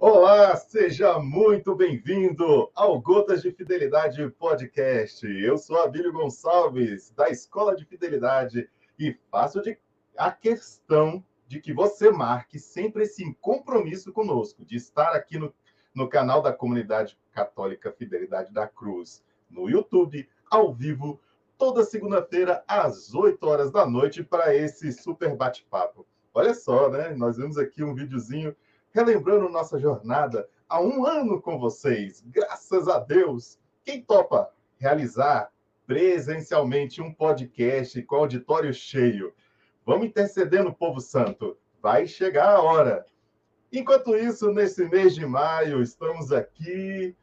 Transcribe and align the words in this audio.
Olá, 0.00 0.54
seja 0.54 1.18
muito 1.18 1.74
bem-vindo 1.74 2.70
ao 2.72 3.00
Gotas 3.00 3.42
de 3.42 3.50
Fidelidade 3.50 4.30
Podcast. 4.30 5.26
Eu 5.26 5.58
sou 5.58 5.82
Abílio 5.82 6.12
Gonçalves, 6.12 7.10
da 7.10 7.28
Escola 7.30 7.74
de 7.74 7.84
Fidelidade, 7.84 8.70
e 8.96 9.18
faço 9.28 9.60
de, 9.60 9.76
a 10.16 10.30
questão 10.30 11.24
de 11.48 11.60
que 11.60 11.72
você 11.72 12.12
marque 12.12 12.60
sempre 12.60 13.02
esse 13.02 13.34
compromisso 13.40 14.12
conosco, 14.12 14.64
de 14.64 14.76
estar 14.76 15.16
aqui 15.16 15.36
no, 15.36 15.52
no 15.92 16.08
canal 16.08 16.40
da 16.40 16.52
Comunidade 16.52 17.18
Católica 17.32 17.90
Fidelidade 17.90 18.52
da 18.54 18.68
Cruz, 18.68 19.24
no 19.50 19.68
YouTube, 19.68 20.28
ao 20.48 20.72
vivo, 20.72 21.20
toda 21.58 21.82
segunda-feira, 21.82 22.62
às 22.68 23.16
8 23.16 23.44
horas 23.44 23.72
da 23.72 23.84
noite, 23.84 24.22
para 24.22 24.54
esse 24.54 24.92
super 24.92 25.34
bate-papo. 25.34 26.06
Olha 26.32 26.54
só, 26.54 26.88
né? 26.88 27.16
Nós 27.16 27.36
vimos 27.36 27.58
aqui 27.58 27.82
um 27.82 27.96
videozinho 27.96 28.54
relembrando 28.90 29.48
nossa 29.48 29.78
jornada 29.78 30.48
há 30.68 30.80
um 30.80 31.04
ano 31.06 31.40
com 31.40 31.58
vocês. 31.58 32.22
Graças 32.26 32.88
a 32.88 32.98
Deus! 32.98 33.58
Quem 33.84 34.02
topa 34.02 34.50
realizar 34.78 35.50
presencialmente 35.86 37.00
um 37.00 37.12
podcast 37.12 38.02
com 38.02 38.16
auditório 38.16 38.72
cheio? 38.72 39.32
Vamos 39.84 40.06
interceder 40.06 40.62
no 40.62 40.74
povo 40.74 41.00
santo. 41.00 41.56
Vai 41.80 42.06
chegar 42.06 42.56
a 42.56 42.60
hora. 42.60 43.06
Enquanto 43.72 44.16
isso, 44.16 44.52
nesse 44.52 44.84
mês 44.86 45.14
de 45.14 45.24
maio, 45.24 45.82
estamos 45.82 46.32
aqui 46.32 47.16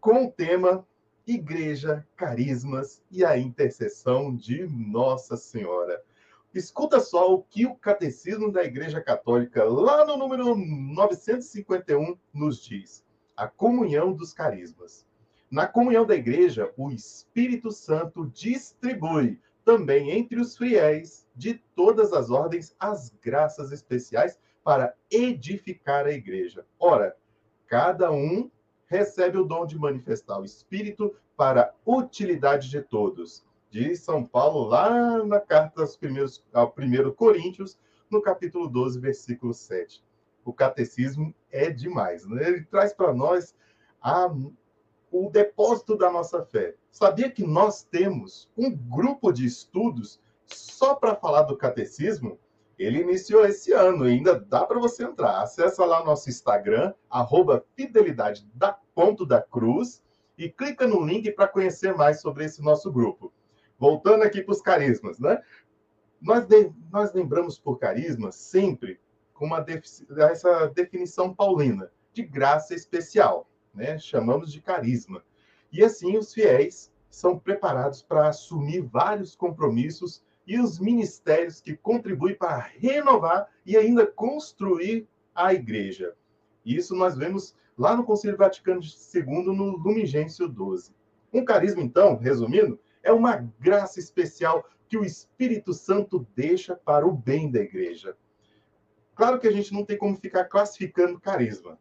com 0.00 0.26
o 0.26 0.30
tema 0.30 0.86
Igreja, 1.26 2.06
Carismas 2.16 3.02
e 3.10 3.24
a 3.24 3.38
Intercessão 3.38 4.34
de 4.34 4.66
Nossa 4.66 5.36
Senhora. 5.36 6.02
Escuta 6.52 6.98
só 6.98 7.32
o 7.32 7.44
que 7.44 7.64
o 7.64 7.76
Catecismo 7.76 8.50
da 8.50 8.64
Igreja 8.64 9.00
Católica, 9.00 9.62
lá 9.62 10.04
no 10.04 10.16
número 10.16 10.56
951, 10.56 12.18
nos 12.34 12.60
diz: 12.64 13.04
a 13.36 13.46
comunhão 13.46 14.12
dos 14.12 14.32
carismas. 14.32 15.06
Na 15.48 15.68
comunhão 15.68 16.04
da 16.04 16.16
Igreja, 16.16 16.72
o 16.76 16.90
Espírito 16.90 17.70
Santo 17.70 18.26
distribui 18.26 19.40
também 19.64 20.10
entre 20.10 20.40
os 20.40 20.56
fiéis 20.56 21.24
de 21.36 21.54
todas 21.76 22.12
as 22.12 22.30
ordens 22.30 22.74
as 22.80 23.10
graças 23.22 23.70
especiais 23.70 24.36
para 24.64 24.92
edificar 25.08 26.06
a 26.06 26.12
Igreja. 26.12 26.66
Ora, 26.80 27.16
cada 27.68 28.10
um 28.10 28.50
recebe 28.86 29.38
o 29.38 29.44
dom 29.44 29.64
de 29.66 29.78
manifestar 29.78 30.40
o 30.40 30.44
Espírito 30.44 31.14
para 31.36 31.72
utilidade 31.86 32.68
de 32.68 32.82
todos 32.82 33.48
de 33.70 33.94
São 33.94 34.24
Paulo, 34.24 34.68
lá 34.68 35.24
na 35.24 35.38
carta 35.38 35.80
aos 35.80 35.96
primeiros, 35.96 36.44
ao 36.52 36.74
1 36.76 37.12
Coríntios, 37.12 37.78
no 38.10 38.20
capítulo 38.20 38.68
12, 38.68 38.98
versículo 38.98 39.54
7. 39.54 40.04
O 40.44 40.52
catecismo 40.52 41.32
é 41.50 41.70
demais, 41.70 42.26
né? 42.26 42.48
Ele 42.48 42.64
traz 42.64 42.92
para 42.92 43.14
nós 43.14 43.54
a, 44.02 44.28
o 45.10 45.30
depósito 45.30 45.96
da 45.96 46.10
nossa 46.10 46.44
fé. 46.44 46.74
Sabia 46.90 47.30
que 47.30 47.46
nós 47.46 47.84
temos 47.84 48.50
um 48.56 48.74
grupo 48.74 49.32
de 49.32 49.46
estudos 49.46 50.20
só 50.46 50.94
para 50.94 51.14
falar 51.14 51.42
do 51.42 51.56
catecismo? 51.56 52.38
Ele 52.76 53.02
iniciou 53.02 53.44
esse 53.44 53.72
ano 53.72 54.04
ainda 54.04 54.40
dá 54.40 54.64
para 54.64 54.80
você 54.80 55.04
entrar. 55.04 55.42
Acesse 55.42 55.80
lá 55.80 56.04
nosso 56.04 56.28
Instagram, 56.28 56.92
arroba 57.08 57.64
fidelidade 57.76 58.44
da 58.54 58.72
ponto 58.94 59.24
da 59.24 59.40
cruz, 59.40 60.02
e 60.36 60.48
clica 60.48 60.86
no 60.86 61.04
link 61.04 61.30
para 61.32 61.46
conhecer 61.46 61.94
mais 61.94 62.20
sobre 62.22 62.46
esse 62.46 62.62
nosso 62.62 62.90
grupo. 62.90 63.30
Voltando 63.80 64.24
aqui 64.24 64.42
para 64.42 64.52
os 64.52 64.60
carismas, 64.60 65.18
né? 65.18 65.42
Nós, 66.20 66.44
de, 66.46 66.70
nós 66.92 67.14
lembramos 67.14 67.58
por 67.58 67.78
carisma 67.78 68.30
sempre 68.30 69.00
com 69.32 69.46
uma 69.46 69.64
essa 70.30 70.66
definição 70.66 71.34
paulina 71.34 71.90
de 72.12 72.22
graça 72.22 72.74
especial, 72.74 73.48
né? 73.74 73.98
Chamamos 73.98 74.52
de 74.52 74.60
carisma. 74.60 75.24
E 75.72 75.82
assim 75.82 76.18
os 76.18 76.34
fiéis 76.34 76.92
são 77.08 77.38
preparados 77.38 78.02
para 78.02 78.28
assumir 78.28 78.82
vários 78.82 79.34
compromissos 79.34 80.22
e 80.46 80.60
os 80.60 80.78
ministérios 80.78 81.58
que 81.58 81.74
contribuem 81.74 82.34
para 82.34 82.58
renovar 82.58 83.48
e 83.64 83.78
ainda 83.78 84.06
construir 84.06 85.08
a 85.34 85.54
igreja. 85.54 86.12
Isso 86.66 86.94
nós 86.94 87.16
vemos 87.16 87.56
lá 87.78 87.96
no 87.96 88.04
Concílio 88.04 88.36
Vaticano 88.36 88.82
II, 88.82 89.24
no 89.24 89.76
Lumen 89.78 90.04
Gentium 90.04 90.50
12. 90.50 90.92
Um 91.32 91.46
carisma, 91.46 91.80
então, 91.80 92.16
resumindo, 92.16 92.78
é 93.02 93.12
uma 93.12 93.36
graça 93.58 93.98
especial 93.98 94.68
que 94.88 94.96
o 94.96 95.04
Espírito 95.04 95.72
Santo 95.72 96.26
deixa 96.34 96.74
para 96.74 97.06
o 97.06 97.12
bem 97.12 97.50
da 97.50 97.60
igreja. 97.60 98.16
Claro 99.14 99.38
que 99.38 99.46
a 99.46 99.52
gente 99.52 99.72
não 99.72 99.84
tem 99.84 99.96
como 99.96 100.16
ficar 100.16 100.44
classificando 100.46 101.20
carisma, 101.20 101.78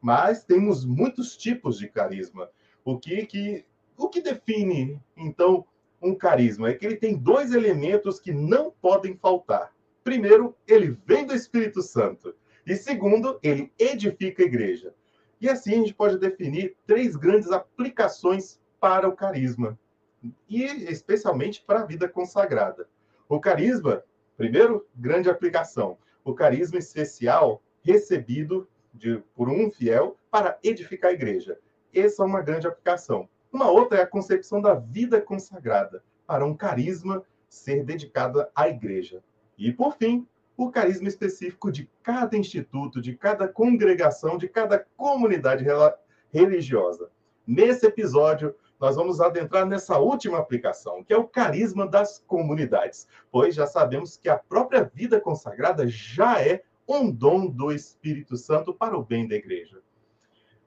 mas 0.00 0.44
temos 0.44 0.84
muitos 0.84 1.36
tipos 1.36 1.78
de 1.78 1.88
carisma. 1.88 2.50
O 2.84 2.98
que, 2.98 3.24
que, 3.24 3.64
o 3.96 4.08
que 4.08 4.20
define, 4.20 5.00
então, 5.16 5.64
um 6.00 6.14
carisma? 6.14 6.68
É 6.68 6.74
que 6.74 6.84
ele 6.84 6.96
tem 6.96 7.16
dois 7.16 7.54
elementos 7.54 8.20
que 8.20 8.32
não 8.32 8.70
podem 8.70 9.16
faltar. 9.16 9.72
Primeiro, 10.02 10.56
ele 10.66 10.98
vem 11.06 11.24
do 11.24 11.34
Espírito 11.34 11.80
Santo. 11.80 12.34
E 12.66 12.74
segundo, 12.76 13.38
ele 13.42 13.72
edifica 13.78 14.42
a 14.42 14.46
igreja. 14.46 14.94
E 15.40 15.48
assim 15.48 15.72
a 15.72 15.76
gente 15.76 15.94
pode 15.94 16.18
definir 16.18 16.76
três 16.86 17.16
grandes 17.16 17.50
aplicações 17.50 18.60
para 18.78 19.08
o 19.08 19.16
carisma 19.16 19.78
e 20.48 20.64
especialmente 20.64 21.62
para 21.62 21.80
a 21.80 21.86
vida 21.86 22.08
consagrada. 22.08 22.88
O 23.28 23.40
carisma, 23.40 24.02
primeiro, 24.36 24.86
grande 24.94 25.30
aplicação. 25.30 25.98
O 26.24 26.34
carisma 26.34 26.78
especial 26.78 27.62
recebido 27.82 28.68
de, 28.92 29.22
por 29.34 29.48
um 29.48 29.70
fiel 29.70 30.16
para 30.30 30.58
edificar 30.62 31.10
a 31.10 31.14
igreja. 31.14 31.58
Essa 31.94 32.22
é 32.22 32.26
uma 32.26 32.42
grande 32.42 32.66
aplicação. 32.66 33.28
Uma 33.52 33.70
outra 33.70 33.98
é 33.98 34.02
a 34.02 34.06
concepção 34.06 34.60
da 34.60 34.74
vida 34.74 35.20
consagrada, 35.20 36.02
para 36.26 36.44
um 36.44 36.54
carisma 36.54 37.22
ser 37.48 37.84
dedicado 37.84 38.46
à 38.54 38.68
igreja. 38.68 39.22
E, 39.58 39.72
por 39.72 39.96
fim, 39.96 40.26
o 40.56 40.70
carisma 40.70 41.08
específico 41.08 41.70
de 41.70 41.88
cada 42.02 42.36
instituto, 42.36 43.00
de 43.00 43.14
cada 43.14 43.48
congregação, 43.48 44.38
de 44.38 44.48
cada 44.48 44.78
comunidade 44.96 45.64
religiosa. 46.32 47.10
Nesse 47.46 47.86
episódio, 47.86 48.54
nós 48.82 48.96
vamos 48.96 49.20
adentrar 49.20 49.64
nessa 49.64 49.96
última 50.00 50.38
aplicação, 50.38 51.04
que 51.04 51.12
é 51.12 51.16
o 51.16 51.28
carisma 51.28 51.86
das 51.86 52.18
comunidades, 52.26 53.06
pois 53.30 53.54
já 53.54 53.64
sabemos 53.64 54.16
que 54.16 54.28
a 54.28 54.36
própria 54.36 54.82
vida 54.92 55.20
consagrada 55.20 55.86
já 55.86 56.42
é 56.42 56.64
um 56.88 57.08
dom 57.08 57.46
do 57.46 57.70
Espírito 57.70 58.36
Santo 58.36 58.74
para 58.74 58.98
o 58.98 59.04
bem 59.04 59.28
da 59.28 59.36
igreja. 59.36 59.80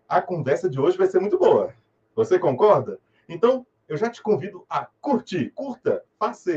A 0.08 0.22
conversa 0.22 0.70
de 0.70 0.80
hoje 0.80 0.98
vai 0.98 1.08
ser 1.08 1.20
muito 1.20 1.38
boa. 1.38 1.74
Você 2.16 2.40
concorda? 2.40 3.02
Então, 3.28 3.68
eu 3.86 3.98
já 3.98 4.09
te 4.09 4.22
convido 4.22 4.66
a 4.70 4.88
curtir, 5.02 5.52
curta, 5.54 6.02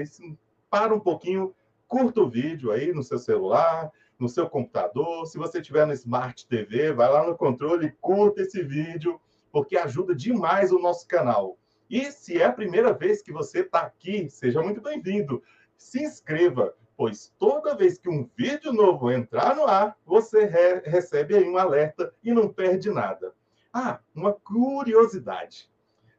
isso, 0.00 0.38
para 0.70 0.94
um 0.94 1.00
pouquinho, 1.00 1.52
curta 1.88 2.20
o 2.20 2.30
vídeo 2.30 2.70
aí 2.70 2.92
no 2.92 3.02
seu 3.02 3.18
celular, 3.18 3.90
no 4.16 4.28
seu 4.28 4.48
computador. 4.48 5.26
Se 5.26 5.36
você 5.36 5.60
tiver 5.60 5.84
no 5.88 5.92
Smart 5.92 6.46
TV, 6.46 6.92
vai 6.92 7.10
lá 7.10 7.26
no 7.26 7.36
controle, 7.36 7.90
curta 8.00 8.42
esse 8.42 8.62
vídeo 8.62 9.20
porque 9.52 9.76
ajuda 9.76 10.14
demais 10.14 10.72
o 10.72 10.78
nosso 10.78 11.06
canal. 11.06 11.58
E 11.88 12.12
se 12.12 12.40
é 12.40 12.44
a 12.44 12.52
primeira 12.52 12.92
vez 12.92 13.22
que 13.22 13.32
você 13.32 13.60
está 13.60 13.80
aqui, 13.80 14.28
seja 14.28 14.62
muito 14.62 14.80
bem-vindo. 14.80 15.42
Se 15.76 16.02
inscreva, 16.02 16.74
pois 16.96 17.32
toda 17.38 17.76
vez 17.76 17.98
que 17.98 18.08
um 18.08 18.28
vídeo 18.36 18.72
novo 18.72 19.10
entrar 19.10 19.56
no 19.56 19.64
ar, 19.64 19.96
você 20.04 20.44
re 20.44 20.80
recebe 20.84 21.34
aí 21.36 21.48
um 21.48 21.56
alerta 21.56 22.12
e 22.22 22.32
não 22.32 22.52
perde 22.52 22.90
nada. 22.90 23.32
Ah, 23.72 24.00
uma 24.14 24.32
curiosidade. 24.32 25.70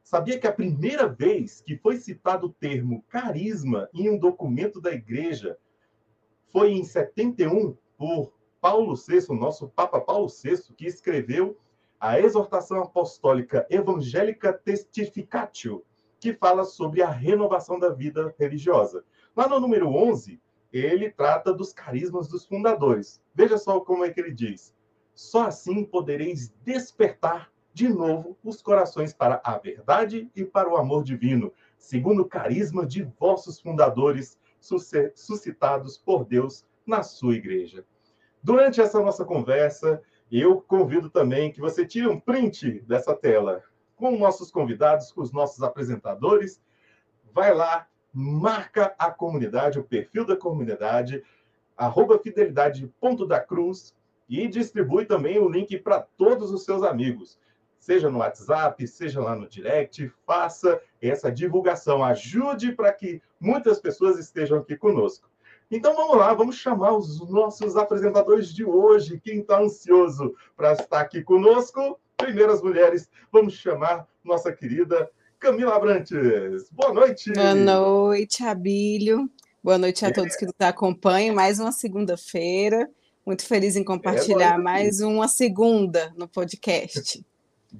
Sabia 0.02 0.40
que 0.40 0.46
a 0.46 0.52
primeira 0.52 1.06
vez 1.06 1.60
que 1.60 1.76
foi 1.76 1.96
citado 1.96 2.48
o 2.48 2.52
termo 2.52 3.04
carisma 3.08 3.88
em 3.94 4.10
um 4.10 4.18
documento 4.18 4.80
da 4.80 4.92
igreja 4.92 5.56
foi 6.52 6.72
em 6.72 6.82
71 6.82 7.76
por 7.96 8.32
Paulo 8.60 8.96
VI, 8.96 9.26
nosso 9.38 9.68
Papa 9.68 10.00
Paulo 10.00 10.28
VI, 10.28 10.74
que 10.76 10.86
escreveu 10.86 11.56
a 12.00 12.18
exortação 12.18 12.80
apostólica 12.80 13.66
Evangélica 13.68 14.54
Testificatio, 14.54 15.84
que 16.18 16.32
fala 16.32 16.64
sobre 16.64 17.02
a 17.02 17.10
renovação 17.10 17.78
da 17.78 17.90
vida 17.90 18.34
religiosa. 18.38 19.04
Lá 19.36 19.46
no 19.46 19.60
número 19.60 19.88
11, 19.88 20.40
ele 20.72 21.10
trata 21.10 21.52
dos 21.52 21.72
carismas 21.74 22.26
dos 22.26 22.46
fundadores. 22.46 23.20
Veja 23.34 23.58
só 23.58 23.80
como 23.80 24.04
é 24.04 24.10
que 24.10 24.18
ele 24.18 24.32
diz: 24.32 24.74
só 25.14 25.46
assim 25.46 25.84
podereis 25.84 26.48
despertar 26.64 27.52
de 27.74 27.88
novo 27.88 28.36
os 28.42 28.62
corações 28.62 29.12
para 29.12 29.40
a 29.44 29.58
verdade 29.58 30.30
e 30.34 30.44
para 30.44 30.70
o 30.70 30.76
amor 30.76 31.04
divino, 31.04 31.52
segundo 31.78 32.22
o 32.22 32.28
carisma 32.28 32.86
de 32.86 33.02
vossos 33.18 33.60
fundadores, 33.60 34.38
suscitados 35.14 35.98
por 35.98 36.24
Deus 36.24 36.64
na 36.86 37.02
sua 37.02 37.34
igreja. 37.34 37.84
Durante 38.42 38.80
essa 38.80 39.00
nossa 39.00 39.24
conversa, 39.24 40.02
eu 40.30 40.60
convido 40.60 41.10
também 41.10 41.50
que 41.50 41.60
você 41.60 41.84
tire 41.84 42.06
um 42.06 42.20
print 42.20 42.80
dessa 42.82 43.14
tela 43.14 43.62
com 43.96 44.16
nossos 44.16 44.50
convidados, 44.50 45.12
com 45.12 45.20
os 45.20 45.32
nossos 45.32 45.62
apresentadores. 45.62 46.60
Vai 47.32 47.54
lá, 47.54 47.86
marca 48.12 48.94
a 48.98 49.10
comunidade, 49.10 49.78
o 49.78 49.84
perfil 49.84 50.24
da 50.24 50.36
comunidade, 50.36 51.22
arroba 51.76 52.20
e 54.28 54.46
distribui 54.46 55.06
também 55.06 55.38
o 55.38 55.48
link 55.48 55.78
para 55.78 56.00
todos 56.00 56.50
os 56.50 56.64
seus 56.64 56.82
amigos. 56.82 57.38
Seja 57.78 58.10
no 58.10 58.18
WhatsApp, 58.18 58.86
seja 58.86 59.20
lá 59.20 59.34
no 59.34 59.48
direct, 59.48 60.12
faça 60.26 60.80
essa 61.00 61.32
divulgação, 61.32 62.04
ajude 62.04 62.72
para 62.72 62.92
que 62.92 63.22
muitas 63.40 63.80
pessoas 63.80 64.18
estejam 64.18 64.58
aqui 64.58 64.76
conosco. 64.76 65.29
Então 65.70 65.94
vamos 65.94 66.16
lá, 66.16 66.34
vamos 66.34 66.56
chamar 66.56 66.96
os 66.96 67.20
nossos 67.30 67.76
apresentadores 67.76 68.52
de 68.52 68.64
hoje. 68.64 69.20
Quem 69.22 69.38
está 69.38 69.60
ansioso 69.60 70.34
para 70.56 70.72
estar 70.72 71.00
aqui 71.00 71.22
conosco? 71.22 71.96
Primeiro 72.16 72.52
as 72.52 72.60
mulheres, 72.60 73.08
vamos 73.30 73.54
chamar 73.54 74.04
nossa 74.24 74.52
querida 74.52 75.08
Camila 75.38 75.76
Abrantes. 75.76 76.68
Boa 76.72 76.92
noite. 76.92 77.32
Boa 77.32 77.54
noite, 77.54 78.42
Abílio. 78.42 79.30
Boa 79.62 79.78
noite 79.78 80.04
a 80.04 80.12
todos 80.12 80.34
que 80.34 80.44
nos 80.44 80.54
acompanham. 80.58 81.36
Mais 81.36 81.60
uma 81.60 81.70
segunda-feira. 81.70 82.90
Muito 83.24 83.46
feliz 83.46 83.76
em 83.76 83.84
compartilhar 83.84 84.58
é, 84.58 84.58
mais 84.58 85.00
uma 85.00 85.28
segunda 85.28 86.12
no 86.16 86.26
podcast. 86.26 87.24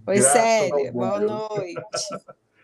Oi, 0.06 0.18
Célia. 0.18 0.92
Boa 0.92 1.18
noite. 1.18 1.80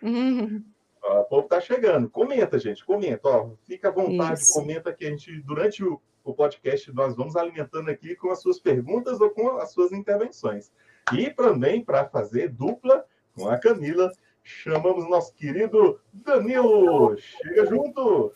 o 1.07 1.25
povo 1.25 1.45
está 1.45 1.61
chegando. 1.61 2.11
Comenta, 2.11 2.59
gente, 2.59 2.85
comenta. 2.85 3.29
Ó, 3.29 3.51
fica 3.65 3.89
à 3.89 3.93
vontade, 3.93 4.41
Isso. 4.41 4.53
comenta 4.53 4.93
que 4.93 5.07
a 5.07 5.11
gente, 5.11 5.41
durante 5.43 5.85
o, 5.85 6.01
o 6.25 6.35
podcast, 6.35 6.93
nós 6.93 7.15
vamos 7.17 7.37
alimentando 7.37 7.91
aqui 7.91 8.17
com 8.17 8.31
as 8.31 8.41
suas 8.41 8.59
perguntas 8.59 9.21
ou 9.21 9.31
com 9.31 9.57
as 9.59 9.73
suas 9.73 9.93
intervenções. 9.93 10.71
E 11.13 11.31
também, 11.31 11.85
para 11.85 12.09
fazer 12.09 12.49
dupla 12.49 13.05
com 13.35 13.49
a 13.49 13.59
Camila, 13.59 14.11
chamamos 14.43 15.09
nosso 15.09 15.33
querido 15.35 16.01
Danilo. 16.13 17.17
Chega 17.17 17.67
junto! 17.67 18.33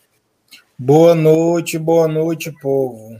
Boa 0.77 1.13
noite, 1.13 1.77
boa 1.77 2.07
noite, 2.07 2.51
povo. 2.59 3.17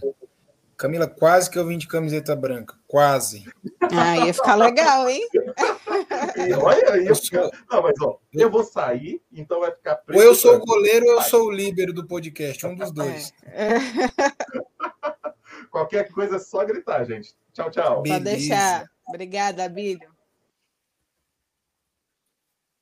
Camila, 0.81 1.07
quase 1.07 1.47
que 1.47 1.59
eu 1.59 1.67
vim 1.67 1.77
de 1.77 1.87
camiseta 1.87 2.35
branca. 2.35 2.75
Quase. 2.87 3.45
Ah, 3.95 4.17
ia 4.25 4.33
ficar 4.33 4.55
legal, 4.55 5.07
hein? 5.07 5.21
E 6.35 6.53
olha 6.55 6.93
aí, 6.93 7.15
sou... 7.15 7.51
não, 7.69 7.83
mas 7.83 7.93
ó, 8.01 8.17
eu 8.33 8.49
vou 8.49 8.63
sair, 8.63 9.21
então 9.31 9.59
vai 9.59 9.71
ficar 9.71 9.97
preto. 9.97 10.17
Ou 10.17 10.25
eu 10.25 10.33
sou 10.33 10.55
o 10.55 10.59
goleiro 10.59 11.05
ou 11.05 11.11
eu 11.11 11.21
sou 11.21 11.45
o 11.45 11.51
líbero 11.51 11.93
do 11.93 12.07
podcast, 12.07 12.65
um 12.65 12.75
dos 12.75 12.91
dois. 12.91 13.31
É. 13.45 13.73
Qualquer 15.69 16.11
coisa 16.11 16.37
é 16.37 16.39
só 16.39 16.65
gritar, 16.65 17.03
gente. 17.05 17.35
Tchau, 17.53 17.69
tchau. 17.69 18.01
Pode 18.01 18.23
deixar. 18.23 18.89
Obrigada, 19.07 19.65
Abílio. 19.65 20.09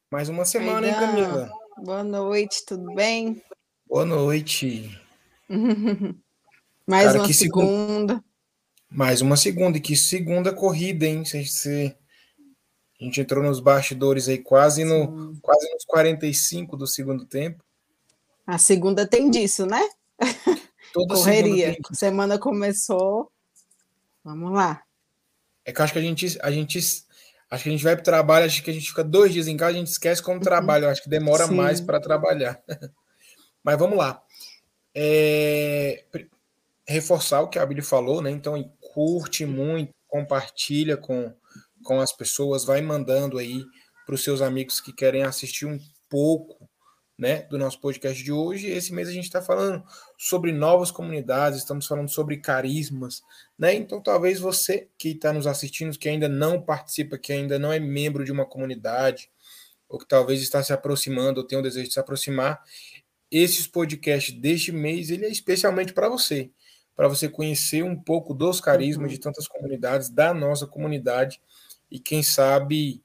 Mais 0.10 0.30
uma 0.30 0.45
semana, 0.45 0.88
hein, 0.88 0.94
Camila? 0.94 1.52
Boa 1.84 2.06
noite, 2.06 2.66
tudo 2.66 2.95
bem? 2.95 3.44
Boa 3.86 4.06
noite. 4.06 4.98
Mais 6.89 7.06
Cara, 7.06 7.19
uma 7.19 7.33
segunda. 7.33 7.68
segunda. 7.68 8.24
Mais 8.89 9.21
uma 9.21 9.38
segunda, 9.38 9.77
e 9.77 9.81
que 9.81 9.95
segunda 9.95 10.51
corrida, 10.51 11.06
hein? 11.06 11.24
Você, 11.24 11.95
a 13.00 13.03
gente 13.03 13.21
entrou 13.21 13.44
nos 13.44 13.59
bastidores 13.59 14.27
aí 14.27 14.39
quase, 14.39 14.83
no, 14.83 15.39
quase 15.39 15.71
nos 15.71 15.86
45 15.86 16.75
do 16.75 16.88
segundo 16.88 17.27
tempo. 17.27 17.63
A 18.44 18.57
segunda 18.57 19.06
tem 19.06 19.30
disso, 19.30 19.68
né? 19.68 19.88
Toda 20.91 21.13
Correria. 21.13 21.74
Tem... 21.74 21.81
Semana 21.94 22.39
começou. 22.39 23.31
Vamos 24.24 24.51
lá. 24.51 24.81
É 25.63 25.71
que 25.71 25.80
eu 25.80 25.83
acho 25.83 25.94
que 25.94 26.00
a 26.00 26.01
gente, 26.01 26.39
a 26.42 26.50
gente 26.50 26.80
acho 26.80 27.63
que 27.63 27.69
a 27.69 27.71
gente 27.71 27.83
vai 27.83 27.95
para 27.95 28.01
o 28.01 28.06
trabalho, 28.06 28.47
acho 28.47 28.63
que 28.63 28.71
a 28.71 28.74
gente 28.74 28.89
fica 28.89 29.03
dois 29.03 29.31
dias 29.31 29.47
em 29.47 29.56
casa, 29.56 29.75
a 29.75 29.80
gente 29.80 29.92
esquece 29.92 30.24
como 30.24 30.38
uhum. 30.38 30.44
trabalha. 30.44 30.89
Acho 30.89 31.03
que 31.03 31.09
demora 31.09 31.45
Sim. 31.45 31.53
mais 31.53 31.80
para 31.80 32.01
trabalhar. 32.01 32.59
Mas 33.63 33.77
vamos 33.77 33.95
lá. 33.95 34.24
É 34.95 36.03
reforçar 36.89 37.41
o 37.41 37.47
que 37.47 37.59
a 37.59 37.65
Bíblia 37.65 37.86
falou, 37.86 38.19
né? 38.19 38.31
Então, 38.31 38.62
curte 38.80 39.45
muito, 39.45 39.91
compartilha 40.07 40.97
com, 40.97 41.31
com 41.83 42.01
as 42.01 42.12
pessoas, 42.12 42.65
vai 42.65 42.81
mandando 42.81 43.38
aí 43.38 43.63
para 44.07 44.15
os 44.15 44.24
seus 44.24 44.41
amigos 44.41 44.81
que 44.81 44.91
querem 44.91 45.21
assistir 45.21 45.68
um 45.68 45.80
pouco 46.09 46.68
né, 47.15 47.44
do 47.44 47.59
nosso 47.59 47.80
podcast 47.80 48.24
de 48.24 48.31
hoje. 48.31 48.68
Esse 48.68 48.91
mês 48.91 49.07
a 49.07 49.12
gente 49.12 49.25
está 49.25 49.39
falando 49.39 49.83
sobre 50.18 50.51
novas 50.51 50.89
comunidades, 50.89 51.59
estamos 51.59 51.86
falando 51.86 52.09
sobre 52.09 52.38
carismas, 52.38 53.21
né? 53.56 53.71
Então, 53.75 54.01
talvez 54.01 54.39
você 54.39 54.89
que 54.97 55.09
está 55.09 55.31
nos 55.31 55.45
assistindo, 55.45 55.95
que 55.95 56.09
ainda 56.09 56.27
não 56.27 56.59
participa, 56.59 57.19
que 57.19 57.31
ainda 57.31 57.59
não 57.59 57.71
é 57.71 57.80
membro 57.80 58.25
de 58.25 58.31
uma 58.31 58.47
comunidade, 58.47 59.30
ou 59.88 60.00
que 60.00 60.07
talvez 60.07 60.42
está 60.42 60.63
se 60.63 60.74
aproximando 60.74 61.42
ou 61.42 61.45
tem 61.45 61.59
o 61.59 61.62
desejo 61.62 61.88
de 61.88 61.94
se 61.94 62.00
aproximar, 62.00 62.63
esses 63.30 63.68
podcasts 63.68 64.33
deste 64.33 64.71
mês, 64.71 65.12
ele 65.12 65.25
é 65.25 65.30
especialmente 65.30 65.94
para 65.94 66.09
você 66.09 66.50
para 67.00 67.07
você 67.07 67.30
conhecer 67.30 67.81
um 67.81 67.96
pouco 67.96 68.34
dos 68.34 68.60
carismas 68.60 69.06
uhum. 69.06 69.13
de 69.13 69.22
tantas 69.22 69.48
comunidades, 69.48 70.10
da 70.10 70.34
nossa 70.34 70.68
comunidade, 70.68 71.40
e 71.90 71.98
quem 71.98 72.22
sabe, 72.22 73.01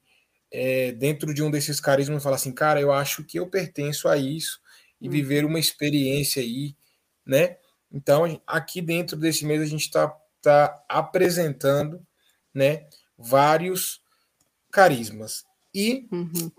é, 0.51 0.91
dentro 0.91 1.33
de 1.33 1.41
um 1.41 1.49
desses 1.49 1.79
carismas, 1.79 2.21
falar 2.21 2.35
assim, 2.35 2.51
cara, 2.51 2.81
eu 2.81 2.91
acho 2.91 3.23
que 3.23 3.39
eu 3.39 3.47
pertenço 3.47 4.09
a 4.09 4.17
isso, 4.17 4.59
e 4.99 5.07
uhum. 5.07 5.13
viver 5.13 5.45
uma 5.45 5.57
experiência 5.57 6.41
aí, 6.41 6.75
né? 7.25 7.55
Então, 7.89 8.41
aqui 8.45 8.81
dentro 8.81 9.15
desse 9.15 9.45
mês, 9.45 9.61
a 9.61 9.65
gente 9.65 9.83
está 9.83 10.13
tá 10.41 10.83
apresentando, 10.89 12.05
né, 12.53 12.87
vários 13.17 14.01
carismas. 14.73 15.45
E 15.73 16.05
uhum. 16.11 16.51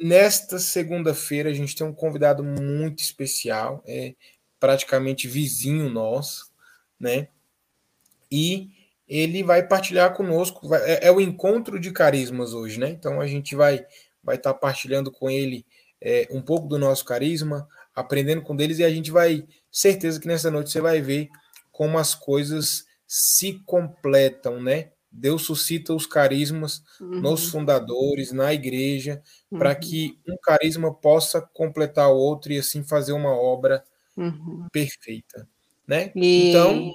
nesta 0.00 0.60
segunda-feira 0.60 1.50
a 1.50 1.54
gente 1.54 1.74
tem 1.74 1.84
um 1.84 1.92
convidado 1.92 2.44
muito 2.44 3.02
especial, 3.02 3.82
é 3.84 4.14
praticamente 4.60 5.26
vizinho 5.26 5.90
nosso, 5.90 6.56
né? 6.98 7.28
E 8.30 8.70
ele 9.08 9.42
vai 9.42 9.66
partilhar 9.66 10.14
conosco, 10.14 10.68
vai, 10.68 10.82
é, 10.82 11.06
é, 11.06 11.12
o 11.12 11.20
encontro 11.20 11.80
de 11.80 11.90
carismas 11.90 12.52
hoje, 12.52 12.78
né? 12.78 12.90
Então 12.90 13.20
a 13.20 13.26
gente 13.26 13.56
vai 13.56 13.84
vai 14.22 14.36
estar 14.36 14.52
tá 14.52 14.58
partilhando 14.58 15.10
com 15.10 15.30
ele 15.30 15.64
é, 16.00 16.28
um 16.30 16.42
pouco 16.42 16.68
do 16.68 16.78
nosso 16.78 17.04
carisma, 17.04 17.66
aprendendo 17.94 18.42
com 18.42 18.54
deles 18.54 18.78
e 18.78 18.84
a 18.84 18.90
gente 18.90 19.10
vai 19.10 19.46
certeza 19.72 20.20
que 20.20 20.28
nessa 20.28 20.50
noite 20.50 20.70
você 20.70 20.80
vai 20.80 21.00
ver 21.00 21.28
como 21.72 21.98
as 21.98 22.14
coisas 22.14 22.84
se 23.06 23.54
completam, 23.64 24.60
né? 24.60 24.90
Deus 25.10 25.42
suscita 25.42 25.94
os 25.94 26.06
carismas 26.06 26.82
uhum. 27.00 27.20
nos 27.20 27.48
fundadores, 27.48 28.30
na 28.30 28.52
igreja, 28.52 29.22
uhum. 29.50 29.58
para 29.58 29.74
que 29.74 30.18
um 30.28 30.36
carisma 30.42 30.92
possa 30.92 31.40
completar 31.40 32.10
o 32.10 32.16
outro 32.16 32.52
e 32.52 32.58
assim 32.58 32.84
fazer 32.84 33.12
uma 33.12 33.32
obra 33.32 33.82
uhum. 34.14 34.66
perfeita 34.70 35.48
né? 35.88 36.12
E... 36.14 36.50
Então, 36.50 36.94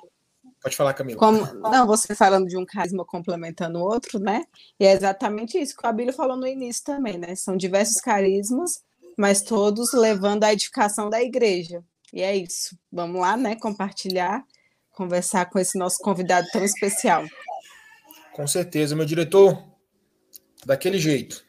pode 0.61 0.75
falar, 0.75 0.93
Camila. 0.93 1.17
Como, 1.17 1.43
não, 1.69 1.87
você 1.87 2.13
falando 2.13 2.47
de 2.47 2.55
um 2.55 2.65
carisma 2.65 3.03
complementando 3.03 3.79
o 3.79 3.81
outro, 3.81 4.19
né? 4.19 4.45
E 4.79 4.85
é 4.85 4.93
exatamente 4.93 5.57
isso 5.57 5.75
que 5.75 5.85
o 5.85 5.89
Abílio 5.89 6.13
falou 6.13 6.37
no 6.37 6.47
início 6.47 6.83
também, 6.83 7.17
né? 7.17 7.35
São 7.35 7.57
diversos 7.57 7.99
carismas, 7.99 8.83
mas 9.17 9.41
todos 9.41 9.91
levando 9.93 10.43
à 10.43 10.53
edificação 10.53 11.09
da 11.09 11.21
igreja. 11.21 11.83
E 12.13 12.21
é 12.21 12.35
isso. 12.35 12.77
Vamos 12.91 13.19
lá, 13.19 13.35
né? 13.35 13.55
Compartilhar, 13.55 14.45
conversar 14.91 15.49
com 15.49 15.57
esse 15.57 15.77
nosso 15.77 15.97
convidado 15.97 16.47
tão 16.53 16.63
especial. 16.63 17.25
Com 18.31 18.45
certeza, 18.45 18.95
meu 18.95 19.05
diretor. 19.05 19.61
Daquele 20.65 20.99
jeito. 20.99 21.43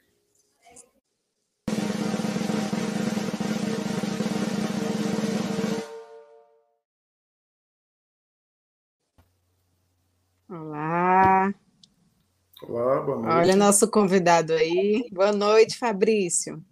Olá, 12.67 13.01
boa 13.03 13.19
noite. 13.19 13.37
Olha 13.37 13.57
nosso 13.57 13.89
convidado 13.91 14.55
aí. 14.55 15.07
Boa 15.13 15.33
noite, 15.33 15.77
Fabrício. 15.77 16.63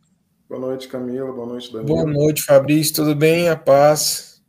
Boa 0.49 0.61
noite, 0.61 0.89
Camila. 0.89 1.31
Boa 1.33 1.47
noite, 1.47 1.71
Daniel. 1.71 1.87
Boa 1.87 2.07
noite, 2.07 2.43
Fabrício. 2.45 2.95
Tudo 2.95 3.15
bem? 3.15 3.51
A 3.51 3.57
paz. 3.57 4.43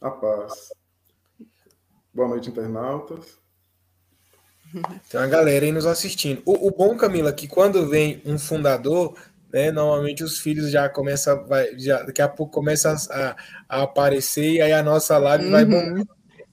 A 0.00 0.10
paz. 0.10 0.72
Boa 2.14 2.28
noite, 2.28 2.50
internautas. 2.50 3.38
Tem 5.08 5.20
uma 5.20 5.26
galera 5.26 5.64
aí 5.64 5.72
nos 5.72 5.86
assistindo. 5.86 6.40
O, 6.46 6.68
o 6.68 6.70
bom, 6.70 6.96
Camila, 6.96 7.30
é 7.30 7.32
que 7.32 7.48
quando 7.48 7.88
vem 7.88 8.22
um 8.24 8.38
fundador, 8.38 9.16
né, 9.52 9.72
normalmente 9.72 10.22
os 10.22 10.38
filhos 10.38 10.70
já 10.70 10.88
começam, 10.88 11.44
vai, 11.48 11.76
já, 11.76 12.02
daqui 12.04 12.22
a 12.22 12.28
pouco 12.28 12.52
começa 12.52 12.94
a, 13.10 13.36
a 13.68 13.82
aparecer 13.82 14.52
e 14.52 14.62
aí 14.62 14.72
a 14.72 14.84
nossa 14.84 15.18
live 15.18 15.46
uhum. 15.46 15.50
vai 15.50 15.64
bom. 15.64 16.04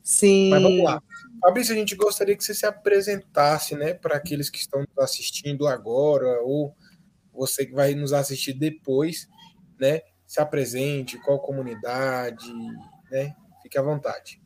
Sim. 0.02 0.50
Mas 0.50 0.64
vamos 0.64 0.84
lá. 0.84 1.04
Fabrício, 1.42 1.74
a 1.74 1.78
gente 1.78 1.96
gostaria 1.96 2.36
que 2.36 2.44
você 2.44 2.54
se 2.54 2.66
apresentasse, 2.66 3.76
né, 3.76 3.94
para 3.94 4.16
aqueles 4.16 4.50
que 4.50 4.58
estão 4.58 4.86
assistindo 5.00 5.68
agora, 5.68 6.42
ou 6.42 6.76
você 7.32 7.66
que 7.66 7.74
vai 7.74 7.94
nos 7.94 8.14
assistir 8.14 8.54
depois, 8.54 9.28
né, 9.80 10.02
se 10.26 10.42
apresente, 10.42 11.18
qual 11.20 11.40
comunidade, 11.40 12.52
né, 13.12 13.36
fique 13.62 13.78
à 13.78 13.82
vontade. 13.82 14.42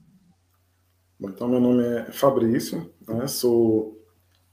Então, 1.19 1.47
meu 1.47 1.59
nome 1.59 1.83
é 1.83 2.11
Fabrício, 2.11 2.93
né, 3.07 3.27
sou 3.27 3.97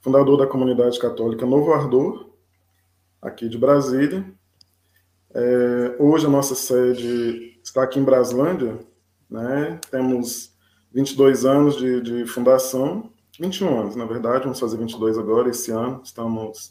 fundador 0.01 0.39
da 0.39 0.47
comunidade 0.47 0.99
católica 0.99 1.45
Novo 1.45 1.73
Ardor, 1.73 2.33
aqui 3.21 3.49
de 3.49 3.59
Brasília. 3.59 4.33
É, 5.35 5.97
hoje 5.99 6.27
a 6.27 6.31
nossa 6.31 6.55
sede 6.55 7.59
está 7.63 7.83
aqui 7.83 7.99
em 7.99 8.05
Braslândia, 8.05 8.79
né, 9.29 9.81
temos 9.91 10.57
22 10.93 11.45
anos 11.45 11.77
de, 11.77 12.01
de 12.01 12.27
fundação 12.27 13.11
21 13.39 13.81
anos, 13.81 13.97
na 13.97 14.05
verdade, 14.05 14.45
vamos 14.45 14.59
fazer 14.59 14.77
22 14.77 15.17
agora, 15.17 15.49
esse 15.49 15.71
ano, 15.71 16.03
estamos 16.05 16.71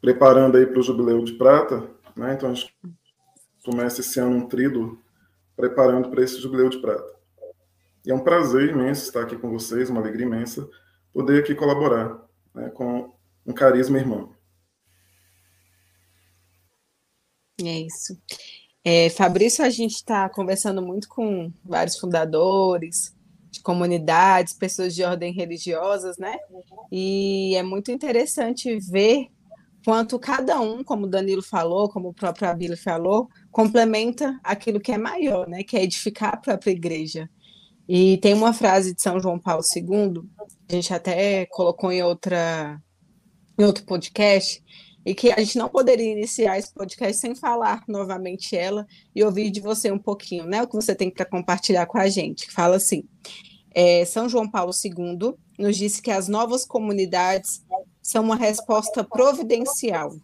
preparando 0.00 0.56
aí 0.56 0.66
para 0.66 0.80
o 0.80 0.82
Jubileu 0.82 1.22
de 1.22 1.34
Prata, 1.34 1.88
né? 2.16 2.34
Então 2.34 2.50
a 2.50 2.54
gente 2.54 2.74
começa 3.64 4.00
esse 4.00 4.18
ano 4.18 4.36
um 4.36 4.48
trido 4.48 4.98
preparando 5.54 6.10
para 6.10 6.24
esse 6.24 6.40
Jubileu 6.40 6.68
de 6.68 6.78
Prata. 6.78 7.14
E 8.04 8.10
é 8.10 8.14
um 8.14 8.24
prazer 8.24 8.70
imenso 8.70 9.04
estar 9.04 9.22
aqui 9.22 9.36
com 9.36 9.48
vocês, 9.50 9.88
uma 9.88 10.00
alegria 10.00 10.26
imensa 10.26 10.68
poder 11.12 11.40
aqui 11.40 11.54
colaborar 11.54 12.20
né, 12.52 12.68
com 12.70 13.14
um 13.46 13.52
carisma 13.52 13.96
irmão. 13.96 14.34
É 17.62 17.80
isso. 17.80 18.20
É, 18.84 19.08
Fabrício, 19.08 19.64
a 19.64 19.70
gente 19.70 19.94
está 19.94 20.28
conversando 20.28 20.82
muito 20.82 21.08
com 21.08 21.50
vários 21.64 21.98
fundadores 21.98 23.14
de 23.50 23.62
comunidades, 23.62 24.52
pessoas 24.52 24.94
de 24.94 25.02
ordem 25.02 25.32
religiosas, 25.32 26.18
né? 26.18 26.36
E 26.92 27.54
é 27.56 27.62
muito 27.62 27.90
interessante 27.90 28.78
ver 28.78 29.28
quanto 29.84 30.18
cada 30.18 30.60
um, 30.60 30.84
como 30.84 31.06
o 31.06 31.08
Danilo 31.08 31.42
falou, 31.42 31.88
como 31.88 32.08
o 32.08 32.14
próprio 32.14 32.48
Abílio 32.48 32.76
falou, 32.76 33.28
complementa 33.50 34.38
aquilo 34.42 34.80
que 34.80 34.92
é 34.92 34.98
maior, 34.98 35.48
né? 35.48 35.62
Que 35.62 35.78
é 35.78 35.82
edificar 35.82 36.34
a 36.34 36.36
própria 36.36 36.72
igreja. 36.72 37.30
E 37.88 38.18
tem 38.18 38.34
uma 38.34 38.52
frase 38.52 38.94
de 38.94 39.00
São 39.00 39.18
João 39.18 39.38
Paulo 39.38 39.62
II, 39.74 40.22
a 40.68 40.72
gente 40.74 40.92
até 40.92 41.46
colocou 41.46 41.90
em 41.90 42.02
outra 42.02 42.78
em 43.58 43.64
outro 43.64 43.84
podcast, 43.84 44.62
e 45.04 45.14
que 45.14 45.30
a 45.30 45.38
gente 45.38 45.58
não 45.58 45.68
poderia 45.68 46.10
iniciar 46.10 46.58
esse 46.58 46.72
podcast 46.72 47.20
sem 47.20 47.34
falar 47.34 47.84
novamente 47.86 48.56
ela 48.56 48.86
e 49.14 49.22
ouvir 49.22 49.50
de 49.50 49.60
você 49.60 49.90
um 49.90 49.98
pouquinho, 49.98 50.46
né? 50.46 50.62
O 50.62 50.66
que 50.66 50.74
você 50.74 50.94
tem 50.94 51.10
para 51.10 51.26
compartilhar 51.26 51.86
com 51.86 51.98
a 51.98 52.08
gente. 52.08 52.50
Fala 52.50 52.76
assim: 52.76 53.04
é, 53.74 54.04
São 54.04 54.28
João 54.28 54.50
Paulo 54.50 54.72
II 54.72 55.34
nos 55.58 55.76
disse 55.76 56.00
que 56.00 56.10
as 56.10 56.28
novas 56.28 56.64
comunidades 56.64 57.62
são 58.00 58.24
uma 58.24 58.36
resposta 58.36 59.04
providencial, 59.04 60.14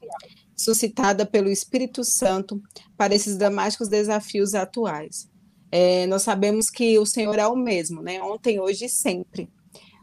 suscitada 0.56 1.26
pelo 1.26 1.48
Espírito 1.48 2.04
Santo 2.04 2.60
para 2.96 3.14
esses 3.14 3.36
dramáticos 3.36 3.88
desafios 3.88 4.54
atuais. 4.54 5.28
É, 5.72 6.06
nós 6.06 6.22
sabemos 6.22 6.68
que 6.68 6.98
o 6.98 7.06
Senhor 7.06 7.38
é 7.38 7.46
o 7.46 7.56
mesmo, 7.56 8.02
né? 8.02 8.20
Ontem, 8.22 8.58
hoje 8.58 8.86
e 8.86 8.88
sempre. 8.88 9.48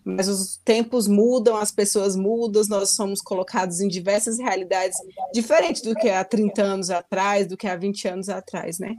Mas 0.07 0.29
os 0.29 0.55
tempos 0.63 1.05
mudam, 1.05 1.57
as 1.57 1.69
pessoas 1.69 2.15
mudam, 2.15 2.63
nós 2.69 2.91
somos 2.91 3.21
colocados 3.21 3.81
em 3.81 3.89
diversas 3.89 4.39
realidades 4.39 4.97
diferentes 5.33 5.81
do 5.81 5.93
que 5.93 6.07
há 6.07 6.23
30 6.23 6.63
anos 6.63 6.89
atrás, 6.89 7.45
do 7.45 7.57
que 7.57 7.67
há 7.67 7.75
20 7.75 8.07
anos 8.07 8.29
atrás, 8.29 8.79
né? 8.79 8.95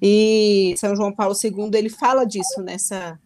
E 0.00 0.72
São 0.78 0.94
João 0.94 1.12
Paulo 1.12 1.34
II, 1.42 1.68
ele 1.74 1.88
fala 1.88 2.24
disso 2.24 2.62
nessa, 2.62 3.18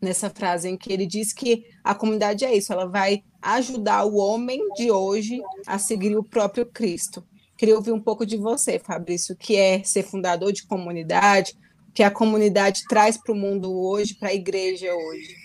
nessa 0.00 0.30
frase 0.30 0.70
em 0.70 0.76
que 0.76 0.90
ele 0.90 1.04
diz 1.04 1.34
que 1.34 1.64
a 1.84 1.94
comunidade 1.94 2.46
é 2.46 2.56
isso, 2.56 2.72
ela 2.72 2.86
vai 2.86 3.22
ajudar 3.42 4.04
o 4.06 4.16
homem 4.16 4.58
de 4.72 4.90
hoje 4.90 5.42
a 5.66 5.78
seguir 5.78 6.16
o 6.16 6.24
próprio 6.24 6.64
Cristo. 6.64 7.22
Queria 7.58 7.76
ouvir 7.76 7.92
um 7.92 8.00
pouco 8.00 8.24
de 8.24 8.38
você, 8.38 8.78
Fabrício, 8.78 9.36
que 9.36 9.54
é 9.54 9.82
ser 9.82 10.02
fundador 10.02 10.50
de 10.50 10.66
comunidade, 10.66 11.54
que 11.92 12.02
a 12.02 12.10
comunidade 12.10 12.84
traz 12.88 13.18
para 13.18 13.34
o 13.34 13.36
mundo 13.36 13.70
hoje, 13.70 14.14
para 14.14 14.30
a 14.30 14.34
igreja 14.34 14.90
hoje? 14.94 15.43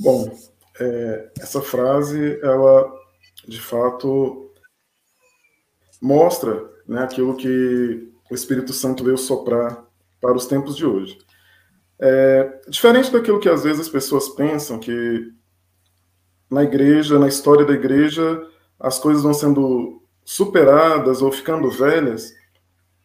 Bom, 0.00 0.32
é, 0.80 1.30
essa 1.40 1.60
frase, 1.60 2.38
ela 2.42 2.90
de 3.46 3.60
fato 3.60 4.52
mostra 6.00 6.68
né, 6.86 7.02
aquilo 7.02 7.36
que 7.36 8.12
o 8.30 8.34
Espírito 8.34 8.72
Santo 8.72 9.02
veio 9.02 9.18
soprar 9.18 9.84
para 10.20 10.34
os 10.34 10.46
tempos 10.46 10.76
de 10.76 10.86
hoje. 10.86 11.18
É, 12.00 12.60
diferente 12.68 13.10
daquilo 13.10 13.40
que 13.40 13.48
às 13.48 13.64
vezes 13.64 13.80
as 13.80 13.88
pessoas 13.88 14.28
pensam, 14.28 14.78
que 14.78 15.32
na 16.50 16.62
igreja, 16.62 17.18
na 17.18 17.28
história 17.28 17.64
da 17.64 17.72
igreja, 17.72 18.46
as 18.78 18.98
coisas 18.98 19.22
vão 19.22 19.34
sendo 19.34 20.02
superadas 20.24 21.22
ou 21.22 21.32
ficando 21.32 21.70
velhas, 21.70 22.32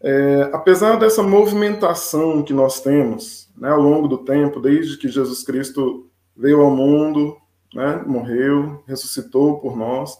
é, 0.01 0.49
apesar 0.53 0.97
dessa 0.97 1.23
movimentação 1.23 2.43
que 2.43 2.53
nós 2.53 2.81
temos 2.81 3.49
né, 3.57 3.69
ao 3.69 3.81
longo 3.81 4.07
do 4.07 4.19
tempo, 4.19 4.59
desde 4.59 4.97
que 4.97 5.07
Jesus 5.07 5.43
Cristo 5.43 6.11
veio 6.35 6.61
ao 6.61 6.71
mundo, 6.71 7.37
né, 7.73 8.03
morreu, 8.05 8.83
ressuscitou 8.87 9.59
por 9.59 9.75
nós, 9.75 10.17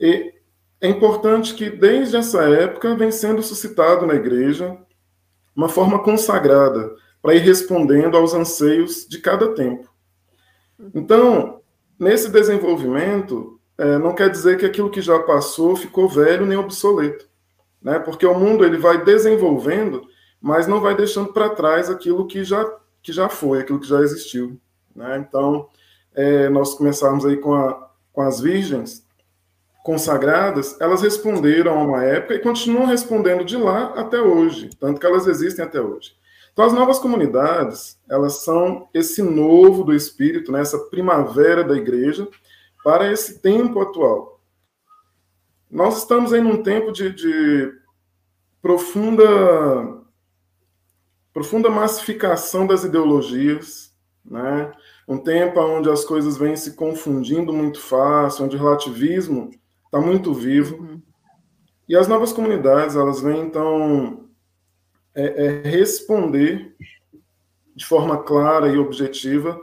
e 0.00 0.34
é 0.80 0.88
importante 0.88 1.54
que 1.54 1.70
desde 1.70 2.16
essa 2.16 2.42
época 2.42 2.94
vem 2.96 3.12
sendo 3.12 3.42
suscitado 3.42 4.06
na 4.06 4.14
igreja 4.14 4.76
uma 5.54 5.68
forma 5.68 5.98
consagrada 5.98 6.90
para 7.20 7.34
ir 7.34 7.40
respondendo 7.40 8.16
aos 8.16 8.34
anseios 8.34 9.06
de 9.08 9.20
cada 9.20 9.54
tempo. 9.54 9.88
Então, 10.92 11.60
nesse 11.98 12.28
desenvolvimento, 12.30 13.60
é, 13.78 13.96
não 13.98 14.14
quer 14.14 14.28
dizer 14.28 14.58
que 14.58 14.66
aquilo 14.66 14.90
que 14.90 15.00
já 15.00 15.20
passou 15.20 15.76
ficou 15.76 16.08
velho 16.08 16.44
nem 16.44 16.58
obsoleto 16.58 17.30
né? 17.82 17.98
Porque 17.98 18.24
o 18.24 18.38
mundo 18.38 18.64
ele 18.64 18.78
vai 18.78 19.04
desenvolvendo, 19.04 20.06
mas 20.40 20.66
não 20.66 20.80
vai 20.80 20.94
deixando 20.94 21.32
para 21.32 21.50
trás 21.50 21.90
aquilo 21.90 22.26
que 22.26 22.44
já 22.44 22.64
que 23.02 23.12
já 23.12 23.28
foi, 23.28 23.60
aquilo 23.60 23.80
que 23.80 23.88
já 23.88 24.00
existiu, 24.00 24.60
né? 24.94 25.18
Então, 25.18 25.68
é, 26.14 26.48
nós 26.48 26.74
começamos 26.74 27.24
aí 27.24 27.36
com, 27.36 27.54
a, 27.54 27.90
com 28.12 28.22
as 28.22 28.40
virgens 28.40 29.06
consagradas, 29.82 30.80
elas 30.80 31.02
responderam 31.02 31.78
a 31.78 31.82
uma 31.82 32.04
época 32.04 32.34
e 32.34 32.38
continuam 32.38 32.86
respondendo 32.86 33.44
de 33.44 33.56
lá 33.56 33.94
até 33.96 34.20
hoje, 34.20 34.70
tanto 34.78 35.00
que 35.00 35.06
elas 35.06 35.26
existem 35.26 35.64
até 35.64 35.80
hoje. 35.80 36.14
Então, 36.52 36.64
as 36.64 36.72
novas 36.72 36.98
comunidades, 36.98 37.98
elas 38.08 38.44
são 38.44 38.88
esse 38.92 39.22
novo 39.22 39.82
do 39.82 39.94
Espírito, 39.94 40.52
né, 40.52 40.60
essa 40.60 40.78
primavera 40.78 41.64
da 41.64 41.74
igreja, 41.74 42.28
para 42.84 43.10
esse 43.10 43.40
tempo 43.40 43.80
atual. 43.80 44.40
Nós 45.70 45.98
estamos 45.98 46.32
aí 46.32 46.40
num 46.40 46.62
tempo 46.62 46.92
de, 46.92 47.10
de 47.10 47.72
profunda, 48.60 49.24
profunda 51.32 51.70
massificação 51.70 52.66
das 52.66 52.84
ideologias, 52.84 53.92
né? 54.24 54.72
Um 55.08 55.18
tempo 55.18 55.60
onde 55.60 55.90
as 55.90 56.04
coisas 56.04 56.36
vêm 56.36 56.56
se 56.56 56.74
confundindo 56.74 57.52
muito 57.52 57.80
fácil, 57.80 58.44
onde 58.44 58.56
o 58.56 58.58
relativismo 58.58 59.50
está 59.84 60.00
muito 60.00 60.32
vivo. 60.32 60.76
Uhum. 60.76 61.02
E 61.88 61.96
as 61.96 62.08
novas 62.08 62.32
comunidades, 62.32 62.96
elas 62.96 63.20
vêm, 63.20 63.40
então, 63.40 64.28
é, 65.14 65.46
é 65.46 65.68
responder 65.68 66.74
de 67.74 67.84
forma 67.84 68.22
clara 68.22 68.68
e 68.68 68.78
objetiva 68.78 69.60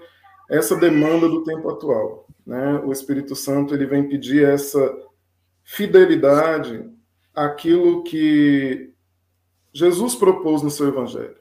essa 0.50 0.76
demanda 0.76 1.28
do 1.28 1.44
tempo 1.44 1.70
atual. 1.70 2.28
Né? 2.46 2.82
O 2.84 2.92
Espírito 2.92 3.36
Santo 3.36 3.74
ele 3.74 3.86
vem 3.86 4.08
pedir 4.08 4.44
essa 4.46 4.98
fidelidade 5.64 6.90
àquilo 7.34 8.04
que 8.04 8.92
Jesus 9.72 10.16
propôs 10.16 10.64
no 10.64 10.72
seu 10.72 10.88
evangelho. 10.88 11.38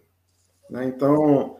Né? 0.70 0.84
Então, 0.84 1.56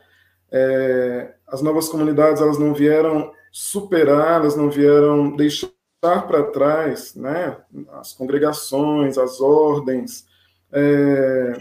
é, 0.51 1.35
as 1.49 1.63
novas 1.63 1.89
comunidades 1.89 2.41
elas 2.41 2.59
não 2.59 2.75
vieram 2.75 3.33
superar, 3.51 4.41
elas 4.41 4.57
não 4.57 4.71
vieram 4.71 5.35
deixar 5.35 5.71
para 6.01 6.45
trás 6.45 7.15
né? 7.15 7.57
as 7.93 8.13
congregações, 8.13 9.19
as 9.19 9.41
ordens, 9.41 10.27
é, 10.71 11.59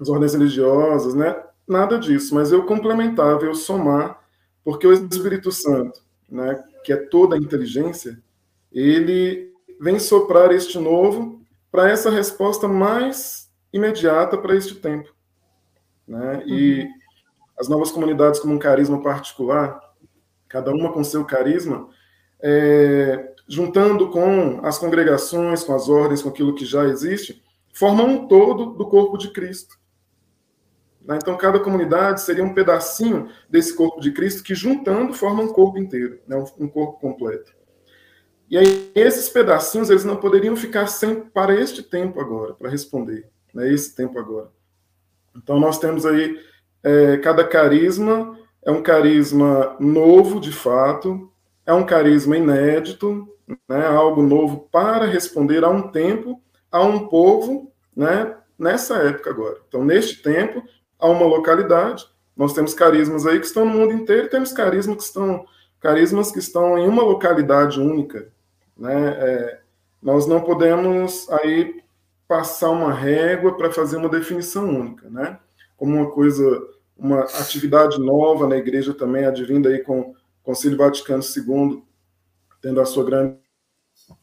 as 0.00 0.08
ordens 0.08 0.34
religiosas, 0.34 1.14
né? 1.14 1.36
nada 1.66 1.98
disso, 1.98 2.34
mas 2.34 2.52
eu 2.52 2.64
complementava, 2.64 3.44
eu 3.44 3.54
somar, 3.54 4.20
porque 4.64 4.86
o 4.86 4.92
Espírito 4.92 5.50
Santo, 5.50 6.00
né, 6.28 6.62
que 6.84 6.92
é 6.92 6.96
toda 6.96 7.36
a 7.36 7.38
inteligência, 7.38 8.20
ele 8.72 9.52
vem 9.80 9.98
soprar 9.98 10.52
este 10.52 10.78
novo 10.78 11.40
para 11.70 11.90
essa 11.90 12.10
resposta 12.10 12.66
mais 12.68 13.50
imediata 13.72 14.38
para 14.38 14.54
este 14.54 14.74
tempo. 14.76 15.14
Né? 16.06 16.42
E 16.46 16.82
uhum. 16.82 16.88
As 17.58 17.68
novas 17.68 17.90
comunidades 17.90 18.40
como 18.40 18.54
um 18.54 18.58
carisma 18.58 19.02
particular, 19.02 19.80
cada 20.48 20.70
uma 20.70 20.92
com 20.92 21.02
seu 21.02 21.24
carisma, 21.24 21.88
é, 22.40 23.34
juntando 23.48 24.10
com 24.10 24.60
as 24.62 24.78
congregações, 24.78 25.64
com 25.64 25.74
as 25.74 25.88
ordens, 25.88 26.22
com 26.22 26.28
aquilo 26.28 26.54
que 26.54 26.64
já 26.64 26.84
existe, 26.84 27.42
formam 27.72 28.06
um 28.08 28.28
todo 28.28 28.66
do 28.74 28.86
corpo 28.86 29.16
de 29.16 29.30
Cristo. 29.30 29.78
Né? 31.06 31.18
Então, 31.20 31.36
cada 31.36 31.60
comunidade 31.60 32.20
seria 32.20 32.44
um 32.44 32.52
pedacinho 32.52 33.28
desse 33.48 33.74
corpo 33.74 34.00
de 34.00 34.12
Cristo 34.12 34.42
que, 34.42 34.54
juntando, 34.54 35.14
forma 35.14 35.42
um 35.42 35.52
corpo 35.52 35.78
inteiro, 35.78 36.18
né? 36.26 36.36
um 36.58 36.68
corpo 36.68 37.00
completo. 37.00 37.54
E 38.48 38.56
aí, 38.56 38.92
esses 38.94 39.28
pedacinhos, 39.28 39.90
eles 39.90 40.04
não 40.04 40.16
poderiam 40.16 40.56
ficar 40.56 40.86
sem 40.86 41.20
para 41.20 41.54
este 41.54 41.82
tempo 41.82 42.20
agora, 42.20 42.54
para 42.54 42.70
responder, 42.70 43.28
né, 43.52 43.72
esse 43.72 43.94
tempo 43.94 44.18
agora. 44.20 44.50
Então, 45.36 45.58
nós 45.58 45.78
temos 45.78 46.06
aí, 46.06 46.38
é, 46.88 47.16
cada 47.18 47.44
carisma 47.44 48.38
é 48.64 48.70
um 48.70 48.82
carisma 48.82 49.76
novo, 49.80 50.40
de 50.40 50.52
fato, 50.52 51.30
é 51.66 51.72
um 51.72 51.84
carisma 51.84 52.36
inédito, 52.36 53.28
né, 53.68 53.86
algo 53.86 54.22
novo 54.22 54.68
para 54.70 55.04
responder 55.06 55.64
a 55.64 55.68
um 55.68 55.88
tempo, 55.90 56.40
a 56.70 56.82
um 56.82 57.08
povo, 57.08 57.72
né, 57.94 58.36
nessa 58.58 58.96
época 58.98 59.30
agora. 59.30 59.58
Então, 59.68 59.84
neste 59.84 60.22
tempo, 60.22 60.62
a 60.98 61.06
uma 61.08 61.26
localidade, 61.26 62.06
Nós 62.36 62.52
temos 62.52 62.74
carismas 62.74 63.26
aí 63.26 63.40
que 63.40 63.46
estão 63.46 63.64
no 63.64 63.72
mundo 63.72 63.94
inteiro, 63.94 64.28
temos 64.28 64.52
carismas 64.52 64.96
que 64.98 65.02
estão 65.04 65.46
carismas 65.80 66.30
que 66.30 66.38
estão 66.38 66.76
em 66.78 66.86
uma 66.86 67.02
localidade 67.02 67.80
única, 67.80 68.28
né? 68.76 69.08
É, 69.18 69.60
nós 70.02 70.26
não 70.26 70.40
podemos 70.42 71.28
aí 71.30 71.82
passar 72.28 72.70
uma 72.70 72.92
régua 72.92 73.56
para 73.56 73.72
fazer 73.72 73.96
uma 73.96 74.08
definição 74.08 74.68
única, 74.68 75.08
né? 75.08 75.38
Como 75.76 75.96
uma 75.96 76.10
coisa, 76.10 76.44
uma 76.96 77.20
atividade 77.20 78.00
nova 78.00 78.46
na 78.46 78.56
igreja 78.56 78.94
também, 78.94 79.24
advinda 79.24 79.68
aí 79.68 79.82
com 79.82 80.00
o 80.00 80.16
Concílio 80.42 80.78
Vaticano 80.78 81.22
II, 81.22 81.82
tendo 82.62 82.80
a 82.80 82.86
sua 82.86 83.04
grande 83.04 83.36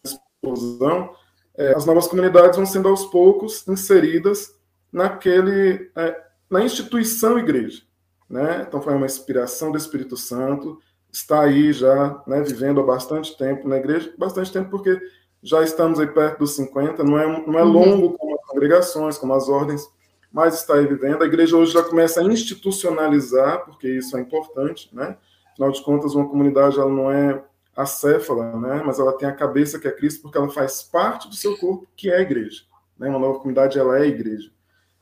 explosão, 0.04 1.14
é, 1.56 1.76
as 1.76 1.86
novas 1.86 2.08
comunidades 2.08 2.58
vão 2.58 2.66
sendo 2.66 2.88
aos 2.88 3.06
poucos 3.06 3.68
inseridas 3.68 4.56
naquele, 4.92 5.92
é, 5.96 6.24
na 6.50 6.64
instituição 6.64 7.38
igreja, 7.38 7.84
né? 8.30 8.66
Então 8.68 8.82
foi 8.82 8.94
uma 8.94 9.06
inspiração 9.06 9.72
do 9.72 9.78
Espírito 9.78 10.18
Santo, 10.18 10.80
está 11.12 11.42
aí 11.42 11.72
já, 11.72 12.22
né, 12.26 12.42
vivendo 12.42 12.80
há 12.80 12.84
bastante 12.84 13.38
tempo 13.38 13.68
na 13.68 13.78
igreja, 13.78 14.12
bastante 14.18 14.52
tempo 14.52 14.72
porque 14.72 15.00
já 15.44 15.62
estamos 15.62 16.00
aí 16.00 16.08
perto 16.08 16.40
dos 16.40 16.56
50, 16.56 17.04
não 17.04 17.20
é, 17.20 17.28
não 17.46 17.60
é 17.60 17.64
uhum. 17.64 17.72
longo 17.72 18.18
como 18.18 18.36
as 18.36 18.46
congregações, 18.48 19.18
como 19.18 19.34
as 19.34 19.48
ordens, 19.48 19.88
mas 20.34 20.56
está 20.56 20.74
aí 20.74 20.88
vivendo. 20.88 21.22
A 21.22 21.28
igreja 21.28 21.56
hoje 21.56 21.74
já 21.74 21.84
começa 21.84 22.20
a 22.20 22.24
institucionalizar, 22.24 23.64
porque 23.66 23.88
isso 23.88 24.18
é 24.18 24.20
importante, 24.20 24.90
né? 24.92 25.16
Afinal 25.52 25.72
de 25.72 25.84
contas, 25.84 26.16
uma 26.16 26.28
comunidade 26.28 26.80
ela 26.80 26.90
não 26.90 27.12
é 27.12 27.44
acéfala, 27.76 28.60
né? 28.60 28.82
Mas 28.84 28.98
ela 28.98 29.16
tem 29.16 29.30
a 29.30 29.36
cabeça 29.36 29.80
que 29.80 29.88
é 29.88 29.92
Cristo, 29.92 30.24
porque 30.24 30.38
ela 30.38 30.50
faz 30.50 30.82
parte 30.82 31.30
do 31.30 31.36
seu 31.36 31.56
corpo, 31.58 31.88
que 31.96 32.10
é 32.10 32.18
a 32.18 32.22
igreja. 32.22 32.64
Né? 32.98 33.08
Uma 33.10 33.20
nova 33.20 33.38
comunidade 33.38 33.78
ela 33.78 34.00
é 34.00 34.02
a 34.02 34.08
igreja. 34.08 34.52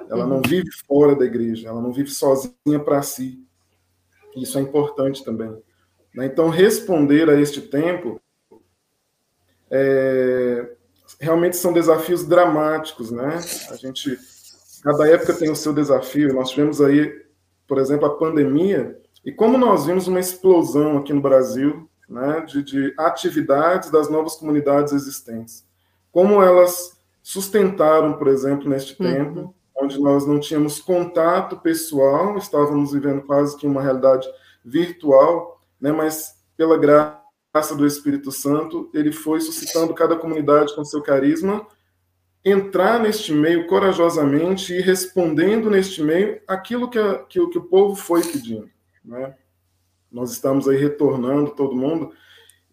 Ela 0.09 0.25
não 0.25 0.37
uhum. 0.37 0.41
vive 0.45 0.69
fora 0.85 1.15
da 1.15 1.23
igreja, 1.23 1.69
ela 1.69 1.81
não 1.81 1.93
vive 1.93 2.09
sozinha 2.09 2.79
para 2.83 3.01
si. 3.01 3.41
Isso 4.35 4.57
é 4.57 4.61
importante 4.61 5.23
também. 5.23 5.51
Né? 6.13 6.25
Então, 6.25 6.49
responder 6.49 7.29
a 7.29 7.39
este 7.39 7.61
tempo 7.61 8.19
é, 9.69 10.75
realmente 11.19 11.55
são 11.55 11.71
desafios 11.71 12.25
dramáticos, 12.25 13.11
né? 13.11 13.39
A 13.69 13.75
gente, 13.75 14.17
cada 14.81 15.07
época 15.07 15.33
tem 15.33 15.49
o 15.49 15.55
seu 15.55 15.73
desafio. 15.73 16.33
Nós 16.33 16.49
tivemos 16.49 16.81
aí, 16.81 17.11
por 17.67 17.77
exemplo, 17.77 18.05
a 18.05 18.17
pandemia, 18.17 18.99
e 19.23 19.31
como 19.31 19.57
nós 19.57 19.85
vimos 19.85 20.07
uma 20.07 20.19
explosão 20.19 20.97
aqui 20.97 21.13
no 21.13 21.21
Brasil, 21.21 21.89
né, 22.09 22.41
de, 22.41 22.63
de 22.63 22.93
atividades 22.97 23.89
das 23.89 24.09
novas 24.09 24.35
comunidades 24.35 24.91
existentes. 24.91 25.65
Como 26.11 26.41
elas 26.41 26.99
sustentaram, 27.23 28.13
por 28.13 28.27
exemplo, 28.27 28.69
neste 28.69 29.01
uhum. 29.01 29.09
tempo, 29.09 29.55
onde 29.75 29.99
nós 29.99 30.27
não 30.27 30.39
tínhamos 30.39 30.79
contato 30.79 31.57
pessoal, 31.57 32.37
estávamos 32.37 32.91
vivendo 32.91 33.21
quase 33.21 33.55
que 33.55 33.65
uma 33.65 33.81
realidade 33.81 34.27
virtual, 34.63 35.59
né, 35.79 35.91
mas 35.91 36.35
pela 36.57 36.77
graça 36.77 37.21
graça 37.53 37.75
do 37.75 37.85
Espírito 37.85 38.31
Santo, 38.31 38.89
ele 38.93 39.11
foi 39.11 39.41
suscitando 39.41 39.93
cada 39.93 40.15
comunidade 40.15 40.73
com 40.73 40.85
seu 40.85 41.01
carisma, 41.01 41.67
entrar 42.43 42.99
neste 42.99 43.31
meio 43.31 43.67
corajosamente 43.67 44.73
e 44.73 44.81
respondendo 44.81 45.69
neste 45.69 46.01
meio 46.01 46.41
aquilo 46.47 46.89
que, 46.89 46.97
a, 46.97 47.19
que, 47.19 47.45
que 47.47 47.57
o 47.57 47.65
povo 47.65 47.95
foi 47.95 48.23
pedindo. 48.23 48.69
Né? 49.05 49.35
Nós 50.11 50.31
estamos 50.31 50.67
aí 50.67 50.77
retornando 50.77 51.51
todo 51.51 51.75
mundo 51.75 52.11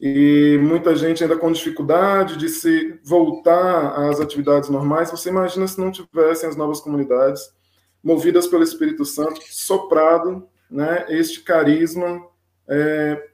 e 0.01 0.59
muita 0.63 0.95
gente 0.97 1.23
ainda 1.23 1.37
com 1.37 1.53
dificuldade 1.53 2.37
de 2.37 2.49
se 2.49 2.99
voltar 3.05 4.09
às 4.09 4.21
atividades 4.21 4.69
normais. 4.69 5.11
Você 5.11 5.29
imagina 5.29 5.67
se 5.67 5.79
não 5.79 5.91
tivessem 5.91 6.49
as 6.49 6.57
novas 6.57 6.81
comunidades 6.81 7.53
movidas 8.03 8.47
pelo 8.47 8.63
Espírito 8.63 9.05
Santo, 9.05 9.41
soprado, 9.51 10.49
né, 10.71 11.05
este 11.09 11.43
carisma 11.43 12.25
é, 12.69 13.29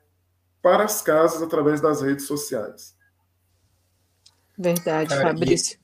para 0.62 0.84
as 0.84 1.02
casas 1.02 1.42
através 1.42 1.80
das 1.80 2.00
redes 2.00 2.26
sociais. 2.26 2.96
Verdade, 4.56 5.10
Cara, 5.10 5.28
Fabrício. 5.28 5.78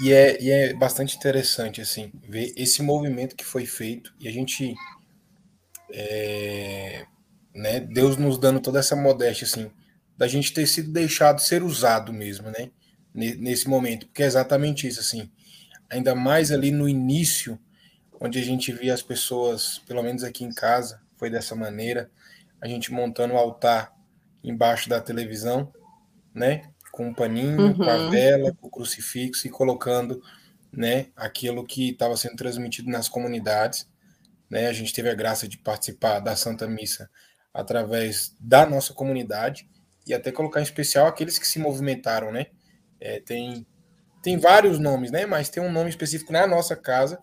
E, 0.00 0.12
é, 0.12 0.42
e 0.42 0.50
é 0.50 0.74
bastante 0.74 1.16
interessante 1.16 1.80
assim 1.80 2.10
ver 2.28 2.52
esse 2.56 2.82
movimento 2.82 3.36
que 3.36 3.44
foi 3.44 3.64
feito 3.64 4.12
e 4.18 4.26
a 4.26 4.32
gente 4.32 4.74
é, 5.92 7.06
né, 7.54 7.80
Deus 7.80 8.16
nos 8.16 8.38
dando 8.38 8.60
toda 8.60 8.80
essa 8.80 8.96
modéstia 8.96 9.46
assim 9.46 9.70
da 10.16 10.26
gente 10.26 10.52
ter 10.52 10.66
sido 10.66 10.92
deixado 10.92 11.40
ser 11.40 11.62
usado 11.62 12.12
mesmo, 12.12 12.50
né? 12.50 12.70
Nesse 13.12 13.68
momento, 13.68 14.06
porque 14.06 14.22
é 14.22 14.26
exatamente 14.26 14.86
isso 14.86 15.00
assim. 15.00 15.30
Ainda 15.90 16.14
mais 16.14 16.50
ali 16.50 16.70
no 16.70 16.88
início, 16.88 17.58
onde 18.20 18.38
a 18.38 18.42
gente 18.42 18.72
via 18.72 18.94
as 18.94 19.02
pessoas, 19.02 19.80
pelo 19.86 20.02
menos 20.02 20.24
aqui 20.24 20.44
em 20.44 20.52
casa, 20.52 21.00
foi 21.16 21.30
dessa 21.30 21.54
maneira, 21.54 22.10
a 22.60 22.66
gente 22.66 22.92
montando 22.92 23.34
o 23.34 23.36
altar 23.36 23.92
embaixo 24.42 24.88
da 24.88 25.00
televisão, 25.00 25.72
né? 26.34 26.70
Com 26.94 27.08
um 27.08 27.14
paninho, 27.14 27.60
uhum. 27.60 27.74
com 27.74 27.82
a 27.82 27.96
uhum. 27.96 28.10
vela, 28.10 28.52
com 28.54 28.68
o 28.68 28.70
crucifixo 28.70 29.46
e 29.46 29.50
colocando, 29.50 30.22
né? 30.72 31.08
Aquilo 31.16 31.64
que 31.64 31.90
estava 31.90 32.16
sendo 32.16 32.36
transmitido 32.36 32.90
nas 32.90 33.08
comunidades, 33.08 33.88
né? 34.48 34.68
A 34.68 34.72
gente 34.72 34.92
teve 34.92 35.10
a 35.10 35.14
graça 35.14 35.48
de 35.48 35.58
participar 35.58 36.20
da 36.20 36.36
Santa 36.36 36.68
Missa 36.68 37.10
através 37.52 38.34
da 38.38 38.64
nossa 38.64 38.92
comunidade 38.92 39.68
e 40.06 40.14
até 40.14 40.30
colocar 40.30 40.60
em 40.60 40.64
especial 40.64 41.06
aqueles 41.06 41.38
que 41.38 41.48
se 41.48 41.58
movimentaram, 41.58 42.30
né? 42.30 42.46
É, 43.00 43.20
tem 43.20 43.66
tem 44.22 44.38
vários 44.38 44.78
nomes, 44.78 45.10
né? 45.10 45.26
Mas 45.26 45.48
tem 45.48 45.62
um 45.62 45.72
nome 45.72 45.90
específico 45.90 46.32
na 46.32 46.46
nossa 46.46 46.76
casa 46.76 47.18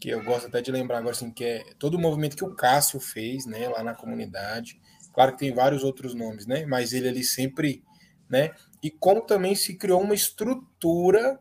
que 0.00 0.10
eu 0.10 0.22
gosto 0.22 0.46
até 0.46 0.60
de 0.60 0.70
lembrar 0.70 0.98
agora 0.98 1.14
assim 1.14 1.30
que 1.32 1.44
é 1.44 1.64
todo 1.78 1.94
o 1.94 2.00
movimento 2.00 2.36
que 2.36 2.44
o 2.44 2.54
Cássio 2.54 3.00
fez, 3.00 3.46
né? 3.46 3.68
Lá 3.68 3.82
na 3.82 3.94
comunidade 3.94 4.78
Claro 5.18 5.32
que 5.32 5.38
tem 5.38 5.52
vários 5.52 5.82
outros 5.82 6.14
nomes, 6.14 6.46
né? 6.46 6.64
Mas 6.64 6.92
ele 6.92 7.08
ali 7.08 7.24
sempre, 7.24 7.82
né? 8.30 8.52
E 8.82 8.90
como 8.90 9.22
também 9.22 9.54
se 9.54 9.74
criou 9.76 10.00
uma 10.00 10.14
estrutura 10.14 11.38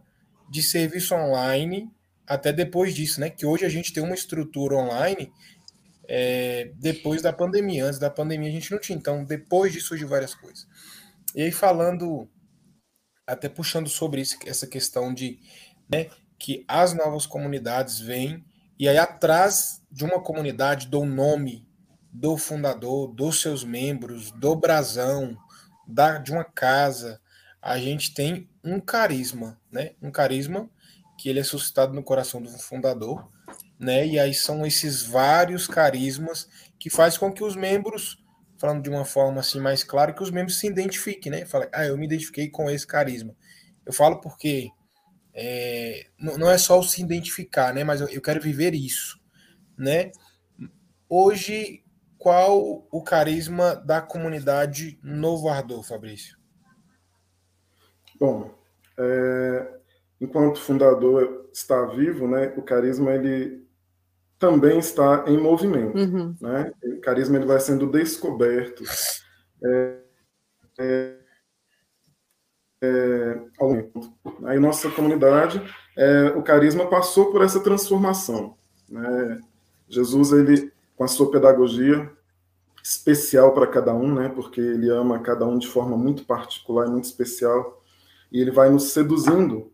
de 0.50 0.64
serviço 0.64 1.14
online 1.14 1.92
até 2.26 2.52
depois 2.52 2.94
disso, 2.94 3.20
né? 3.20 3.30
Que 3.30 3.46
hoje 3.46 3.66
a 3.66 3.70
gente 3.70 3.94
tem 3.94 4.04
uma 4.04 4.16
estrutura 4.16 4.76
online 4.76 5.32
é, 6.08 6.72
depois 6.76 7.22
da 7.22 7.32
pandemia. 7.32 7.86
Antes 7.86 8.00
da 8.00 8.10
pandemia 8.10 8.50
a 8.50 8.52
gente 8.52 8.72
não 8.72 8.80
tinha. 8.80 8.98
Então, 8.98 9.24
depois 9.24 9.72
disso 9.72 9.88
surgiu 9.88 10.08
várias 10.08 10.34
coisas. 10.34 10.68
E 11.36 11.42
aí, 11.42 11.52
falando, 11.52 12.30
até 13.26 13.48
puxando 13.50 13.90
sobre 13.90 14.22
isso, 14.22 14.38
essa 14.46 14.66
questão 14.66 15.14
de 15.14 15.40
né, 15.90 16.10
que 16.40 16.66
as 16.68 16.94
novas 16.94 17.26
comunidades 17.26 18.00
vêm, 18.00 18.44
e 18.80 18.88
aí 18.88 18.98
atrás 18.98 19.82
de 19.92 20.06
uma 20.06 20.22
comunidade 20.22 20.88
do 20.88 21.06
nome 21.06 21.66
do 22.12 22.38
fundador, 22.38 23.14
dos 23.14 23.42
seus 23.42 23.64
membros, 23.64 24.32
do 24.32 24.56
brasão, 24.56 25.38
da, 25.88 26.18
de 26.18 26.32
uma 26.32 26.44
casa, 26.44 27.22
a 27.68 27.78
gente 27.78 28.14
tem 28.14 28.50
um 28.64 28.80
carisma, 28.80 29.60
né? 29.70 29.92
Um 30.02 30.10
carisma 30.10 30.70
que 31.18 31.28
ele 31.28 31.42
é 31.42 31.44
suscitado 31.44 31.94
no 31.94 32.02
coração 32.02 32.42
do 32.42 32.50
fundador, 32.50 33.30
né? 33.78 34.08
E 34.08 34.18
aí 34.18 34.34
são 34.34 34.66
esses 34.66 35.04
vários 35.04 35.68
carismas 35.68 36.48
que 36.80 36.90
faz 36.90 37.18
com 37.18 37.30
que 37.30 37.44
os 37.44 37.58
membros, 37.58 38.24
falando 38.58 38.82
de 38.82 38.90
uma 38.90 39.04
forma 39.04 39.42
assim 39.42 39.60
mais 39.60 39.84
clara, 39.84 40.14
que 40.14 40.24
os 40.24 40.32
membros 40.32 40.58
se 40.58 40.66
identifiquem, 40.66 41.30
né? 41.30 41.46
Fala, 41.46 41.68
ah, 41.74 41.86
eu 41.86 41.98
me 41.98 42.06
identifiquei 42.06 42.50
com 42.50 42.70
esse 42.70 42.88
carisma. 42.88 43.36
Eu 43.86 43.92
falo 43.92 44.22
porque 44.22 44.70
é, 45.34 46.08
não 46.18 46.50
é 46.50 46.58
só 46.58 46.80
o 46.80 46.84
se 46.84 47.02
identificar, 47.02 47.74
né? 47.74 47.84
Mas 47.84 48.00
eu, 48.00 48.22
quero 48.22 48.40
viver 48.40 48.74
isso, 48.74 49.20
né? 49.78 50.10
Hoje 51.10 51.84
qual 52.18 52.88
o 52.90 53.04
carisma 53.04 53.76
da 53.76 54.02
comunidade 54.02 54.98
Novo 55.04 55.50
Ardor, 55.50 55.84
Fabrício? 55.84 56.37
Bom, 58.20 58.54
é, 58.98 59.68
enquanto 60.20 60.58
o 60.58 60.62
fundador 60.62 61.50
está 61.54 61.86
vivo, 61.86 62.28
né, 62.28 62.54
o 62.58 62.62
carisma 62.62 63.14
ele 63.14 63.68
também 64.40 64.80
está 64.80 65.26
em 65.28 65.38
movimento, 65.38 65.98
uhum. 65.98 66.36
né? 66.40 66.72
O 66.84 67.02
carisma 67.02 67.38
ele 67.38 67.46
vai 67.46 67.60
sendo 67.60 67.88
descoberto 67.88 68.84
é, 69.64 69.98
é, 70.80 71.18
é, 72.82 73.42
ao 73.60 73.70
momento. 73.70 74.14
Aí 74.44 74.60
nossa 74.60 74.90
comunidade, 74.92 75.62
é, 75.96 76.28
o 76.36 76.44
carisma 76.44 76.88
passou 76.88 77.32
por 77.32 77.42
essa 77.42 77.60
transformação. 77.60 78.56
Né? 78.88 79.42
Jesus 79.90 80.32
ele 80.32 80.72
com 80.96 81.04
a 81.04 81.08
sua 81.08 81.32
pedagogia 81.32 82.12
especial 82.84 83.54
para 83.54 83.68
cada 83.68 83.94
um, 83.94 84.14
né? 84.14 84.30
Porque 84.30 84.62
ele 84.62 84.90
ama 84.90 85.20
cada 85.20 85.46
um 85.46 85.58
de 85.58 85.68
forma 85.68 85.98
muito 85.98 86.24
particular 86.26 86.88
e 86.88 86.92
muito 86.92 87.06
especial, 87.06 87.77
e 88.32 88.40
ele 88.40 88.52
vai 88.52 88.70
nos 88.70 88.92
seduzindo. 88.92 89.72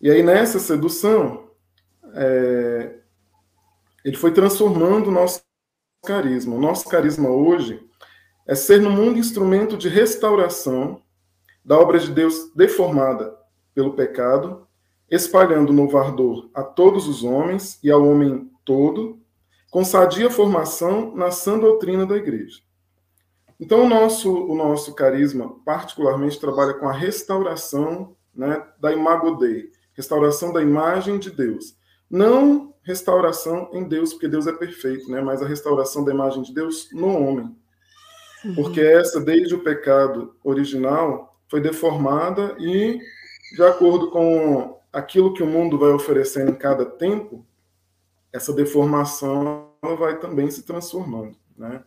E 0.00 0.10
aí 0.10 0.22
nessa 0.22 0.58
sedução, 0.58 1.48
é, 2.14 2.94
ele 4.04 4.16
foi 4.16 4.32
transformando 4.32 5.08
o 5.08 5.12
nosso 5.12 5.42
carisma. 6.04 6.56
O 6.56 6.60
nosso 6.60 6.88
carisma 6.88 7.28
hoje 7.30 7.80
é 8.46 8.54
ser 8.54 8.80
no 8.80 8.90
mundo 8.90 9.18
instrumento 9.18 9.76
de 9.76 9.88
restauração 9.88 11.00
da 11.64 11.78
obra 11.78 11.98
de 11.98 12.10
Deus 12.10 12.50
deformada 12.54 13.36
pelo 13.74 13.94
pecado, 13.94 14.66
espalhando 15.08 15.72
no 15.72 15.96
ardor 15.96 16.50
a 16.52 16.62
todos 16.62 17.06
os 17.06 17.22
homens 17.22 17.78
e 17.82 17.90
ao 17.90 18.04
homem 18.04 18.50
todo, 18.64 19.20
com 19.70 19.84
sadia 19.84 20.30
formação 20.30 21.14
na 21.14 21.30
sã 21.30 21.58
doutrina 21.58 22.04
da 22.04 22.16
igreja. 22.16 22.60
Então, 23.62 23.84
o 23.84 23.88
nosso, 23.88 24.28
o 24.28 24.56
nosso 24.56 24.92
carisma, 24.92 25.54
particularmente, 25.64 26.40
trabalha 26.40 26.74
com 26.74 26.88
a 26.88 26.92
restauração 26.92 28.16
né, 28.34 28.60
da 28.80 28.92
imago 28.92 29.36
Dei, 29.36 29.70
restauração 29.94 30.52
da 30.52 30.60
imagem 30.60 31.16
de 31.16 31.30
Deus. 31.30 31.76
Não 32.10 32.74
restauração 32.82 33.70
em 33.72 33.84
Deus, 33.84 34.12
porque 34.12 34.26
Deus 34.26 34.48
é 34.48 34.52
perfeito, 34.52 35.08
né, 35.08 35.20
mas 35.20 35.40
a 35.40 35.46
restauração 35.46 36.04
da 36.04 36.12
imagem 36.12 36.42
de 36.42 36.52
Deus 36.52 36.88
no 36.90 37.06
homem. 37.06 37.56
Uhum. 38.44 38.54
Porque 38.56 38.80
essa, 38.80 39.20
desde 39.20 39.54
o 39.54 39.62
pecado 39.62 40.34
original, 40.42 41.38
foi 41.48 41.60
deformada 41.60 42.56
e, 42.58 42.98
de 43.54 43.62
acordo 43.62 44.10
com 44.10 44.76
aquilo 44.92 45.34
que 45.34 45.42
o 45.44 45.46
mundo 45.46 45.78
vai 45.78 45.90
oferecendo 45.90 46.50
em 46.50 46.56
cada 46.56 46.84
tempo, 46.84 47.46
essa 48.32 48.52
deformação 48.52 49.68
vai 49.96 50.18
também 50.18 50.50
se 50.50 50.64
transformando, 50.64 51.36
né? 51.56 51.84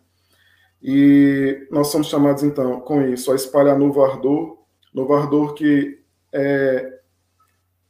E 0.81 1.67
nós 1.71 1.87
somos 1.87 2.07
chamados, 2.07 2.43
então, 2.43 2.79
com 2.81 3.01
isso, 3.01 3.31
a 3.31 3.35
espalhar 3.35 3.77
novo 3.77 4.03
ardor, 4.03 4.57
novo 4.93 5.13
ardor 5.13 5.53
que 5.53 5.99
é 6.31 6.99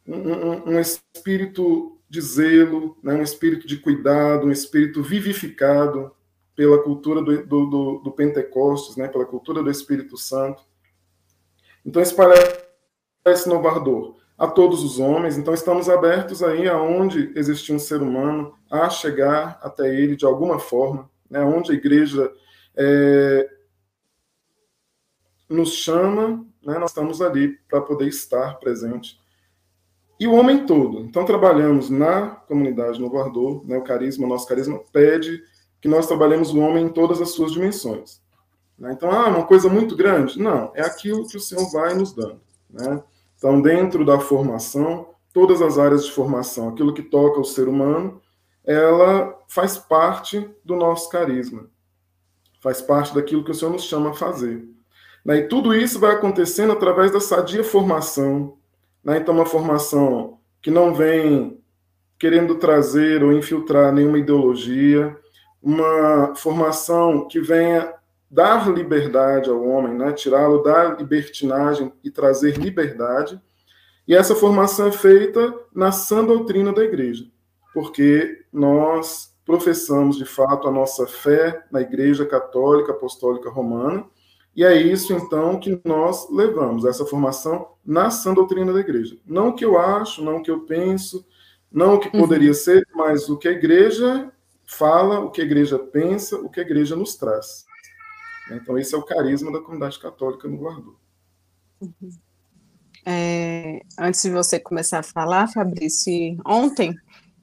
um, 0.07 0.73
um 0.73 0.79
espírito 0.79 1.99
de 2.07 2.21
zelo, 2.21 2.97
né? 3.03 3.13
um 3.13 3.21
espírito 3.21 3.67
de 3.67 3.77
cuidado, 3.77 4.47
um 4.47 4.51
espírito 4.51 5.01
vivificado 5.01 6.11
pela 6.55 6.81
cultura 6.81 7.21
do, 7.21 7.45
do, 7.45 7.65
do, 7.65 7.97
do 7.99 8.11
Pentecostes, 8.11 8.95
né? 8.95 9.07
pela 9.07 9.25
cultura 9.25 9.61
do 9.61 9.69
Espírito 9.69 10.17
Santo. 10.17 10.63
Então, 11.85 12.01
espalhar 12.01 12.37
esse 13.25 13.49
novo 13.49 13.67
ardor 13.67 14.15
a 14.37 14.47
todos 14.47 14.83
os 14.83 14.99
homens. 14.99 15.37
Então, 15.37 15.53
estamos 15.53 15.89
abertos 15.89 16.41
aí 16.41 16.67
aonde 16.67 17.31
existir 17.35 17.73
um 17.73 17.79
ser 17.79 18.01
humano 18.01 18.53
a 18.69 18.89
chegar 18.89 19.59
até 19.61 19.87
ele 19.93 20.15
de 20.15 20.25
alguma 20.25 20.59
forma, 20.59 21.09
né? 21.29 21.41
onde 21.41 21.71
a 21.71 21.75
igreja 21.75 22.31
é, 22.77 23.49
nos 25.49 25.73
chama, 25.73 26.45
né? 26.65 26.77
nós 26.79 26.91
estamos 26.91 27.21
ali 27.21 27.57
para 27.69 27.81
poder 27.81 28.07
estar 28.07 28.59
presente. 28.59 29.19
E 30.19 30.27
o 30.27 30.33
homem 30.33 30.65
todo. 30.65 30.99
Então, 30.99 31.25
trabalhamos 31.25 31.89
na 31.89 32.27
comunidade 32.27 32.99
no 32.99 33.09
Guardor, 33.09 33.65
né? 33.65 33.77
o 33.77 33.83
carisma, 33.83 34.27
nosso 34.27 34.47
carisma 34.47 34.81
pede 34.91 35.43
que 35.81 35.87
nós 35.87 36.07
trabalhemos 36.07 36.53
o 36.53 36.59
homem 36.59 36.85
em 36.85 36.89
todas 36.89 37.21
as 37.21 37.31
suas 37.31 37.51
dimensões. 37.51 38.21
Né? 38.77 38.91
Então, 38.93 39.11
ah, 39.11 39.27
uma 39.27 39.45
coisa 39.45 39.69
muito 39.69 39.95
grande? 39.95 40.39
Não, 40.39 40.71
é 40.73 40.81
aquilo 40.81 41.27
que 41.27 41.37
o 41.37 41.41
Senhor 41.41 41.69
vai 41.71 41.93
nos 41.93 42.13
dando. 42.13 42.39
Né? 42.69 43.03
Então, 43.37 43.61
dentro 43.61 44.05
da 44.05 44.19
formação, 44.19 45.09
todas 45.33 45.61
as 45.61 45.77
áreas 45.77 46.05
de 46.05 46.11
formação, 46.11 46.69
aquilo 46.69 46.93
que 46.93 47.03
toca 47.03 47.39
o 47.39 47.45
ser 47.45 47.67
humano, 47.67 48.21
ela 48.63 49.37
faz 49.47 49.77
parte 49.77 50.49
do 50.63 50.75
nosso 50.75 51.09
carisma, 51.09 51.69
faz 52.65 52.81
parte 52.81 53.13
daquilo 53.13 53.43
que 53.43 53.51
o 53.51 53.53
Senhor 53.53 53.71
nos 53.71 53.83
chama 53.83 54.09
a 54.09 54.13
fazer. 54.15 54.67
Né? 55.23 55.37
E 55.37 55.47
tudo 55.47 55.71
isso 55.71 55.99
vai 55.99 56.15
acontecendo 56.15 56.73
através 56.73 57.11
da 57.11 57.19
sadia 57.19 57.63
formação. 57.63 58.57
Né? 59.03 59.19
Então, 59.19 59.35
uma 59.35 59.45
formação 59.45 60.39
que 60.63 60.71
não 60.71 60.91
vem 60.91 61.59
querendo 62.17 62.55
trazer 62.55 63.23
ou 63.23 63.31
infiltrar 63.31 63.93
nenhuma 63.93 64.17
ideologia, 64.17 65.15
uma 65.61 66.33
formação 66.35 67.27
que 67.27 67.39
venha 67.39 67.93
dar 68.31 68.67
liberdade 68.67 69.47
ao 69.47 69.63
homem, 69.63 69.93
né? 69.93 70.11
tirá-lo 70.11 70.63
da 70.63 70.95
libertinagem 70.95 71.93
e 72.03 72.09
trazer 72.09 72.57
liberdade. 72.57 73.39
E 74.07 74.15
essa 74.15 74.33
formação 74.33 74.87
é 74.87 74.91
feita 74.91 75.53
na 75.71 75.91
sã 75.91 76.25
doutrina 76.25 76.73
da 76.73 76.83
igreja, 76.83 77.27
porque 77.75 78.43
nós 78.51 79.34
professamos 79.45 80.17
de 80.17 80.25
fato 80.25 80.67
a 80.67 80.71
nossa 80.71 81.05
fé 81.05 81.63
na 81.71 81.81
Igreja 81.81 82.25
Católica 82.25 82.91
Apostólica 82.91 83.49
Romana, 83.49 84.05
e 84.55 84.63
é 84.63 84.75
isso 84.75 85.13
então 85.13 85.59
que 85.59 85.79
nós 85.83 86.29
levamos, 86.31 86.85
essa 86.85 87.05
formação 87.05 87.73
na 87.85 88.09
sã 88.09 88.33
doutrina 88.33 88.71
da 88.71 88.79
igreja. 88.79 89.17
Não 89.25 89.49
o 89.49 89.53
que 89.53 89.65
eu 89.65 89.77
acho, 89.77 90.23
não 90.23 90.37
o 90.37 90.41
que 90.41 90.49
eu 90.49 90.61
penso, 90.61 91.25
não 91.71 91.95
o 91.95 91.99
que 91.99 92.09
poderia 92.09 92.49
uhum. 92.49 92.53
ser, 92.53 92.87
mas 92.95 93.29
o 93.29 93.37
que 93.37 93.49
a 93.49 93.51
igreja 93.51 94.31
fala, 94.65 95.19
o 95.19 95.29
que 95.29 95.41
a 95.41 95.43
igreja 95.43 95.77
pensa, 95.77 96.37
o 96.37 96.49
que 96.49 96.59
a 96.61 96.63
igreja 96.63 96.95
nos 96.95 97.15
traz. 97.15 97.65
Então, 98.49 98.77
esse 98.77 98.95
é 98.95 98.97
o 98.97 99.03
carisma 99.03 99.51
da 99.51 99.59
comunidade 99.59 99.99
católica 99.99 100.47
no 100.47 100.57
Guardu. 100.57 100.97
Uhum. 101.81 102.09
É, 103.05 103.81
antes 103.99 104.23
de 104.23 104.31
você 104.31 104.59
começar 104.59 104.99
a 104.99 105.03
falar, 105.03 105.47
Fabrício, 105.47 106.37
ontem 106.45 106.95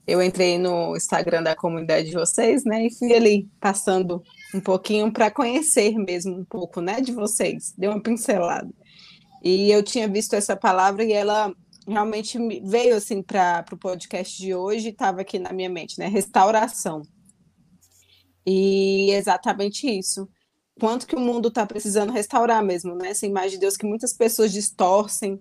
eu 0.06 0.22
entrei 0.22 0.58
no 0.58 0.96
Instagram 0.96 1.42
da 1.42 1.54
comunidade 1.54 2.08
de 2.08 2.14
vocês, 2.14 2.64
né, 2.64 2.86
e 2.86 2.94
fui 2.94 3.12
ali 3.14 3.48
passando 3.60 4.22
um 4.54 4.60
pouquinho 4.60 5.12
para 5.12 5.30
conhecer 5.30 5.96
mesmo 5.96 6.36
um 6.36 6.44
pouco, 6.44 6.80
né, 6.80 7.00
de 7.00 7.12
vocês. 7.12 7.72
Deu 7.76 7.90
uma 7.90 8.02
pincelada. 8.02 8.70
E 9.42 9.70
eu 9.70 9.82
tinha 9.82 10.08
visto 10.08 10.34
essa 10.34 10.56
palavra 10.56 11.04
e 11.04 11.12
ela 11.12 11.52
realmente 11.86 12.38
veio 12.64 12.96
assim 12.96 13.22
para 13.22 13.64
o 13.72 13.76
podcast 13.76 14.40
de 14.40 14.54
hoje, 14.54 14.90
estava 14.90 15.20
aqui 15.20 15.38
na 15.38 15.52
minha 15.52 15.70
mente, 15.70 15.98
né, 15.98 16.06
restauração. 16.06 17.02
E 18.46 19.10
exatamente 19.12 19.86
isso 19.86 20.28
quanto 20.80 21.06
que 21.06 21.16
o 21.16 21.20
mundo 21.20 21.48
está 21.48 21.66
precisando 21.66 22.12
restaurar 22.12 22.60
mesmo, 22.64 22.94
né? 22.94 23.10
Essa 23.10 23.26
imagem 23.26 23.52
de 23.52 23.58
Deus 23.58 23.76
que 23.76 23.86
muitas 23.86 24.12
pessoas 24.12 24.52
distorcem 24.52 25.40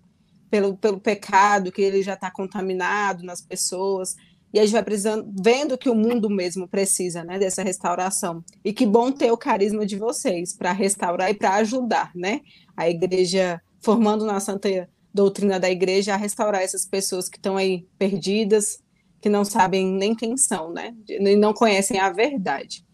pelo, 0.50 0.78
pelo 0.78 1.00
pecado, 1.00 1.72
que 1.72 1.82
ele 1.82 2.04
já 2.04 2.14
está 2.14 2.30
contaminado 2.30 3.24
nas 3.24 3.42
pessoas. 3.42 4.16
E 4.54 4.60
a 4.60 4.64
gente 4.64 4.74
vai 4.74 4.84
precisando, 4.84 5.32
vendo 5.42 5.78
que 5.78 5.90
o 5.90 5.96
mundo 5.96 6.30
mesmo 6.30 6.68
precisa 6.68 7.24
né, 7.24 7.40
dessa 7.40 7.64
restauração. 7.64 8.44
E 8.64 8.74
que 8.74 8.86
bom 8.86 9.12
ter 9.12 9.32
o 9.32 9.38
carisma 9.38 9.86
de 9.86 9.96
vocês 9.96 10.56
para 10.56 10.72
restaurar 10.74 11.30
e 11.30 11.34
para 11.34 11.56
ajudar, 11.56 12.12
né? 12.14 12.42
A 12.76 12.90
igreja, 12.90 13.62
formando 13.80 14.26
na 14.26 14.40
santa 14.40 14.90
doutrina 15.14 15.60
da 15.60 15.70
igreja, 15.70 16.14
a 16.14 16.18
restaurar 16.18 16.62
essas 16.62 16.86
pessoas 16.86 17.30
que 17.30 17.38
estão 17.38 17.56
aí 17.56 17.88
perdidas, 17.98 18.80
que 19.22 19.30
não 19.30 19.46
sabem 19.46 19.88
nem 19.88 20.14
quem 20.14 20.36
são, 20.36 20.74
né? 20.74 20.94
E 21.08 21.36
não 21.36 21.54
conhecem 21.54 22.00
a 22.00 22.12
verdade. 22.12 22.86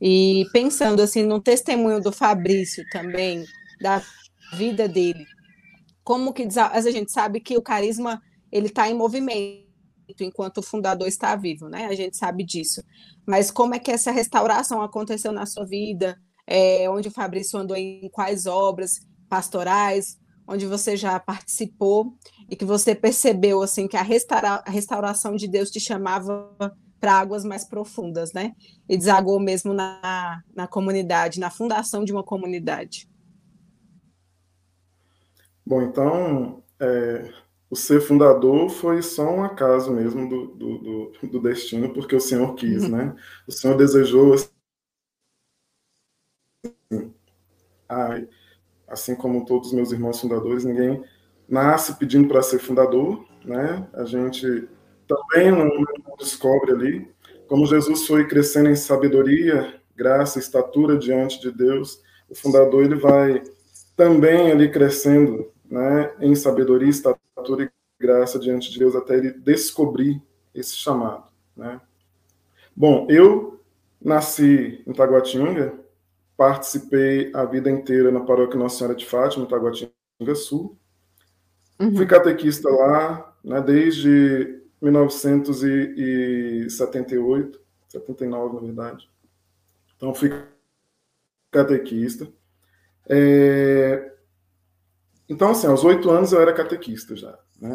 E 0.00 0.44
pensando 0.52 1.00
assim 1.00 1.22
no 1.22 1.40
testemunho 1.40 2.00
do 2.00 2.10
Fabrício 2.10 2.84
também, 2.90 3.44
da 3.80 4.02
vida 4.56 4.88
dele, 4.88 5.24
como 6.02 6.32
que 6.32 6.46
a 6.58 6.80
gente 6.80 7.12
sabe 7.12 7.40
que 7.40 7.56
o 7.56 7.62
carisma 7.62 8.20
ele 8.50 8.66
está 8.66 8.88
em 8.88 8.94
movimento 8.94 9.63
enquanto 10.20 10.58
o 10.58 10.62
fundador 10.62 11.08
está 11.08 11.34
vivo, 11.36 11.68
né? 11.68 11.86
A 11.86 11.94
gente 11.94 12.16
sabe 12.16 12.44
disso. 12.44 12.82
Mas 13.26 13.50
como 13.50 13.74
é 13.74 13.78
que 13.78 13.90
essa 13.90 14.10
restauração 14.10 14.82
aconteceu 14.82 15.32
na 15.32 15.46
sua 15.46 15.64
vida? 15.64 16.18
É, 16.46 16.88
onde 16.90 17.08
o 17.08 17.12
Fabrício 17.12 17.58
andou 17.58 17.76
em 17.76 18.08
quais 18.10 18.46
obras 18.46 19.00
pastorais, 19.28 20.18
onde 20.46 20.66
você 20.66 20.96
já 20.96 21.18
participou 21.18 22.14
e 22.50 22.56
que 22.56 22.64
você 22.64 22.94
percebeu 22.94 23.62
assim 23.62 23.88
que 23.88 23.96
a, 23.96 24.02
restaura, 24.02 24.62
a 24.64 24.70
restauração 24.70 25.36
de 25.36 25.48
Deus 25.48 25.70
te 25.70 25.80
chamava 25.80 26.54
para 27.00 27.12
águas 27.12 27.44
mais 27.44 27.64
profundas, 27.64 28.32
né? 28.32 28.52
E 28.88 28.96
desagou 28.96 29.38
mesmo 29.40 29.74
na, 29.74 30.42
na 30.54 30.66
comunidade, 30.66 31.40
na 31.40 31.50
fundação 31.50 32.04
de 32.04 32.12
uma 32.12 32.22
comunidade. 32.22 33.08
Bom, 35.66 35.82
então, 35.82 36.62
é, 36.80 37.32
o 37.74 37.76
ser 37.76 38.00
fundador 38.00 38.70
foi 38.70 39.02
só 39.02 39.28
um 39.28 39.42
acaso 39.42 39.90
mesmo 39.92 40.28
do, 40.28 40.46
do, 40.46 40.78
do, 40.78 41.28
do 41.28 41.40
destino, 41.40 41.92
porque 41.92 42.14
o 42.14 42.20
Senhor 42.20 42.54
quis, 42.54 42.88
né? 42.88 43.16
O 43.48 43.50
Senhor 43.50 43.76
desejou. 43.76 44.32
Assim, 44.32 44.48
ai, 47.88 48.28
assim 48.86 49.16
como 49.16 49.44
todos 49.44 49.70
os 49.70 49.74
meus 49.74 49.90
irmãos 49.90 50.20
fundadores, 50.20 50.64
ninguém 50.64 51.02
nasce 51.48 51.98
pedindo 51.98 52.28
para 52.28 52.42
ser 52.42 52.60
fundador, 52.60 53.26
né? 53.44 53.88
A 53.94 54.04
gente 54.04 54.68
também 55.08 55.50
não, 55.50 55.66
não 55.66 56.16
descobre 56.16 56.70
ali 56.70 57.12
como 57.48 57.66
Jesus 57.66 58.06
foi 58.06 58.28
crescendo 58.28 58.70
em 58.70 58.76
sabedoria, 58.76 59.82
graça, 59.96 60.38
estatura 60.38 60.96
diante 60.96 61.40
de 61.40 61.50
Deus. 61.50 62.00
O 62.30 62.36
fundador 62.36 62.84
ele 62.84 62.94
vai 62.94 63.42
também 63.96 64.52
ali 64.52 64.70
crescendo, 64.70 65.52
né, 65.74 66.14
em 66.20 66.34
sabedoria, 66.36 66.88
estatura 66.88 67.64
e 67.64 67.70
graça 68.00 68.38
diante 68.38 68.70
de 68.70 68.78
Deus 68.78 68.94
até 68.94 69.16
ele 69.16 69.32
descobrir 69.32 70.22
esse 70.54 70.76
chamado, 70.76 71.24
né? 71.56 71.80
Bom, 72.76 73.08
eu 73.10 73.60
nasci 74.00 74.80
em 74.86 74.92
Taguatinga, 74.92 75.74
participei 76.36 77.32
a 77.34 77.44
vida 77.44 77.68
inteira 77.68 78.12
na 78.12 78.20
paróquia 78.20 78.56
Nossa 78.56 78.78
Senhora 78.78 78.94
de 78.94 79.04
Fátima, 79.04 79.44
em 79.44 79.48
Taguatinga 79.48 79.90
Sul. 80.36 80.78
Uhum. 81.80 81.96
Fui 81.96 82.06
catequista 82.06 82.70
lá, 82.70 83.34
né, 83.42 83.60
desde 83.60 84.62
1978, 84.80 87.60
79, 87.88 88.54
na 88.54 88.60
verdade. 88.60 89.10
Então, 89.96 90.14
fui 90.14 90.30
catequista. 91.50 92.28
É... 93.08 94.13
Então, 95.28 95.50
assim, 95.50 95.66
aos 95.66 95.84
oito 95.84 96.10
anos 96.10 96.32
eu 96.32 96.40
era 96.40 96.52
catequista 96.52 97.16
já, 97.16 97.38
né? 97.60 97.74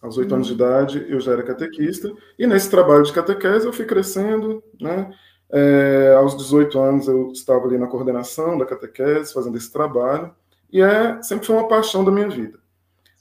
Aos 0.00 0.16
oito 0.16 0.32
anos 0.34 0.46
de 0.46 0.52
idade, 0.52 1.06
eu 1.08 1.20
já 1.20 1.32
era 1.32 1.42
catequista, 1.42 2.12
e 2.38 2.46
nesse 2.46 2.70
trabalho 2.70 3.02
de 3.02 3.12
catequese 3.12 3.66
eu 3.66 3.72
fui 3.72 3.84
crescendo, 3.84 4.62
né? 4.80 5.12
É, 5.50 6.14
aos 6.14 6.36
18 6.36 6.78
anos 6.78 7.08
eu 7.08 7.32
estava 7.32 7.66
ali 7.66 7.78
na 7.78 7.86
coordenação 7.86 8.58
da 8.58 8.66
catequese, 8.66 9.32
fazendo 9.32 9.56
esse 9.56 9.72
trabalho, 9.72 10.34
e 10.70 10.82
é 10.82 11.20
sempre 11.22 11.46
foi 11.46 11.56
uma 11.56 11.68
paixão 11.68 12.04
da 12.04 12.12
minha 12.12 12.28
vida. 12.28 12.58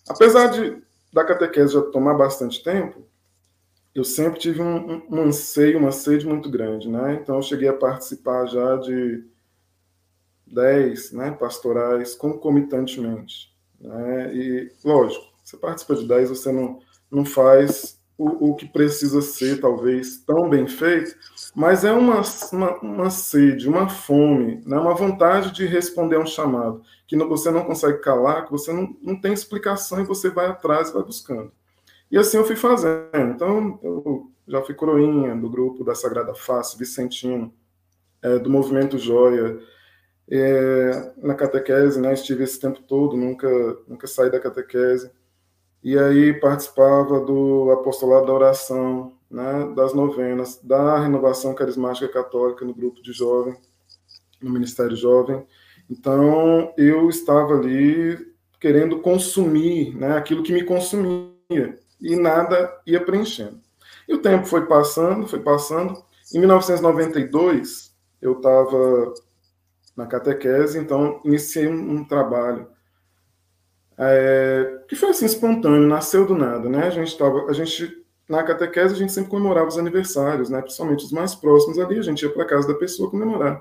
Apesar 0.07 0.47
de 0.47 0.81
da 1.11 1.23
catequese 1.23 1.73
já 1.73 1.81
tomar 1.81 2.13
bastante 2.13 2.61
tempo, 2.61 3.07
eu 3.95 4.03
sempre 4.03 4.39
tive 4.39 4.61
um, 4.61 5.01
um, 5.09 5.21
anseio, 5.21 5.79
uma 5.79 5.91
sede 5.91 6.27
muito 6.27 6.51
grande, 6.51 6.87
né? 6.87 7.15
Então 7.15 7.37
eu 7.37 7.41
cheguei 7.41 7.67
a 7.67 7.73
participar 7.73 8.45
já 8.45 8.75
de 8.75 9.25
10 10.51 11.11
né, 11.13 11.31
pastorais 11.31 12.15
concomitantemente. 12.15 13.53
Né? 13.79 14.33
E, 14.33 14.71
lógico, 14.83 15.25
você 15.43 15.57
participa 15.57 15.95
de 15.95 16.07
10, 16.07 16.29
você 16.29 16.51
não, 16.51 16.79
não 17.11 17.23
faz 17.25 17.97
o, 18.17 18.49
o 18.49 18.55
que 18.55 18.65
precisa 18.65 19.21
ser, 19.21 19.61
talvez, 19.61 20.17
tão 20.17 20.49
bem 20.49 20.67
feito, 20.67 21.15
mas 21.55 21.85
é 21.85 21.91
uma, 21.91 22.21
uma, 22.51 22.77
uma 22.79 23.09
sede, 23.09 23.69
uma 23.69 23.87
fome, 23.87 24.61
né? 24.65 24.77
uma 24.77 24.95
vontade 24.95 25.51
de 25.51 25.65
responder 25.65 26.15
a 26.15 26.19
um 26.19 26.25
chamado, 26.25 26.81
que 27.05 27.15
você 27.15 27.51
não 27.51 27.63
consegue 27.63 27.99
calar, 27.99 28.45
que 28.45 28.51
você 28.51 28.73
não, 28.73 28.95
não 29.01 29.19
tem 29.19 29.33
explicação 29.33 30.01
e 30.01 30.05
você 30.05 30.29
vai 30.29 30.47
atrás 30.47 30.89
e 30.89 30.93
vai 30.93 31.03
buscando. 31.03 31.51
E 32.09 32.17
assim 32.17 32.37
eu 32.37 32.45
fui 32.45 32.55
fazendo. 32.55 33.09
Então, 33.13 33.79
eu 33.83 34.31
já 34.47 34.61
fui 34.61 34.73
coroinha 34.73 35.35
do 35.35 35.49
grupo 35.49 35.83
da 35.83 35.93
Sagrada 35.93 36.33
Face, 36.33 36.77
Vicentino, 36.77 37.53
é, 38.21 38.39
do 38.39 38.49
Movimento 38.49 38.97
Joia, 38.97 39.59
é, 40.29 41.13
na 41.17 41.33
catequese, 41.33 41.99
né? 41.99 42.13
Estive 42.13 42.43
esse 42.43 42.59
tempo 42.59 42.81
todo, 42.81 43.15
nunca, 43.15 43.47
nunca 43.87 44.07
saí 44.07 44.29
da 44.29 44.39
catequese. 44.39 45.09
E 45.83 45.97
aí 45.97 46.33
participava 46.39 47.19
do 47.21 47.71
apostolado 47.71 48.27
da 48.27 48.33
oração, 48.33 49.13
né? 49.29 49.71
Das 49.75 49.93
novenas, 49.93 50.59
da 50.61 50.99
renovação 50.99 51.53
carismática 51.53 52.07
católica 52.09 52.65
no 52.65 52.73
grupo 52.73 53.01
de 53.01 53.13
jovem, 53.13 53.55
no 54.41 54.51
Ministério 54.51 54.95
Jovem. 54.95 55.45
Então 55.89 56.73
eu 56.77 57.09
estava 57.09 57.53
ali 57.53 58.17
querendo 58.59 58.99
consumir, 58.99 59.95
né? 59.95 60.17
Aquilo 60.17 60.43
que 60.43 60.51
me 60.51 60.63
consumia 60.63 61.79
e 62.01 62.15
nada 62.15 62.81
ia 62.85 63.03
preenchendo. 63.03 63.61
E 64.07 64.13
o 64.13 64.21
tempo 64.21 64.45
foi 64.45 64.65
passando, 64.65 65.27
foi 65.27 65.39
passando. 65.39 66.03
Em 66.33 66.39
1992 66.39 67.95
eu 68.21 68.33
estava 68.33 69.13
na 69.97 70.05
catequese, 70.05 70.77
então 70.77 71.19
iniciei 71.25 71.67
um, 71.67 71.95
um 71.95 72.05
trabalho 72.05 72.67
é, 73.97 74.83
que 74.87 74.95
foi 74.95 75.09
assim 75.09 75.25
espontâneo, 75.25 75.87
nasceu 75.87 76.25
do 76.25 76.35
nada, 76.35 76.69
né? 76.69 76.85
A 76.85 76.91
gente 76.91 77.07
estava, 77.07 77.49
a 77.49 77.53
gente 77.53 78.05
na 78.29 78.43
catequese 78.43 78.93
a 78.93 78.97
gente 78.97 79.11
sempre 79.11 79.31
comemorava 79.31 79.67
os 79.67 79.77
aniversários, 79.77 80.49
né? 80.49 80.61
Principalmente 80.61 81.03
os 81.03 81.11
mais 81.11 81.33
próximos 81.33 81.79
ali, 81.79 81.97
a 81.97 82.03
gente 82.03 82.21
ia 82.21 82.31
para 82.31 82.45
casa 82.45 82.67
da 82.67 82.75
pessoa 82.75 83.09
comemorar. 83.09 83.59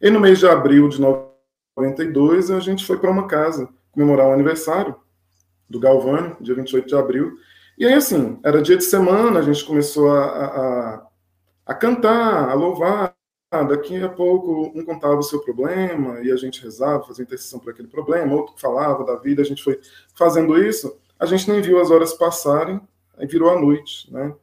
E 0.00 0.08
no 0.08 0.20
mês 0.20 0.38
de 0.38 0.46
abril 0.46 0.88
de 0.88 1.00
92 1.00 2.50
a 2.50 2.60
gente 2.60 2.86
foi 2.86 2.98
para 2.98 3.10
uma 3.10 3.26
casa 3.26 3.68
comemorar 3.92 4.28
o 4.28 4.32
aniversário 4.32 4.96
do 5.68 5.78
Galvani, 5.78 6.34
dia 6.40 6.54
28 6.54 6.88
de 6.88 6.94
abril. 6.94 7.36
E 7.76 7.84
aí 7.84 7.94
assim, 7.94 8.38
era 8.42 8.62
dia 8.62 8.78
de 8.78 8.84
semana, 8.84 9.40
a 9.40 9.42
gente 9.42 9.64
começou 9.64 10.10
a, 10.10 10.24
a, 10.24 11.06
a 11.66 11.74
cantar, 11.74 12.48
a 12.48 12.54
louvar, 12.54 13.14
daqui 13.62 14.02
a 14.02 14.08
pouco 14.08 14.72
um 14.74 14.84
contava 14.84 15.16
o 15.16 15.22
seu 15.22 15.40
problema 15.40 16.20
e 16.20 16.32
a 16.32 16.36
gente 16.36 16.62
rezava, 16.62 17.04
fazia 17.04 17.22
intercessão 17.22 17.60
por 17.60 17.70
aquele 17.70 17.88
problema, 17.88 18.34
outro 18.34 18.54
falava 18.58 19.04
da 19.04 19.16
vida, 19.16 19.42
a 19.42 19.44
gente 19.44 19.62
foi 19.62 19.78
fazendo 20.14 20.58
isso, 20.58 20.96
a 21.18 21.26
gente 21.26 21.50
nem 21.50 21.60
viu 21.60 21.80
as 21.80 21.90
horas 21.90 22.14
passarem, 22.14 22.80
aí 23.16 23.26
virou 23.26 23.50
a 23.50 23.60
noite, 23.60 24.12
né? 24.12 24.34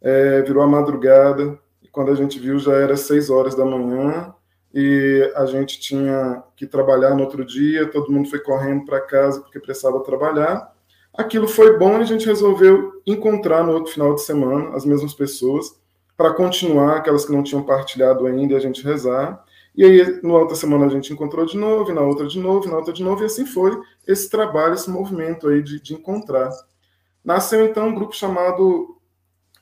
É, 0.00 0.42
virou 0.42 0.62
a 0.62 0.66
madrugada, 0.66 1.58
e 1.82 1.88
quando 1.88 2.10
a 2.10 2.14
gente 2.14 2.38
viu 2.38 2.58
já 2.58 2.72
era 2.74 2.96
seis 2.96 3.30
horas 3.30 3.54
da 3.54 3.64
manhã 3.64 4.34
e 4.72 5.32
a 5.36 5.46
gente 5.46 5.78
tinha 5.78 6.42
que 6.56 6.66
trabalhar 6.66 7.14
no 7.14 7.22
outro 7.22 7.44
dia, 7.44 7.86
todo 7.90 8.10
mundo 8.10 8.28
foi 8.28 8.40
correndo 8.40 8.84
para 8.84 9.00
casa 9.00 9.40
porque 9.40 9.60
precisava 9.60 10.00
trabalhar. 10.00 10.72
Aquilo 11.12 11.48
foi 11.48 11.76
bom 11.76 11.98
e 11.98 12.02
a 12.02 12.04
gente 12.04 12.26
resolveu 12.26 13.02
encontrar 13.06 13.64
no 13.64 13.72
outro 13.72 13.92
final 13.92 14.14
de 14.14 14.22
semana 14.22 14.74
as 14.76 14.84
mesmas 14.84 15.12
pessoas 15.12 15.79
para 16.20 16.34
continuar, 16.34 16.98
aquelas 16.98 17.24
que 17.24 17.32
não 17.32 17.42
tinham 17.42 17.62
partilhado 17.62 18.26
ainda, 18.26 18.52
e 18.52 18.56
a 18.56 18.60
gente 18.60 18.84
rezar. 18.84 19.42
E 19.74 19.82
aí, 19.82 20.20
na 20.22 20.34
outra 20.34 20.54
semana, 20.54 20.84
a 20.84 20.88
gente 20.90 21.10
encontrou 21.10 21.46
de 21.46 21.56
novo, 21.56 21.94
na 21.94 22.02
outra 22.02 22.26
de 22.26 22.38
novo, 22.38 22.68
na 22.68 22.76
outra 22.76 22.92
de 22.92 23.02
novo, 23.02 23.22
e 23.22 23.24
assim 23.24 23.46
foi 23.46 23.74
esse 24.06 24.28
trabalho, 24.28 24.74
esse 24.74 24.90
movimento 24.90 25.48
aí 25.48 25.62
de, 25.62 25.80
de 25.80 25.94
encontrar. 25.94 26.50
Nasceu, 27.24 27.64
então, 27.64 27.88
um 27.88 27.94
grupo 27.94 28.14
chamado 28.14 28.98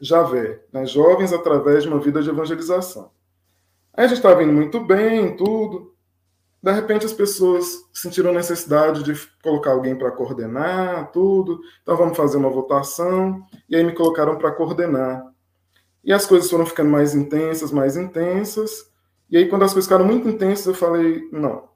Javé, 0.01 0.61
né? 0.73 0.85
Jovens 0.85 1.33
através 1.33 1.85
de 1.85 1.89
uma 1.89 2.01
vida 2.01 2.21
de 2.21 2.29
evangelização. 2.29 3.13
Aí 3.95 4.07
a 4.07 4.09
gente 4.09 4.17
estava 4.17 4.43
indo 4.43 4.53
muito 4.53 4.81
bem, 4.81 5.37
tudo. 5.37 5.95
De 6.61 6.73
repente, 6.73 7.07
as 7.07 7.13
pessoas 7.13 7.85
sentiram 7.93 8.33
necessidade 8.33 9.05
de 9.05 9.15
colocar 9.45 9.71
alguém 9.71 9.95
para 9.95 10.11
coordenar, 10.11 11.13
tudo. 11.13 11.61
Então, 11.83 11.97
vamos 11.97 12.17
fazer 12.17 12.37
uma 12.37 12.51
votação. 12.51 13.47
E 13.69 13.77
aí 13.77 13.85
me 13.85 13.95
colocaram 13.95 14.37
para 14.37 14.51
coordenar. 14.51 15.38
E 16.05 16.13
as 16.13 16.27
coisas 16.27 16.51
foram 16.51 16.67
ficando 16.67 16.91
mais 16.91 17.15
intensas, 17.15 17.71
mais 17.73 17.97
intensas. 17.97 18.91
E 19.31 19.37
aí, 19.37 19.49
quando 19.49 19.65
as 19.65 19.73
coisas 19.73 19.89
ficaram 19.89 20.07
muito 20.07 20.29
intensas, 20.29 20.67
eu 20.67 20.75
falei: 20.75 21.29
não, 21.31 21.69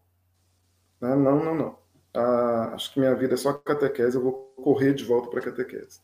né? 1.01 1.15
não, 1.15 1.45
não, 1.45 1.55
não. 1.55 1.79
Ah, 2.15 2.73
acho 2.75 2.93
que 2.93 3.01
minha 3.01 3.15
vida 3.15 3.35
é 3.35 3.37
só 3.37 3.53
catequese, 3.53 4.17
eu 4.17 4.23
vou 4.23 4.55
correr 4.57 4.95
de 4.95 5.05
volta 5.05 5.29
para 5.31 5.41
a 5.41 5.43
catequese. 5.43 6.01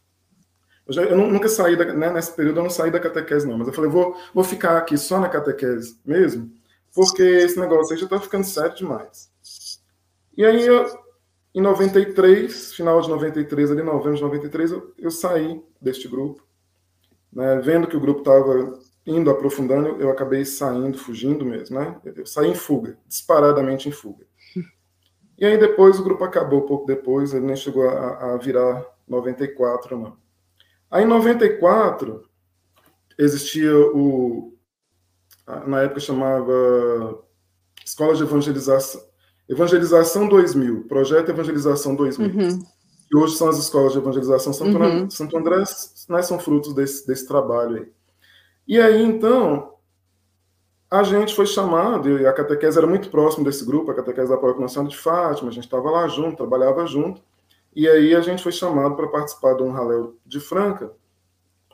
Eu, 0.87 0.93
já, 0.95 1.03
eu 1.03 1.17
nunca 1.17 1.49
saí, 1.49 1.77
da, 1.77 1.85
né, 1.93 2.11
nesse 2.11 2.33
período 2.33 2.61
eu 2.61 2.63
não 2.65 2.71
saí 2.71 2.91
da 2.91 3.01
catequese, 3.01 3.47
não, 3.47 3.59
mas 3.59 3.69
eu 3.69 3.75
falei: 3.75 3.91
vou, 3.91 4.17
vou 4.35 4.45
ficar 4.45 4.77
aqui 4.77 4.97
só 4.99 5.21
na 5.21 5.29
catequese 5.29 5.99
mesmo, 6.05 6.51
porque 6.95 7.23
esse 7.23 7.59
negócio 7.59 7.93
aí 7.93 7.99
já 7.99 8.05
está 8.05 8.21
ficando 8.21 8.45
sério 8.45 8.75
demais. 8.75 9.31
E 10.37 10.45
aí, 10.45 10.67
eu, 10.67 10.87
em 11.55 11.61
93, 11.61 12.75
final 12.75 13.01
de 13.01 13.09
93, 13.09 13.71
ali, 13.71 13.83
novembro 13.83 14.17
de 14.17 14.23
93, 14.23 14.73
eu, 14.73 14.95
eu 14.99 15.11
saí 15.11 15.63
deste 15.81 16.09
grupo 16.09 16.48
né, 17.33 17.61
vendo 17.61 17.87
que 17.87 17.97
o 17.97 18.01
grupo 18.01 18.21
estava 18.21 18.79
indo 19.07 19.31
aprofundando, 19.31 20.01
eu 20.01 20.11
acabei 20.11 20.45
saindo, 20.45 20.99
fugindo 20.99 21.45
mesmo, 21.45 21.79
né? 21.79 21.99
Eu 22.05 22.27
saí 22.27 22.51
em 22.51 22.55
fuga, 22.55 22.99
disparadamente 23.07 23.89
em 23.89 23.93
fuga. 23.93 24.27
E 25.39 25.47
aí 25.47 25.57
depois 25.57 25.99
o 25.99 26.05
grupo 26.05 26.25
acabou 26.25 26.63
pouco 26.63 26.85
depois, 26.85 27.33
ele 27.33 27.47
nem 27.47 27.57
chegou 27.57 27.89
a, 27.89 28.35
a 28.35 28.37
virar 28.37 28.85
94, 29.07 29.97
não. 29.97 30.17
Aí 30.91 31.05
em 31.05 31.07
94 31.07 32.29
existia 33.17 33.73
o 33.77 34.55
na 35.67 35.83
época 35.83 36.01
chamava 36.01 37.23
Escola 37.83 38.15
de 38.15 38.23
Evangelização 38.23 39.01
Evangelização 39.49 40.29
2000, 40.29 40.85
Projeto 40.89 41.31
Evangelização 41.31 41.95
2000. 41.95 42.29
Uhum 42.29 42.78
que 43.09 43.17
hoje 43.17 43.37
são 43.37 43.49
as 43.49 43.59
escolas 43.59 43.93
de 43.93 43.99
evangelização 43.99 44.53
Santo, 44.53 44.77
uhum. 44.77 44.85
André, 44.85 45.11
Santo 45.11 45.37
André 45.37 45.65
né, 46.09 46.23
são 46.23 46.39
frutos 46.39 46.75
desse, 46.75 47.07
desse 47.07 47.27
trabalho 47.27 47.77
aí. 47.77 47.93
E 48.67 48.79
aí, 48.79 49.03
então, 49.03 49.75
a 50.91 51.03
gente 51.03 51.35
foi 51.35 51.47
chamado, 51.47 52.19
e 52.19 52.27
a 52.27 52.33
catequese 52.33 52.77
era 52.77 52.87
muito 52.87 53.11
próximo 53.11 53.45
desse 53.45 53.65
grupo, 53.65 53.91
a 53.91 53.95
catequese 53.95 54.29
da 54.29 54.37
Paróquia 54.37 54.63
Nacional 54.63 54.91
de 54.91 54.97
Fátima, 54.97 55.49
a 55.49 55.53
gente 55.53 55.65
estava 55.65 55.91
lá 55.91 56.07
junto, 56.07 56.37
trabalhava 56.37 56.87
junto, 56.87 57.23
e 57.75 57.89
aí 57.89 58.15
a 58.15 58.21
gente 58.21 58.43
foi 58.43 58.53
chamado 58.53 58.95
para 58.95 59.09
participar 59.09 59.55
de 59.55 59.63
um 59.63 59.71
raléu 59.71 60.17
de 60.27 60.39
Franca, 60.39 60.93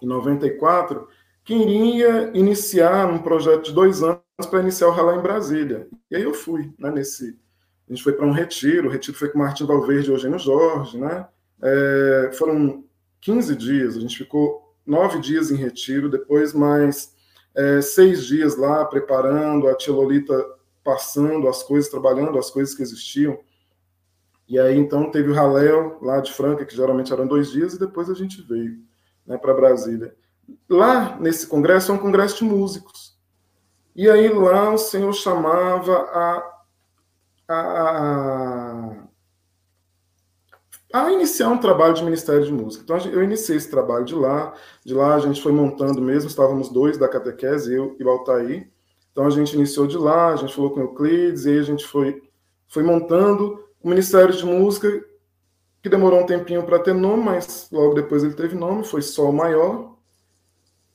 em 0.00 0.06
94, 0.06 1.08
que 1.44 1.54
iria 1.54 2.30
iniciar 2.34 3.10
um 3.10 3.18
projeto 3.18 3.64
de 3.64 3.72
dois 3.72 4.02
anos 4.02 4.20
para 4.48 4.60
iniciar 4.60 4.88
o 4.88 4.92
ralé 4.92 5.16
em 5.16 5.22
Brasília. 5.22 5.88
E 6.10 6.16
aí 6.16 6.22
eu 6.22 6.34
fui, 6.34 6.72
né, 6.78 6.90
nesse, 6.90 7.38
a 7.88 7.92
gente 7.92 8.02
foi 8.02 8.12
para 8.12 8.26
um 8.26 8.32
retiro, 8.32 8.88
o 8.88 8.90
retiro 8.90 9.16
foi 9.16 9.28
com 9.28 9.38
Martim 9.38 9.66
Valverde 9.66 10.10
e 10.10 10.12
Eugênio 10.12 10.38
Jorge, 10.38 10.98
né? 10.98 11.26
É, 11.62 12.30
foram 12.34 12.84
15 13.20 13.56
dias, 13.56 13.96
a 13.96 14.00
gente 14.00 14.16
ficou 14.16 14.74
nove 14.86 15.18
dias 15.18 15.50
em 15.50 15.56
retiro, 15.56 16.10
depois 16.10 16.52
mais 16.52 17.14
é, 17.54 17.80
seis 17.80 18.26
dias 18.26 18.56
lá 18.56 18.84
preparando, 18.84 19.68
a 19.68 19.74
tia 19.74 19.92
Lolita 19.92 20.34
passando 20.82 21.48
as 21.48 21.62
coisas, 21.62 21.90
trabalhando 21.90 22.38
as 22.38 22.50
coisas 22.50 22.74
que 22.74 22.82
existiam. 22.82 23.38
E 24.46 24.58
aí, 24.58 24.76
então, 24.76 25.10
teve 25.10 25.30
o 25.30 25.34
Raléu 25.34 25.98
lá 26.02 26.20
de 26.20 26.32
Franca, 26.32 26.66
que 26.66 26.76
geralmente 26.76 27.12
eram 27.12 27.26
dois 27.26 27.50
dias, 27.50 27.72
e 27.72 27.78
depois 27.78 28.10
a 28.10 28.14
gente 28.14 28.42
veio 28.42 28.78
né, 29.26 29.38
para 29.38 29.54
Brasília. 29.54 30.14
Lá, 30.68 31.18
nesse 31.18 31.46
congresso, 31.46 31.90
é 31.90 31.94
um 31.94 31.98
congresso 31.98 32.36
de 32.36 32.44
músicos. 32.44 33.18
E 33.96 34.10
aí, 34.10 34.28
lá, 34.28 34.70
o 34.70 34.76
senhor 34.76 35.12
chamava 35.14 35.96
a 35.96 36.53
a, 37.48 39.06
a 40.92 41.12
iniciar 41.12 41.48
um 41.48 41.58
trabalho 41.58 41.94
de 41.94 42.04
Ministério 42.04 42.44
de 42.44 42.52
Música. 42.52 42.84
Então, 42.84 42.96
eu 43.10 43.22
iniciei 43.22 43.56
esse 43.56 43.70
trabalho 43.70 44.04
de 44.04 44.14
lá. 44.14 44.54
De 44.84 44.94
lá, 44.94 45.14
a 45.14 45.18
gente 45.18 45.42
foi 45.42 45.52
montando 45.52 46.00
mesmo, 46.00 46.28
estávamos 46.28 46.68
dois 46.68 46.96
da 46.96 47.08
catequese, 47.08 47.74
eu 47.74 47.96
e 47.98 48.04
o 48.04 48.08
Altair. 48.08 48.70
Então, 49.12 49.26
a 49.26 49.30
gente 49.30 49.54
iniciou 49.54 49.86
de 49.86 49.96
lá, 49.96 50.32
a 50.32 50.36
gente 50.36 50.54
falou 50.54 50.70
com 50.70 50.80
o 50.80 50.82
Euclides, 50.84 51.44
e 51.44 51.50
aí 51.50 51.58
a 51.58 51.62
gente 51.62 51.86
foi, 51.86 52.22
foi 52.68 52.82
montando 52.82 53.64
o 53.82 53.88
Ministério 53.88 54.34
de 54.34 54.44
Música 54.44 55.04
que 55.84 55.90
demorou 55.90 56.20
um 56.20 56.26
tempinho 56.26 56.62
para 56.62 56.78
ter 56.78 56.94
nome, 56.94 57.22
mas 57.22 57.68
logo 57.70 57.92
depois 57.92 58.24
ele 58.24 58.32
teve 58.32 58.56
nome, 58.56 58.84
foi 58.84 59.02
Sol 59.02 59.30
Maior. 59.30 59.94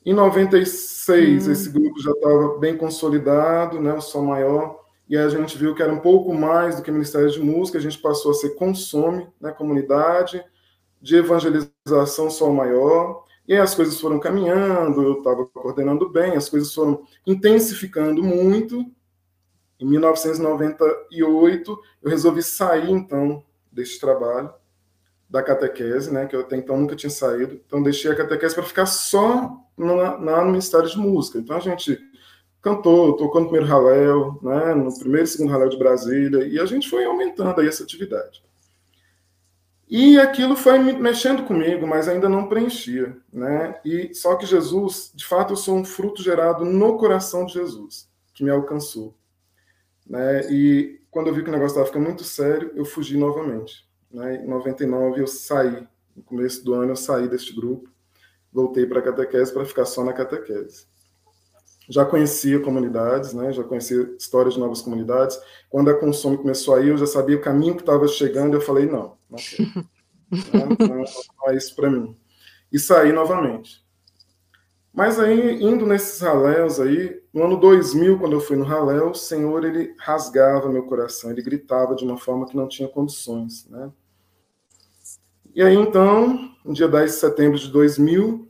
Em 0.04 0.16
96, 0.16 1.48
hum. 1.48 1.52
esse 1.52 1.70
grupo 1.70 2.02
já 2.02 2.10
estava 2.10 2.58
bem 2.58 2.76
consolidado, 2.76 3.80
né, 3.80 3.94
o 3.94 4.02
Sol 4.02 4.24
Maior, 4.24 4.80
e 5.10 5.18
a 5.18 5.28
gente 5.28 5.58
viu 5.58 5.74
que 5.74 5.82
era 5.82 5.92
um 5.92 6.00
pouco 6.00 6.32
mais 6.34 6.76
do 6.76 6.84
que 6.84 6.92
Ministério 6.92 7.32
de 7.32 7.42
Música, 7.42 7.80
a 7.80 7.82
gente 7.82 7.98
passou 7.98 8.30
a 8.30 8.36
ser 8.36 8.52
Consome, 8.52 9.28
né, 9.42 9.52
comunidade, 9.52 10.46
de 11.02 11.16
evangelização 11.16 12.30
Sol 12.30 12.54
Maior, 12.54 13.26
e 13.48 13.54
aí 13.54 13.60
as 13.60 13.74
coisas 13.74 14.00
foram 14.00 14.20
caminhando, 14.20 15.02
eu 15.02 15.14
estava 15.18 15.48
coordenando 15.48 16.08
bem, 16.08 16.36
as 16.36 16.48
coisas 16.48 16.72
foram 16.72 17.02
intensificando 17.26 18.22
muito. 18.22 18.86
Em 19.80 19.86
1998, 19.86 21.80
eu 22.04 22.10
resolvi 22.12 22.44
sair, 22.44 22.92
então, 22.92 23.44
desse 23.72 24.00
trabalho 24.00 24.54
da 25.28 25.42
catequese, 25.42 26.14
né, 26.14 26.28
que 26.28 26.36
eu 26.36 26.42
até 26.42 26.58
então 26.58 26.78
nunca 26.78 26.96
tinha 26.96 27.10
saído. 27.10 27.60
Então, 27.66 27.82
deixei 27.82 28.12
a 28.12 28.16
catequese 28.16 28.54
para 28.54 28.64
ficar 28.64 28.86
só 28.86 29.58
na, 29.76 30.18
na, 30.20 30.42
no 30.44 30.52
Ministério 30.52 30.88
de 30.88 30.98
Música. 31.00 31.40
Então, 31.40 31.58
a 31.58 31.60
gente 31.60 32.00
cantou, 32.62 33.16
tocou 33.16 33.42
no 33.42 33.48
primeiro 33.48 33.72
raléu, 33.72 34.40
né, 34.42 34.74
no 34.74 34.98
primeiro 34.98 35.26
e 35.26 35.28
segundo 35.28 35.52
raléu 35.52 35.70
de 35.70 35.78
Brasília, 35.78 36.46
e 36.46 36.60
a 36.60 36.66
gente 36.66 36.90
foi 36.90 37.06
aumentando 37.06 37.60
aí 37.60 37.68
essa 37.68 37.84
atividade. 37.84 38.44
E 39.88 40.20
aquilo 40.20 40.56
foi 40.56 40.78
mexendo 40.78 41.44
comigo, 41.44 41.88
mas 41.88 42.08
ainda 42.08 42.30
não 42.30 42.48
preenchia, 42.48 43.18
né? 43.34 43.80
E 43.84 44.14
só 44.14 44.36
que 44.36 44.46
Jesus, 44.46 45.12
de 45.16 45.26
fato, 45.26 45.54
eu 45.54 45.58
sou 45.58 45.76
um 45.76 45.84
fruto 45.84 46.22
gerado 46.22 46.64
no 46.64 46.96
coração 46.98 47.44
de 47.46 47.54
Jesus, 47.54 48.08
que 48.36 48.44
me 48.44 48.52
alcançou, 48.52 49.16
né? 50.06 50.48
E 50.52 51.00
quando 51.10 51.28
eu 51.28 51.34
vi 51.34 51.44
que 51.44 51.50
o 51.50 51.52
negócio 51.52 51.74
estava 51.74 51.88
ficando 51.88 52.06
muito 52.06 52.24
sério, 52.24 52.72
eu 52.76 52.86
fugi 52.86 53.18
novamente. 53.18 53.88
Né? 54.12 54.44
Em 54.44 54.48
99 54.48 55.22
eu 55.22 55.28
saí, 55.28 55.88
no 56.16 56.24
começo 56.24 56.64
do 56.64 56.74
ano 56.74 56.92
eu 56.92 56.96
saí 56.96 57.28
deste 57.28 57.56
grupo, 57.56 57.90
voltei 58.52 58.86
para 58.86 59.00
a 59.00 59.04
catequese 59.04 59.54
para 59.54 59.66
ficar 59.66 59.86
só 59.86 60.04
na 60.04 60.14
catequese. 60.14 60.86
Já 61.90 62.06
conhecia 62.06 62.60
comunidades, 62.60 63.34
né? 63.34 63.52
já 63.52 63.64
conhecia 63.64 64.16
histórias 64.18 64.54
de 64.54 64.60
novas 64.60 64.82
comunidades. 64.82 65.40
Quando 65.70 65.90
a 65.90 66.00
Consome 66.00 66.38
começou 66.38 66.76
a 66.76 66.82
ir, 66.82 66.90
eu 66.90 66.98
já 66.98 67.08
sabia 67.08 67.36
o 67.36 67.42
caminho 67.42 67.76
que 67.76 67.82
estava 67.82 68.08
chegando, 68.08 68.54
eu 68.54 68.62
falei, 68.62 68.86
não, 68.86 69.18
não 69.30 69.38
quero. 69.38 69.90
não, 70.54 70.88
não, 70.88 71.04
não 71.38 71.50
é 71.50 71.56
isso 71.56 71.76
para 71.76 71.90
mim. 71.90 72.16
E 72.72 72.78
saí 72.78 73.12
novamente. 73.12 73.84
Mas 74.94 75.20
aí, 75.20 75.64
indo 75.64 75.86
nesses 75.86 76.20
raléus 76.20 76.80
aí, 76.80 77.22
no 77.34 77.44
ano 77.44 77.58
2000, 77.58 78.20
quando 78.20 78.34
eu 78.34 78.42
fui 78.42 78.56
no 78.56 78.66
raléu, 78.66 79.12
o 79.12 79.16
Senhor, 79.16 79.64
ele 79.64 79.96
rasgava 79.98 80.68
meu 80.68 80.84
coração, 80.84 81.32
ele 81.32 81.42
gritava 81.42 81.96
de 81.96 82.04
uma 82.04 82.18
forma 82.18 82.46
que 82.46 82.56
não 82.56 82.68
tinha 82.68 82.88
condições, 82.88 83.68
né? 83.70 83.92
E 85.54 85.62
aí, 85.62 85.76
então, 85.76 86.52
no 86.66 86.74
dia 86.74 86.88
10 86.88 87.12
de 87.12 87.18
setembro 87.18 87.58
de 87.58 87.70
2000, 87.70 88.48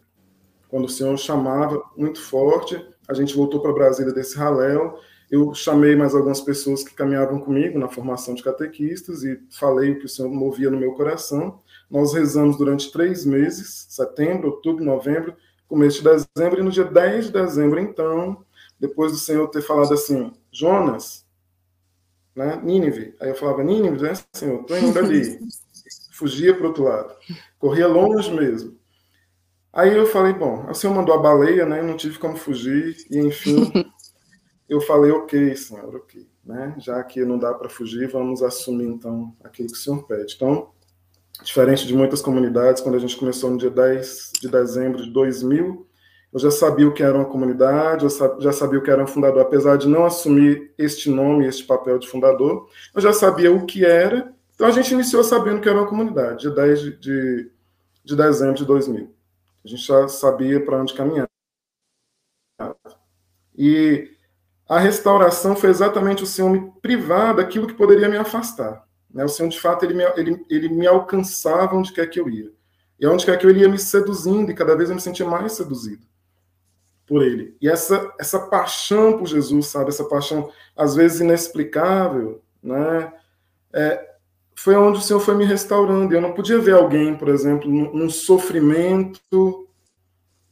quando 0.70 0.86
o 0.86 0.90
Senhor 0.90 1.18
chamava 1.18 1.82
muito 1.96 2.22
forte, 2.22 2.84
a 3.10 3.14
gente 3.16 3.36
voltou 3.36 3.60
para 3.60 3.74
Brasília 3.74 4.14
desse 4.14 4.38
raléu, 4.38 5.00
eu 5.32 5.54
chamei 5.54 5.96
mais 5.96 6.14
algumas 6.16 6.42
pessoas 6.42 6.84
que 6.84 6.94
caminhavam 6.94 7.40
comigo 7.40 7.78
na 7.78 7.88
formação 7.88 8.36
de 8.36 8.44
catequistas 8.44 9.24
e 9.24 9.40
falei 9.52 9.92
o 9.92 10.00
que 10.00 10.06
o 10.06 10.10
Senhor 10.10 10.30
movia 10.30 10.70
no 10.70 10.80
meu 10.80 10.94
coração. 10.94 11.60
Nós 11.90 12.14
rezamos 12.14 12.58
durante 12.58 12.92
três 12.92 13.26
meses, 13.26 13.88
setembro, 13.90 14.50
outubro, 14.50 14.86
novembro, 14.86 15.36
começo 15.68 15.98
de 15.98 16.04
dezembro, 16.04 16.60
e 16.60 16.64
no 16.64 16.72
dia 16.72 16.84
10 16.84 17.26
de 17.26 17.32
dezembro, 17.32 17.80
então, 17.80 18.44
depois 18.80 19.12
do 19.12 19.18
Senhor 19.20 19.48
ter 19.50 19.62
falado 19.62 19.94
assim, 19.94 20.32
Jonas, 20.52 21.26
né, 22.36 22.60
Nínive, 22.64 23.16
aí 23.20 23.30
eu 23.30 23.36
falava, 23.36 23.64
Nínive, 23.64 24.02
né, 24.02 24.14
Senhor, 24.34 24.62
estou 24.62 24.78
indo 24.78 24.98
ali. 24.98 25.40
Fugia 26.12 26.54
para 26.54 26.64
o 26.66 26.68
outro 26.68 26.84
lado, 26.84 27.14
corria 27.60 27.88
longe 27.88 28.34
mesmo. 28.34 28.79
Aí 29.72 29.96
eu 29.96 30.06
falei, 30.08 30.34
bom, 30.34 30.66
o 30.70 30.74
Senhor 30.74 30.94
mandou 30.94 31.14
a 31.14 31.20
baleia, 31.20 31.66
né, 31.66 31.82
não 31.82 31.96
tive 31.96 32.18
como 32.18 32.36
fugir, 32.36 32.98
e 33.10 33.20
enfim, 33.20 33.72
eu 34.68 34.82
falei, 34.82 35.12
ok, 35.12 35.56
Senhor, 35.56 35.96
ok, 35.96 36.28
né, 36.44 36.76
já 36.80 37.04
que 37.04 37.24
não 37.24 37.38
dá 37.38 37.54
para 37.54 37.70
fugir, 37.70 38.10
vamos 38.10 38.42
assumir 38.42 38.88
então 38.88 39.36
aquilo 39.44 39.70
que 39.70 39.78
o 39.78 39.80
Senhor 39.80 40.04
pede. 40.08 40.36
Então, 40.36 40.72
Diferente 41.44 41.88
de 41.88 41.96
muitas 41.96 42.22
comunidades, 42.22 42.82
quando 42.82 42.96
a 42.96 43.00
gente 43.00 43.16
começou 43.16 43.50
no 43.50 43.58
dia 43.58 43.70
10 43.70 44.34
de 44.42 44.50
dezembro 44.50 45.02
de 45.02 45.10
2000, 45.10 45.88
eu 46.34 46.40
já 46.40 46.52
sabia 46.52 46.88
o 46.88 46.94
que 46.94 47.02
era 47.02 47.16
uma 47.18 47.26
comunidade, 47.26 48.04
eu 48.04 48.42
já 48.42 48.52
sabia 48.52 48.78
o 48.78 48.84
que 48.84 48.92
era 48.92 49.02
um 49.02 49.08
fundador, 49.08 49.42
apesar 49.42 49.78
de 49.78 49.88
não 49.88 50.06
assumir 50.06 50.74
este 50.78 51.10
nome, 51.10 51.48
este 51.48 51.64
papel 51.64 51.98
de 51.98 52.10
fundador, 52.10 52.68
eu 52.94 53.02
já 53.02 53.14
sabia 53.14 53.52
o 53.52 53.66
que 53.66 53.86
era, 53.86 54.34
então 54.54 54.68
a 54.68 54.72
gente 54.72 54.94
iniciou 54.94 55.24
sabendo 55.24 55.62
que 55.62 55.70
era 55.70 55.78
uma 55.78 55.88
comunidade, 55.88 56.42
dia 56.42 56.52
10 56.52 56.82
de, 56.82 56.98
de, 56.98 57.52
de 58.04 58.16
dezembro 58.18 58.56
de 58.56 58.66
2000. 58.66 59.10
A 59.64 59.68
gente 59.68 59.86
já 59.86 60.08
sabia 60.08 60.64
para 60.64 60.82
onde 60.82 60.94
caminhar. 60.94 61.28
E 63.56 64.10
a 64.68 64.80
restauração 64.80 65.56
foi 65.56 65.70
exatamente 65.70 66.24
o 66.24 66.28
Senhor 66.28 66.50
me 66.50 66.72
privar 66.82 67.36
daquilo 67.36 67.68
que 67.68 67.74
poderia 67.74 68.08
me 68.08 68.18
afastar. 68.18 68.88
Né? 69.10 69.24
O 69.26 69.30
Senhor, 69.30 69.50
de 69.50 69.60
fato, 69.60 69.84
ele 69.84 69.94
me, 69.94 70.04
ele, 70.16 70.46
ele 70.50 70.70
me 70.70 70.88
alcançava 70.88 71.76
onde 71.76 71.92
quer 71.92 72.08
que 72.08 72.20
eu 72.20 72.30
ia. 72.30 72.52
E 73.00 73.08
onde 73.08 73.26
quer 73.26 73.38
que 73.38 73.46
eu 73.46 73.52
ia 73.52 73.68
me 73.68 73.80
seduzindo, 73.80 74.52
e 74.52 74.56
cada 74.56 74.76
vez 74.76 74.90
eu 74.90 74.96
me 74.96 75.02
sentia 75.02 75.26
mais 75.26 75.54
seduzido 75.54 76.06
por 77.08 77.24
ele. 77.24 77.58
E 77.60 77.68
essa, 77.68 78.14
essa 78.20 78.40
paixão 78.40 79.18
por 79.18 79.26
Jesus, 79.26 79.66
sabe? 79.68 79.90
Essa 79.90 80.04
paixão, 80.04 80.52
às 80.78 80.96
vezes, 80.96 81.22
inexplicável, 81.22 82.44
né? 82.62 83.12
É, 83.74 84.09
foi 84.62 84.76
onde 84.76 85.00
o 85.00 85.02
Senhor 85.02 85.22
foi 85.22 85.36
me 85.36 85.46
restaurando. 85.46 86.14
Eu 86.14 86.22
não 86.22 86.34
podia 86.34 86.60
ver 86.60 86.74
alguém, 86.74 87.16
por 87.16 87.30
exemplo, 87.30 87.70
num, 87.70 88.10
sofrimento 88.10 89.66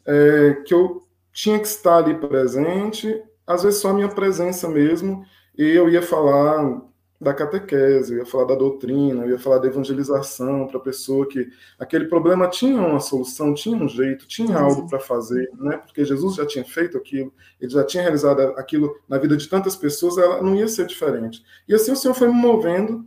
é, 0.06 0.62
que 0.65 0.74
eu 0.74 1.04
tinha 1.34 1.60
que 1.60 1.67
estar 1.67 1.98
ali 1.98 2.15
presente, 2.15 3.22
às 3.46 3.63
vezes 3.63 3.82
só 3.82 3.89
a 3.89 3.93
minha 3.93 4.08
presença 4.08 4.70
mesmo, 4.70 5.26
e 5.58 5.63
eu 5.63 5.89
ia 5.89 6.02
falar 6.02 6.82
da 7.20 7.34
catequese, 7.34 8.13
eu 8.13 8.20
ia 8.20 8.26
falar 8.26 8.46
da 8.46 8.56
doutrina, 8.56 9.26
eu 9.26 9.32
ia 9.32 9.39
falar 9.39 9.58
da 9.58 9.67
evangelização 9.67 10.67
para 10.67 10.78
a 10.78 10.82
pessoa 10.84 11.28
que 11.28 11.46
aquele 11.78 12.06
problema 12.06 12.48
tinha 12.48 12.82
uma 12.82 13.02
solução, 13.02 13.54
tinha 13.54 13.76
um 13.76 13.89
jeito, 13.89 14.26
tinha 14.26 14.58
algo 14.58 14.88
para 14.88 15.00
fazer, 15.00 15.50
né? 15.56 15.82
Porque 15.86 16.06
Jesus 16.06 16.36
já 16.36 16.46
tinha 16.46 16.63
feito 16.63 16.98
aquilo, 16.98 17.34
ele 17.60 17.72
já 17.72 17.84
tinha 17.84 18.04
realizado 18.04 18.39
aquilo 18.56 18.96
na 19.08 19.17
vida 19.17 19.36
de 19.36 19.50
tantas 19.50 19.76
pessoas, 19.76 20.17
ela 20.17 20.41
não 20.41 20.56
ia 20.56 20.67
ser 20.70 20.86
diferente. 20.86 21.43
E 21.67 21.76
assim 21.76 21.91
o 21.91 21.96
Senhor 21.96 22.13
foi 22.13 22.30
me 22.30 22.36
movendo 22.36 23.06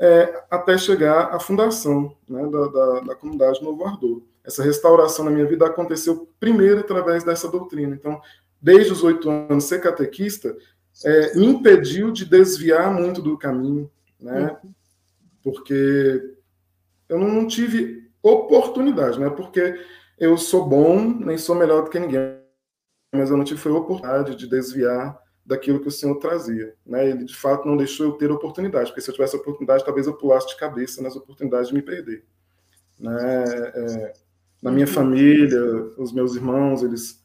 é, 0.00 0.44
até 0.50 0.78
chegar 0.78 1.34
à 1.34 1.40
fundação 1.40 2.16
né, 2.28 2.46
da, 2.46 2.68
da, 2.68 3.00
da 3.00 3.14
comunidade 3.14 3.62
Novo 3.62 3.84
Ardor. 3.84 4.22
Essa 4.44 4.62
restauração 4.62 5.24
na 5.24 5.30
minha 5.30 5.46
vida 5.46 5.66
aconteceu 5.66 6.28
primeiro 6.38 6.80
através 6.80 7.24
dessa 7.24 7.48
doutrina. 7.50 7.94
Então, 7.94 8.20
desde 8.60 8.92
os 8.92 9.02
oito 9.02 9.28
anos, 9.28 9.64
ser 9.64 9.80
catequista 9.80 10.56
é, 11.04 11.36
me 11.36 11.46
impediu 11.46 12.10
de 12.10 12.24
desviar 12.24 12.92
muito 12.92 13.20
do 13.20 13.36
caminho, 13.36 13.90
né? 14.18 14.56
Porque 15.42 16.34
eu 17.08 17.18
não 17.18 17.46
tive 17.46 18.08
oportunidade, 18.22 19.18
né? 19.18 19.30
Porque 19.30 19.78
eu 20.18 20.36
sou 20.36 20.66
bom, 20.66 21.00
nem 21.00 21.38
sou 21.38 21.54
melhor 21.54 21.84
do 21.84 21.90
que 21.90 21.98
ninguém, 21.98 22.38
mas 23.12 23.30
eu 23.30 23.36
não 23.36 23.44
tive 23.44 23.68
oportunidade 23.68 24.34
de 24.34 24.48
desviar 24.48 25.18
daquilo 25.48 25.80
que 25.80 25.88
o 25.88 25.90
Senhor 25.90 26.14
trazia, 26.16 26.74
né? 26.84 27.08
Ele 27.08 27.24
de 27.24 27.34
fato 27.34 27.66
não 27.66 27.74
deixou 27.74 28.04
eu 28.04 28.12
ter 28.12 28.30
oportunidade, 28.30 28.90
porque 28.90 29.00
se 29.00 29.08
eu 29.08 29.14
tivesse 29.14 29.34
oportunidade, 29.34 29.82
talvez 29.82 30.06
eu 30.06 30.12
pulasse 30.12 30.48
de 30.48 30.58
cabeça 30.58 31.02
nas 31.02 31.16
oportunidades 31.16 31.68
de 31.68 31.74
me 31.74 31.80
perder, 31.80 32.22
né? 33.00 33.44
É, 33.74 34.12
na 34.62 34.70
minha 34.70 34.86
família, 34.86 35.58
os 35.96 36.12
meus 36.12 36.36
irmãos, 36.36 36.82
eles 36.82 37.24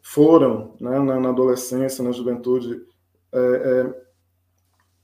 foram, 0.00 0.74
né, 0.80 0.98
na, 0.98 1.20
na 1.20 1.28
adolescência, 1.28 2.02
na 2.02 2.10
juventude, 2.10 2.86
é, 3.30 3.38
é, 3.38 4.02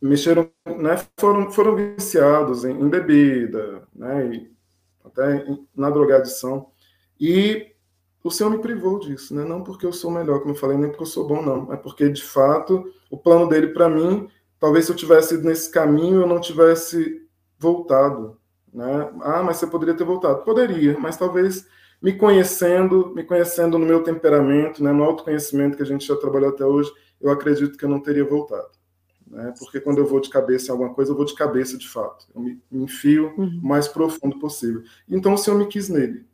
mexeram, 0.01 0.51
né, 0.65 1.05
foram, 1.21 1.51
foram 1.51 1.77
viciados 1.77 2.65
em, 2.65 2.71
em 2.71 2.89
bebida, 2.89 3.83
né, 3.95 4.27
e 4.27 4.53
até 5.05 5.37
em, 5.37 5.67
na 5.77 5.91
drogadição. 5.91 6.71
E 7.21 7.75
o 8.23 8.31
Senhor 8.31 8.51
me 8.51 8.59
privou 8.59 8.99
disso, 8.99 9.35
né? 9.35 9.45
Não 9.45 9.63
porque 9.63 9.87
eu 9.87 9.93
sou 9.93 10.11
melhor, 10.11 10.41
como 10.41 10.53
eu 10.53 10.59
falei, 10.59 10.77
nem 10.77 10.89
porque 10.91 11.03
eu 11.03 11.07
sou 11.07 11.27
bom, 11.27 11.43
não. 11.43 11.73
É 11.73 11.77
porque, 11.77 12.09
de 12.09 12.23
fato, 12.23 12.93
o 13.11 13.17
plano 13.17 13.49
dele 13.49 13.69
para 13.69 13.89
mim, 13.89 14.29
talvez 14.59 14.87
se 14.87 14.93
eu 14.93 14.97
tivesse 14.97 15.35
ido 15.35 15.45
nesse 15.45 15.71
caminho, 15.71 16.21
eu 16.23 16.27
não 16.27 16.41
tivesse 16.41 17.23
voltado, 17.59 18.37
né? 18.73 19.11
Ah, 19.23 19.43
mas 19.43 19.57
você 19.57 19.67
poderia 19.67 19.95
ter 19.95 20.05
voltado. 20.05 20.43
Poderia, 20.43 20.99
mas 20.99 21.17
talvez 21.17 21.67
me 22.01 22.13
conhecendo, 22.13 23.13
me 23.15 23.25
conhecendo 23.25 23.79
no 23.79 23.87
meu 23.87 24.03
temperamento, 24.03 24.83
né, 24.83 24.93
no 24.93 25.03
autoconhecimento 25.03 25.77
que 25.77 25.83
a 25.83 25.87
gente 25.87 26.07
já 26.07 26.17
trabalhou 26.17 26.51
até 26.51 26.65
hoje, 26.65 26.93
eu 27.21 27.31
acredito 27.31 27.77
que 27.77 27.85
eu 27.85 27.89
não 27.89 28.01
teria 28.01 28.25
voltado. 28.25 28.69
Né? 29.27 29.53
Porque 29.59 29.81
quando 29.81 29.99
eu 29.99 30.07
vou 30.07 30.21
de 30.21 30.31
cabeça 30.31 30.69
em 30.69 30.71
alguma 30.71 30.95
coisa, 30.95 31.11
eu 31.11 31.17
vou 31.17 31.25
de 31.25 31.35
cabeça 31.35 31.77
de 31.77 31.89
fato. 31.89 32.27
Eu 32.35 32.41
me, 32.41 32.63
me 32.71 32.85
enfio 32.85 33.35
uhum. 33.37 33.61
o 33.63 33.67
mais 33.67 33.89
profundo 33.89 34.39
possível. 34.39 34.83
Então 35.09 35.35
o 35.35 35.39
Senhor 35.39 35.59
me 35.59 35.67
quis 35.67 35.89
nele, 35.89 36.25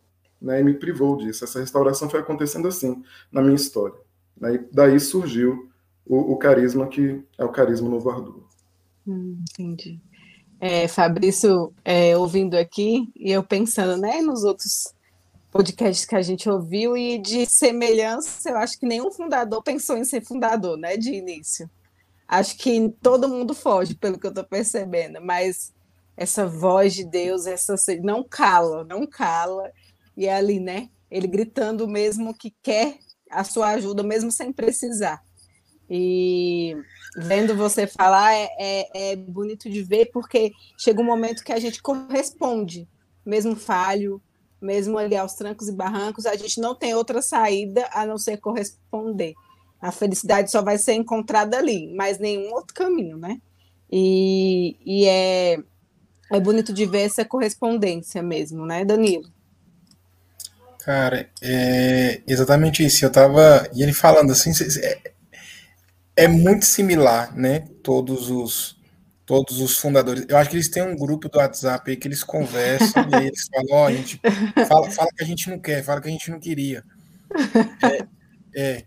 né, 0.45 0.61
e 0.61 0.65
me 0.65 0.75
privou 0.75 1.17
disso. 1.17 1.43
Essa 1.43 1.59
restauração 1.59 2.09
foi 2.09 2.21
acontecendo 2.21 2.69
assim 2.69 3.03
na 3.33 3.41
minha 3.41 3.57
história. 3.57 3.97
Né? 4.39 4.57
E 4.57 4.69
daí 4.71 5.01
surgiu 5.01 5.71
o, 6.07 6.33
o, 6.33 6.37
carisma 6.37 6.87
que 6.87 7.25
é 7.39 7.45
o 7.45 7.49
carisma 7.49 7.89
novo 7.89 8.11
ardor. 8.11 8.45
Hum, 9.07 9.43
entendi. 9.51 9.99
é, 10.61 10.87
Fabrício, 10.87 11.73
é, 11.83 12.17
ouvindo 12.17 12.57
aqui, 12.57 13.11
e 13.17 13.33
eu 13.33 13.43
pensando 13.43 13.97
né, 13.97 14.21
nos 14.21 14.45
outros 14.45 14.95
podcasts 15.51 16.05
que 16.05 16.15
a 16.15 16.23
gente 16.23 16.49
ouviu, 16.49 16.97
e 16.97 17.19
de 17.19 17.47
semelhança, 17.47 18.51
eu 18.51 18.59
acho 18.59 18.79
que 18.79 18.87
nenhum 18.87 19.11
fundador 19.11 19.63
pensou 19.63 19.97
em 19.97 20.05
ser 20.05 20.21
fundador, 20.23 20.77
né, 20.77 20.97
de 20.97 21.11
início. 21.11 21.71
Acho 22.29 22.57
que 22.59 22.93
todo 23.01 23.29
mundo 23.29 23.55
foge, 23.55 23.95
pelo 23.95 24.19
que 24.19 24.27
eu 24.27 24.31
estou 24.31 24.45
percebendo, 24.45 25.21
mas 25.23 25.73
essa 26.17 26.47
voz 26.47 26.95
de 26.95 27.05
Deus, 27.05 27.47
essa 27.47 27.75
não 28.03 28.23
cala, 28.23 28.85
não 28.85 29.07
cala, 29.07 29.71
e 30.17 30.27
é 30.27 30.35
ali, 30.35 30.61
né, 30.61 30.89
ele 31.11 31.27
gritando 31.27 31.87
mesmo 31.87 32.35
que 32.35 32.55
quer 32.63 32.99
a 33.31 33.45
sua 33.45 33.71
ajuda, 33.71 34.03
mesmo 34.03 34.31
sem 34.31 34.53
precisar. 34.53 35.23
E 35.89 36.77
vendo 37.17 37.55
você 37.57 37.87
falar 37.87 38.33
é, 38.33 38.49
é, 38.59 39.13
é, 39.13 39.17
bonito 39.17 39.69
de 39.69 39.83
ver, 39.83 40.11
porque 40.13 40.53
chega 40.79 41.01
um 41.01 41.05
momento 41.05 41.45
que 41.45 41.53
a 41.53 41.59
gente 41.59 41.83
corresponde, 41.83 42.89
mesmo 43.25 43.55
falho, 43.55 44.21
mesmo 44.61 44.97
ali 44.97 45.17
aos 45.17 45.35
trancos 45.35 45.69
e 45.69 45.73
barrancos, 45.73 46.27
a 46.27 46.37
gente 46.37 46.61
não 46.61 46.75
tem 46.75 46.95
outra 46.95 47.21
saída 47.21 47.87
a 47.93 48.07
não 48.07 48.17
ser 48.17 48.39
corresponder. 48.39 49.35
A 49.81 49.93
felicidade 49.93 50.51
só 50.51 50.63
vai 50.63 50.79
ser 50.79 50.95
encontrada 50.95 51.59
ali, 51.59 51.95
mas 51.95 52.19
nenhum 52.19 52.53
outro 52.55 52.75
caminho, 52.75 53.19
né? 53.19 53.41
E, 53.93 54.77
e 54.85 55.07
é, 55.07 55.59
é 56.33 56.41
bonito 56.41 56.73
de 56.73 56.87
ver 56.87 57.03
essa 57.03 57.25
correspondência 57.25 58.23
mesmo, 58.23 58.65
né, 58.65 58.85
Danilo? 58.85 59.34
Cara, 60.85 61.31
é 61.43 62.21
exatamente 62.27 62.85
isso. 62.85 63.05
Eu 63.05 63.11
tava. 63.11 63.69
E 63.75 63.83
ele 63.83 63.93
falando 63.93 64.33
assim, 64.33 64.51
é, 64.83 65.13
é 66.17 66.29
muito 66.29 66.65
similar, 66.65 67.35
né? 67.37 67.61
Todos 67.83 68.31
os 68.31 68.77
todos 69.27 69.61
os 69.61 69.79
fundadores. 69.79 70.27
Eu 70.29 70.37
acho 70.37 70.51
que 70.51 70.57
eles 70.57 70.69
têm 70.69 70.83
um 70.83 70.95
grupo 70.97 71.29
do 71.31 71.39
WhatsApp 71.39 71.91
aí 71.91 71.97
que 71.97 72.07
eles 72.07 72.23
conversam 72.23 73.09
e 73.11 73.27
eles 73.29 73.49
falam, 73.51 73.67
ó, 73.73 73.85
oh, 73.85 73.87
a 73.87 73.93
gente 73.93 74.21
fala, 74.69 74.91
fala 74.91 75.09
que 75.17 75.25
a 75.25 75.27
gente 75.27 75.49
não 75.49 75.59
quer, 75.59 75.83
fala 75.83 76.01
que 76.03 76.09
a 76.09 76.11
gente 76.11 76.31
não 76.31 76.39
queria. 76.39 76.85
É, 77.83 78.07
é. 78.57 78.85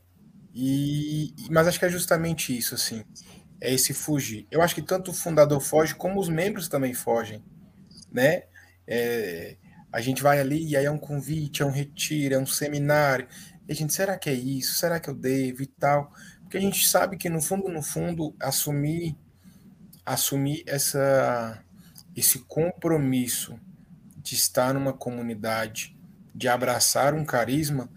E, 0.54 1.34
mas 1.52 1.68
acho 1.68 1.80
que 1.80 1.86
é 1.86 1.89
justamente 1.89 2.56
isso, 2.58 2.76
assim. 2.76 3.04
É 3.62 3.74
esse 3.74 3.93
fugir. 3.93 4.48
Eu 4.52 4.62
acho 4.62 4.76
que 4.76 4.82
tanto 4.82 5.12
o 5.12 5.14
fundador 5.14 5.60
foge 5.60 5.95
como 5.95 6.20
os 6.20 6.30
membros 6.30 6.68
também 6.68 6.93
fogem, 6.93 7.43
né? 8.12 8.43
É, 8.88 9.58
a 9.92 10.02
gente 10.02 10.22
vai 10.22 10.40
ali 10.40 10.68
e 10.68 10.78
aí 10.78 10.86
é 10.86 10.92
um 10.92 10.98
convite, 10.98 11.62
é 11.62 11.66
um 11.66 11.72
retiro, 11.72 12.36
é 12.36 12.40
um 12.40 12.46
seminário. 12.46 13.28
E 13.68 13.72
a 13.72 13.76
gente, 13.76 13.94
será 13.94 14.18
que 14.18 14.30
é 14.30 14.34
isso? 14.34 14.76
Será 14.76 15.00
que 15.00 15.10
eu 15.10 15.16
devo 15.16 15.62
e 15.62 15.68
tal? 15.68 16.12
Porque 16.42 16.58
a 16.58 16.62
gente 16.62 16.88
sabe 16.88 17.18
que 17.18 17.30
no 17.30 17.42
fundo, 17.42 17.70
no 17.70 17.82
fundo, 17.82 18.36
assumir 18.40 19.16
assumir 20.08 20.64
essa 20.66 21.62
esse 22.16 22.40
compromisso 22.40 23.60
de 24.18 24.34
estar 24.34 24.74
numa 24.74 24.92
comunidade, 24.92 25.96
de 26.34 26.48
abraçar 26.48 27.14
um 27.14 27.24
carisma, 27.24 27.90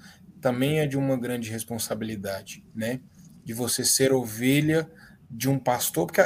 também 0.42 0.80
é 0.80 0.86
de 0.86 0.98
uma 0.98 1.16
grande 1.16 1.50
responsabilidade, 1.50 2.62
né? 2.74 3.00
De 3.42 3.54
você 3.54 3.82
ser 3.82 4.12
ovelha 4.12 4.90
de 5.30 5.48
um 5.48 5.58
pastor, 5.58 6.06
porque 6.06 6.20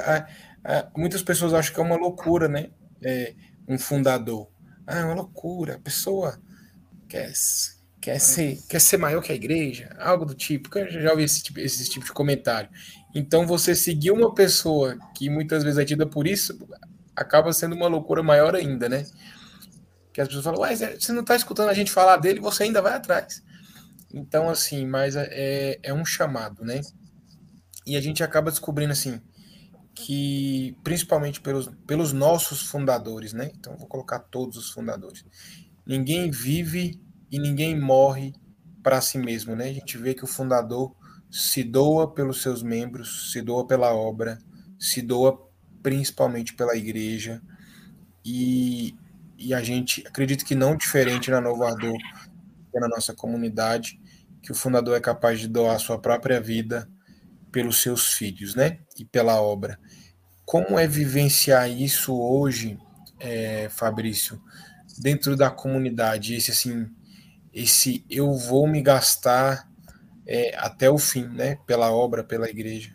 muitas 0.96 1.22
pessoas 1.22 1.54
acham 1.54 1.72
que 1.72 1.80
é 1.80 1.84
uma 1.84 1.96
loucura, 1.96 2.48
né? 2.48 2.70
É, 3.00 3.34
um 3.68 3.78
fundador. 3.78 4.50
Ah, 4.86 4.98
é 4.98 5.04
uma 5.04 5.14
loucura. 5.14 5.76
A 5.76 5.78
pessoa 5.78 6.38
quer 7.08 7.32
quer 8.04 8.18
ser, 8.20 8.58
quer 8.68 8.80
ser 8.80 8.98
maior 8.98 9.22
que 9.22 9.32
a 9.32 9.34
igreja, 9.34 9.96
algo 9.98 10.26
do 10.26 10.34
tipo. 10.34 10.76
Eu 10.78 11.00
já 11.00 11.10
ouvi 11.10 11.24
esse 11.24 11.42
tipo, 11.42 11.58
esse 11.58 11.88
tipo 11.88 12.04
de 12.04 12.12
comentário. 12.12 12.68
Então, 13.14 13.46
você 13.46 13.74
seguir 13.74 14.10
uma 14.10 14.34
pessoa 14.34 14.98
que 15.14 15.30
muitas 15.30 15.64
vezes 15.64 15.78
é 15.78 15.84
tida 15.86 16.06
por 16.06 16.26
isso, 16.26 16.58
acaba 17.16 17.52
sendo 17.52 17.74
uma 17.74 17.86
loucura 17.88 18.22
maior 18.22 18.54
ainda, 18.54 18.88
né? 18.90 19.06
Que 20.12 20.20
as 20.20 20.28
pessoas 20.28 20.44
falam, 20.44 20.60
ué, 20.60 20.76
você 20.76 21.12
não 21.12 21.22
está 21.22 21.34
escutando 21.34 21.70
a 21.70 21.74
gente 21.74 21.90
falar 21.90 22.18
dele, 22.18 22.40
você 22.40 22.64
ainda 22.64 22.82
vai 22.82 22.92
atrás. 22.92 23.42
Então, 24.12 24.50
assim, 24.50 24.86
mas 24.86 25.16
é, 25.16 25.78
é 25.82 25.94
um 25.94 26.04
chamado, 26.04 26.62
né? 26.62 26.82
E 27.86 27.96
a 27.96 28.00
gente 28.00 28.22
acaba 28.22 28.50
descobrindo, 28.50 28.92
assim, 28.92 29.20
que 29.94 30.76
principalmente 30.82 31.40
pelos, 31.40 31.70
pelos 31.86 32.12
nossos 32.12 32.62
fundadores, 32.62 33.32
né? 33.32 33.50
Então, 33.54 33.76
vou 33.76 33.86
colocar 33.86 34.18
todos 34.18 34.56
os 34.56 34.70
fundadores. 34.70 35.24
Ninguém 35.86 36.30
vive 36.30 37.00
e 37.30 37.38
ninguém 37.38 37.78
morre 37.78 38.34
para 38.82 39.00
si 39.00 39.18
mesmo, 39.18 39.54
né? 39.54 39.68
A 39.68 39.72
gente 39.72 39.96
vê 39.96 40.14
que 40.14 40.24
o 40.24 40.28
fundador 40.28 40.94
se 41.30 41.62
doa 41.62 42.12
pelos 42.12 42.42
seus 42.42 42.62
membros, 42.62 43.32
se 43.32 43.40
doa 43.40 43.66
pela 43.66 43.94
obra, 43.94 44.38
se 44.78 45.00
doa 45.00 45.50
principalmente 45.82 46.54
pela 46.54 46.76
igreja 46.76 47.42
e, 48.24 48.94
e 49.38 49.52
a 49.52 49.62
gente 49.62 50.04
acredita 50.06 50.44
que 50.44 50.54
não 50.54 50.76
diferente 50.76 51.30
na 51.30 51.40
Novo 51.40 51.62
Ardor, 51.64 51.98
na 52.74 52.88
nossa 52.88 53.14
comunidade, 53.14 54.00
que 54.42 54.50
o 54.50 54.54
fundador 54.54 54.96
é 54.96 55.00
capaz 55.00 55.40
de 55.40 55.48
doar 55.48 55.76
a 55.76 55.78
sua 55.78 55.98
própria 55.98 56.40
vida 56.40 56.88
pelos 57.52 57.80
seus 57.80 58.14
filhos, 58.14 58.54
né? 58.54 58.78
E 58.98 59.04
pela 59.04 59.40
obra. 59.40 59.78
Como 60.44 60.78
é 60.78 60.86
vivenciar 60.86 61.70
isso 61.70 62.14
hoje, 62.18 62.78
é, 63.18 63.68
Fabrício, 63.70 64.40
dentro 64.98 65.36
da 65.36 65.50
comunidade? 65.50 66.34
Esse 66.34 66.50
assim, 66.50 66.86
esse 67.52 68.04
eu 68.10 68.32
vou 68.34 68.66
me 68.66 68.82
gastar 68.82 69.68
é, 70.26 70.54
até 70.58 70.90
o 70.90 70.98
fim, 70.98 71.26
né? 71.26 71.56
Pela 71.66 71.92
obra, 71.92 72.22
pela 72.22 72.48
igreja. 72.48 72.92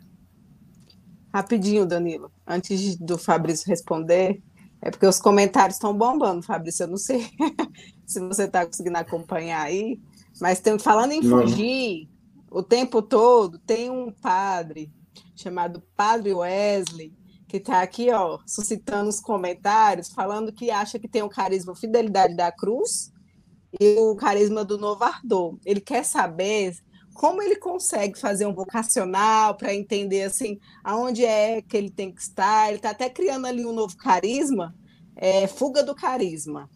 Rapidinho, 1.34 1.86
Danilo, 1.86 2.32
antes 2.46 2.96
do 2.96 3.18
Fabrício 3.18 3.68
responder, 3.68 4.42
é 4.82 4.90
porque 4.90 5.06
os 5.06 5.20
comentários 5.20 5.76
estão 5.76 5.96
bombando, 5.96 6.42
Fabrício. 6.42 6.84
Eu 6.84 6.88
não 6.88 6.98
sei 6.98 7.28
se 8.06 8.20
você 8.20 8.44
está 8.44 8.66
conseguindo 8.66 8.98
acompanhar 8.98 9.62
aí, 9.62 10.00
mas 10.40 10.60
tem, 10.60 10.78
falando 10.80 11.12
em 11.12 11.22
fugir 11.22 12.10
o 12.50 12.64
tempo 12.64 13.02
todo, 13.02 13.60
tem 13.60 13.90
um 13.90 14.12
padre 14.12 14.92
chamado 15.36 15.84
Padre 15.96 16.34
Wesley 16.34 17.14
que 17.50 17.58
está 17.58 17.82
aqui, 17.82 18.12
ó, 18.12 18.38
suscitando 18.46 19.10
os 19.10 19.20
comentários, 19.20 20.10
falando 20.10 20.54
que 20.54 20.70
acha 20.70 21.00
que 21.00 21.08
tem 21.08 21.24
o 21.24 21.30
carisma 21.30 21.76
Fidelidade 21.76 22.36
da 22.36 22.52
Cruz 22.52 23.12
e 23.82 23.98
o 23.98 24.16
carisma 24.16 24.64
do 24.64 24.78
Novo 24.78 25.04
Ardor. 25.04 25.58
Ele 25.66 25.82
quer 25.82 26.06
saber 26.06 26.76
como 27.16 27.42
ele 27.42 27.56
consegue 27.56 28.20
fazer 28.20 28.46
um 28.46 28.54
vocacional 28.54 29.58
para 29.58 29.74
entender 29.74 30.24
assim 30.24 30.60
aonde 30.84 31.26
é 31.26 31.60
que 31.60 31.76
ele 31.76 31.90
tem 31.90 32.14
que 32.14 32.22
estar. 32.22 32.68
Ele 32.68 32.78
está 32.78 32.92
até 32.92 33.10
criando 33.10 33.48
ali 33.48 33.66
um 33.66 33.74
novo 33.74 33.98
carisma, 33.98 34.76
é, 35.16 35.48
fuga 35.48 35.82
do 35.82 35.96
carisma. 35.96 36.70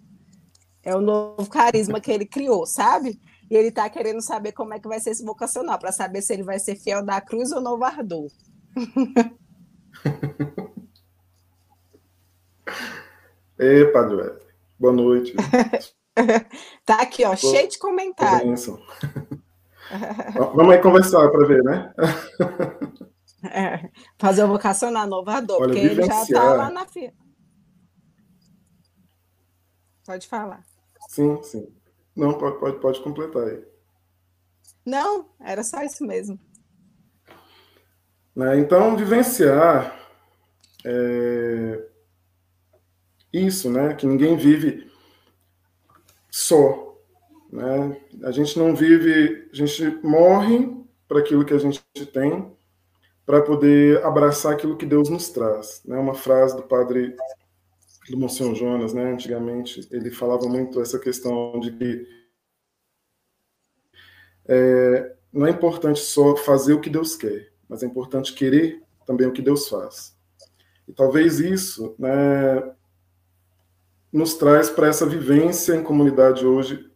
É 0.82 0.96
o 0.96 1.02
novo 1.02 1.48
carisma 1.48 2.02
que 2.02 2.12
ele 2.12 2.26
criou, 2.26 2.66
sabe? 2.66 3.22
E 3.50 3.56
ele 3.56 3.68
está 3.68 3.88
querendo 3.92 4.22
saber 4.22 4.54
como 4.54 4.74
é 4.74 4.80
que 4.80 4.88
vai 4.88 5.00
ser 5.00 5.12
esse 5.12 5.24
vocacional, 5.24 5.78
para 5.78 5.92
saber 5.92 6.24
se 6.24 6.34
ele 6.34 6.44
vai 6.44 6.58
ser 6.60 6.76
fiel 6.76 7.06
da 7.06 7.22
cruz 7.22 7.52
ou 7.52 7.62
novo 7.62 7.86
Ei, 13.60 13.86
Padre 13.92 14.38
Boa 14.80 14.94
noite. 14.94 15.34
tá 16.86 17.02
aqui, 17.02 17.24
ó, 17.24 17.36
cheio 17.36 17.70
de 17.70 17.78
comentários. 17.78 18.68
Vamos 20.56 20.74
aí 20.74 20.82
conversar 20.82 21.30
para 21.30 21.48
ver, 21.48 21.64
né? 21.64 21.94
É, 23.44 23.90
fazer 24.18 24.44
o 24.44 24.48
vocacional 24.48 25.06
inovador, 25.06 25.62
Olha, 25.62 25.74
porque 25.74 25.80
ele 25.80 26.04
já 26.04 26.24
está 26.24 26.54
lá 26.54 26.70
na 26.70 26.86
fila. 26.86 27.14
Pode 30.06 30.28
falar. 30.28 30.64
Sim, 31.10 31.42
sim. 31.44 31.68
Não, 32.16 32.38
pode, 32.38 32.60
pode, 32.60 32.80
pode 32.80 33.02
completar 33.02 33.44
aí. 33.48 33.64
Não, 34.86 35.30
era 35.40 35.64
só 35.64 35.82
isso 35.82 36.06
mesmo. 36.06 36.40
Né, 38.36 38.58
então, 38.58 38.98
vivenciar 38.98 40.00
é, 40.86 41.88
isso, 43.32 43.72
né? 43.72 43.94
Que 43.94 44.06
ninguém 44.06 44.36
vive 44.36 44.92
só. 46.30 46.98
Né? 47.52 48.02
A 48.24 48.32
gente 48.32 48.58
não 48.58 48.76
vive, 48.76 49.50
a 49.52 49.56
gente 49.56 49.84
morre 50.04 50.72
para 51.08 51.20
aquilo 51.20 51.46
que 51.46 51.54
a 51.54 51.58
gente 51.58 51.84
tem, 52.12 52.52
para 53.26 53.42
poder 53.42 54.04
abraçar 54.04 54.54
aquilo 54.54 54.78
que 54.78 54.86
Deus 54.86 55.10
nos 55.10 55.30
traz. 55.30 55.82
Né? 55.86 55.98
Uma 55.98 56.16
frase 56.16 56.56
do 56.56 56.64
padre 56.64 57.16
do 58.10 58.18
Monsenhor 58.18 58.56
Jonas, 58.56 58.94
né? 58.94 59.12
antigamente, 59.12 59.88
ele 59.92 60.12
falava 60.12 60.48
muito 60.48 60.82
essa 60.82 61.00
questão 61.00 61.60
de 61.60 61.72
que 61.72 62.08
é, 64.46 65.16
não 65.32 65.48
é 65.48 65.52
importante 65.52 66.02
só 66.02 66.36
fazer 66.36 66.74
o 66.74 66.82
que 66.82 66.90
Deus 66.90 67.16
quer, 67.16 67.53
mas 67.68 67.84
é 67.84 67.86
importante 67.86 68.34
querer 68.34 68.82
também 69.06 69.28
o 69.28 69.32
que 69.32 69.42
Deus 69.42 69.68
faz. 69.68 70.16
E 70.88 70.94
talvez 70.94 71.40
isso 71.40 71.96
né, 71.98 72.74
nos 74.12 74.36
traz 74.36 74.70
para 74.70 74.88
essa 74.88 75.06
vivência 75.06 75.74
em 75.74 75.84
comunidade 75.84 76.46
hoje 76.46 76.90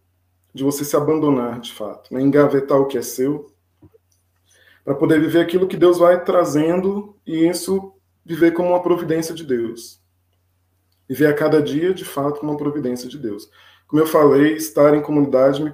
de 0.53 0.63
você 0.63 0.83
se 0.83 0.95
abandonar 0.95 1.59
de 1.59 1.73
fato, 1.73 2.13
né? 2.13 2.21
engavetar 2.21 2.79
o 2.79 2.87
que 2.87 2.97
é 2.97 3.01
seu, 3.01 3.51
para 4.83 4.95
poder 4.95 5.19
viver 5.19 5.39
aquilo 5.39 5.67
que 5.67 5.77
Deus 5.77 5.97
vai 5.97 6.23
trazendo 6.23 7.15
e 7.25 7.47
isso 7.47 7.93
viver 8.25 8.51
como 8.51 8.69
uma 8.69 8.81
providência 8.81 9.33
de 9.33 9.43
Deus. 9.43 10.01
e 11.09 11.13
ver 11.13 11.27
a 11.27 11.33
cada 11.33 11.61
dia, 11.61 11.93
de 11.93 12.03
fato, 12.03 12.41
uma 12.41 12.57
providência 12.57 13.07
de 13.07 13.17
Deus. 13.17 13.49
Como 13.87 14.01
eu 14.01 14.05
falei, 14.05 14.55
estar 14.55 14.93
em 14.93 15.01
comunidade 15.01 15.63
me, 15.63 15.73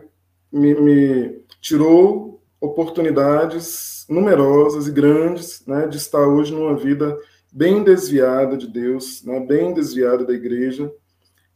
me, 0.51 0.75
me 0.75 1.43
tirou 1.59 2.42
oportunidades 2.63 4.05
numerosas 4.07 4.87
e 4.87 4.91
grandes 4.91 5.65
né, 5.67 5.85
de 5.85 5.97
estar 5.97 6.25
hoje 6.25 6.53
numa 6.53 6.77
vida 6.77 7.19
bem 7.51 7.83
desviada 7.83 8.55
de 8.55 8.67
Deus, 8.67 9.21
né, 9.25 9.37
bem 9.41 9.73
desviada 9.73 10.23
da 10.23 10.33
igreja. 10.33 10.89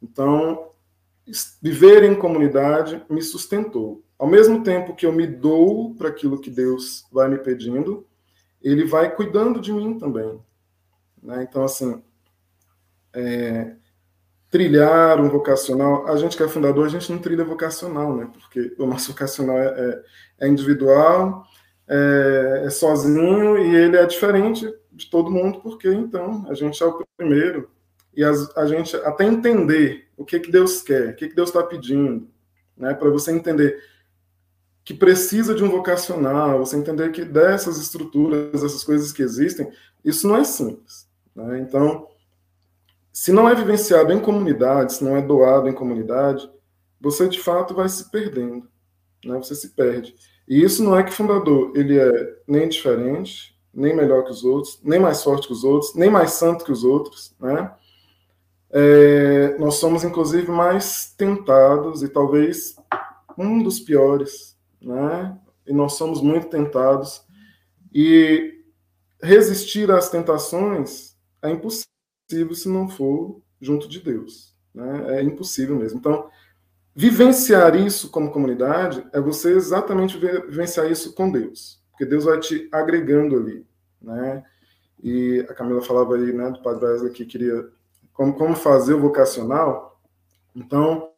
Então, 0.03 0.71
viver 1.61 2.03
em 2.03 2.13
comunidade 2.13 3.01
me 3.09 3.21
sustentou. 3.21 4.03
Ao 4.19 4.27
mesmo 4.27 4.63
tempo 4.63 4.95
que 4.95 5.05
eu 5.05 5.13
me 5.13 5.25
dou 5.25 5.95
para 5.95 6.09
aquilo 6.09 6.41
que 6.41 6.49
Deus 6.49 7.05
vai 7.09 7.29
me 7.29 7.37
pedindo, 7.37 8.05
Ele 8.61 8.83
vai 8.83 9.15
cuidando 9.15 9.61
de 9.61 9.71
mim 9.71 9.97
também. 9.97 10.37
Né? 11.23 11.47
Então, 11.49 11.63
assim, 11.63 12.03
é, 13.13 13.75
trilhar 14.49 15.19
um 15.19 15.29
vocacional, 15.29 16.07
a 16.07 16.15
gente 16.15 16.37
que 16.37 16.43
é 16.43 16.47
fundador, 16.47 16.85
a 16.85 16.89
gente 16.89 17.11
não 17.11 17.19
trilha 17.19 17.43
vocacional, 17.43 18.15
né? 18.15 18.29
Porque 18.31 18.73
o 18.77 18.85
nosso 18.85 19.11
vocacional 19.11 19.57
é, 19.57 19.67
é, 19.67 20.45
é 20.45 20.47
individual, 20.47 21.43
é, 21.87 22.63
é, 22.65 22.69
sozinho 22.69 23.57
e 23.57 23.75
ele 23.75 23.97
é 23.97 24.05
diferente 24.05 24.73
de 24.91 25.09
todo 25.09 25.31
mundo, 25.31 25.59
porque 25.61 25.91
então 25.91 26.45
a 26.49 26.53
gente 26.53 26.81
é 26.81 26.85
o 26.85 27.05
primeiro 27.17 27.69
e 28.15 28.23
as, 28.23 28.55
a 28.57 28.65
gente 28.65 28.95
até 28.97 29.25
entender 29.25 30.07
o 30.17 30.25
que 30.25 30.39
que 30.39 30.51
Deus 30.51 30.81
quer, 30.81 31.09
o 31.09 31.15
que 31.15 31.27
que 31.27 31.35
Deus 31.35 31.49
está 31.49 31.63
pedindo, 31.63 32.29
né? 32.75 32.93
Para 32.93 33.09
você 33.09 33.31
entender 33.31 33.81
que 34.83 34.93
precisa 34.93 35.53
de 35.53 35.61
um 35.61 35.69
vocacional, 35.69 36.59
você 36.59 36.77
entender 36.77 37.11
que 37.11 37.25
dessas 37.25 37.77
estruturas, 37.77 38.63
essas 38.63 38.85
coisas 38.85 39.11
que 39.11 39.21
existem, 39.21 39.69
isso 40.03 40.25
não 40.25 40.37
é 40.37 40.45
simples. 40.45 41.05
Né? 41.35 41.59
Então, 41.59 42.07
se 43.19 43.31
não 43.31 43.49
é 43.49 43.55
vivenciado 43.55 44.13
em 44.13 44.19
comunidade, 44.19 44.93
se 44.93 45.03
não 45.03 45.17
é 45.17 45.21
doado 45.23 45.67
em 45.67 45.73
comunidade, 45.73 46.47
você 47.01 47.27
de 47.27 47.39
fato 47.39 47.73
vai 47.73 47.89
se 47.89 48.11
perdendo, 48.11 48.69
né? 49.25 49.35
Você 49.37 49.55
se 49.55 49.69
perde. 49.69 50.13
E 50.47 50.63
isso 50.63 50.83
não 50.83 50.95
é 50.95 51.03
que 51.03 51.11
fundador 51.11 51.71
ele 51.75 51.97
é 51.97 52.11
nem 52.47 52.69
diferente, 52.69 53.59
nem 53.73 53.95
melhor 53.95 54.23
que 54.23 54.29
os 54.29 54.43
outros, 54.43 54.79
nem 54.83 54.99
mais 54.99 55.23
forte 55.23 55.47
que 55.47 55.53
os 55.53 55.63
outros, 55.63 55.95
nem 55.95 56.11
mais 56.11 56.33
santo 56.33 56.63
que 56.63 56.71
os 56.71 56.83
outros, 56.83 57.35
né? 57.39 57.73
É, 58.69 59.57
nós 59.57 59.77
somos 59.77 60.03
inclusive 60.03 60.51
mais 60.51 61.11
tentados 61.17 62.03
e 62.03 62.09
talvez 62.09 62.75
um 63.35 63.63
dos 63.63 63.79
piores, 63.79 64.55
né? 64.79 65.35
E 65.65 65.73
nós 65.73 65.93
somos 65.93 66.21
muito 66.21 66.49
tentados 66.49 67.25
e 67.91 68.61
resistir 69.23 69.89
às 69.89 70.07
tentações 70.07 71.17
é 71.41 71.49
impossível 71.49 71.96
se 72.27 72.67
não 72.67 72.89
for 72.89 73.41
junto 73.59 73.87
de 73.87 73.99
Deus. 73.99 74.55
Né? 74.73 75.19
É 75.19 75.23
impossível 75.23 75.75
mesmo. 75.75 75.99
Então, 75.99 76.29
vivenciar 76.93 77.75
isso 77.75 78.09
como 78.09 78.31
comunidade 78.31 79.05
é 79.13 79.19
você 79.19 79.53
exatamente 79.53 80.17
vivenciar 80.17 80.89
isso 80.91 81.13
com 81.13 81.31
Deus, 81.31 81.81
porque 81.91 82.05
Deus 82.05 82.25
vai 82.25 82.39
te 82.39 82.67
agregando 82.71 83.37
ali. 83.37 83.65
Né? 84.01 84.43
E 85.01 85.45
a 85.49 85.53
Camila 85.53 85.81
falava 85.81 86.15
aí 86.15 86.33
né, 86.33 86.51
do 86.51 86.61
Padre 86.61 86.85
Wesley 86.85 87.11
que 87.11 87.25
queria 87.25 87.69
como, 88.13 88.33
como 88.33 88.55
fazer 88.55 88.93
o 88.93 88.99
vocacional. 88.99 90.01
Então, 90.55 91.11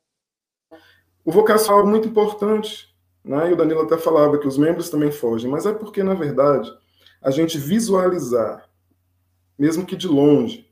o 1.24 1.32
vocacional 1.32 1.82
é 1.82 1.90
muito 1.90 2.08
importante. 2.08 2.94
Né? 3.24 3.50
E 3.50 3.54
o 3.54 3.56
Danilo 3.56 3.82
até 3.82 3.98
falava 3.98 4.38
que 4.38 4.48
os 4.48 4.58
membros 4.58 4.90
também 4.90 5.12
fogem, 5.12 5.50
mas 5.50 5.66
é 5.66 5.74
porque, 5.74 6.04
na 6.04 6.14
verdade, 6.14 6.72
a 7.22 7.32
gente 7.32 7.58
visualizar 7.58 8.70
mesmo 9.60 9.86
que 9.86 9.98
de 9.98 10.08
longe, 10.08 10.69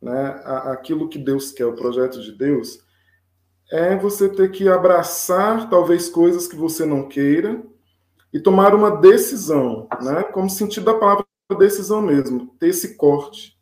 né, 0.00 0.40
aquilo 0.44 1.08
que 1.08 1.18
Deus 1.18 1.52
quer, 1.52 1.66
o 1.66 1.74
projeto 1.74 2.20
de 2.20 2.32
Deus, 2.32 2.80
é 3.70 3.96
você 3.96 4.28
ter 4.28 4.50
que 4.50 4.68
abraçar 4.68 5.68
talvez 5.70 6.08
coisas 6.08 6.48
que 6.48 6.56
você 6.56 6.84
não 6.84 7.08
queira 7.08 7.62
e 8.32 8.40
tomar 8.40 8.74
uma 8.74 8.96
decisão, 8.96 9.88
né, 10.02 10.22
como 10.24 10.48
sentido 10.48 10.86
da 10.86 10.94
palavra 10.94 11.24
decisão 11.58 12.00
mesmo, 12.00 12.54
ter 12.58 12.68
esse 12.68 12.94
corte. 12.96 13.58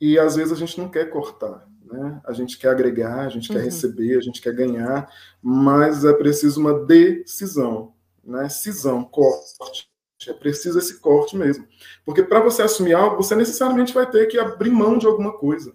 E 0.00 0.18
às 0.18 0.36
vezes 0.36 0.52
a 0.52 0.56
gente 0.56 0.78
não 0.78 0.88
quer 0.88 1.08
cortar, 1.10 1.66
né? 1.84 2.20
A 2.26 2.32
gente 2.32 2.58
quer 2.58 2.68
agregar, 2.68 3.20
a 3.20 3.28
gente 3.28 3.48
uhum. 3.48 3.56
quer 3.56 3.64
receber, 3.64 4.18
a 4.18 4.20
gente 4.20 4.42
quer 4.42 4.54
ganhar, 4.54 5.10
mas 5.40 6.04
é 6.04 6.12
preciso 6.12 6.60
uma 6.60 6.84
decisão, 6.84 7.94
né? 8.22 8.48
Cisão, 8.48 9.04
corte. 9.04 9.90
É 10.28 10.32
preciso 10.32 10.78
esse 10.78 11.00
corte 11.00 11.36
mesmo. 11.36 11.66
Porque 12.04 12.22
para 12.22 12.40
você 12.40 12.62
assumir 12.62 12.94
algo, 12.94 13.16
você 13.16 13.34
necessariamente 13.34 13.92
vai 13.92 14.08
ter 14.10 14.26
que 14.26 14.38
abrir 14.38 14.70
mão 14.70 14.98
de 14.98 15.06
alguma 15.06 15.32
coisa. 15.32 15.74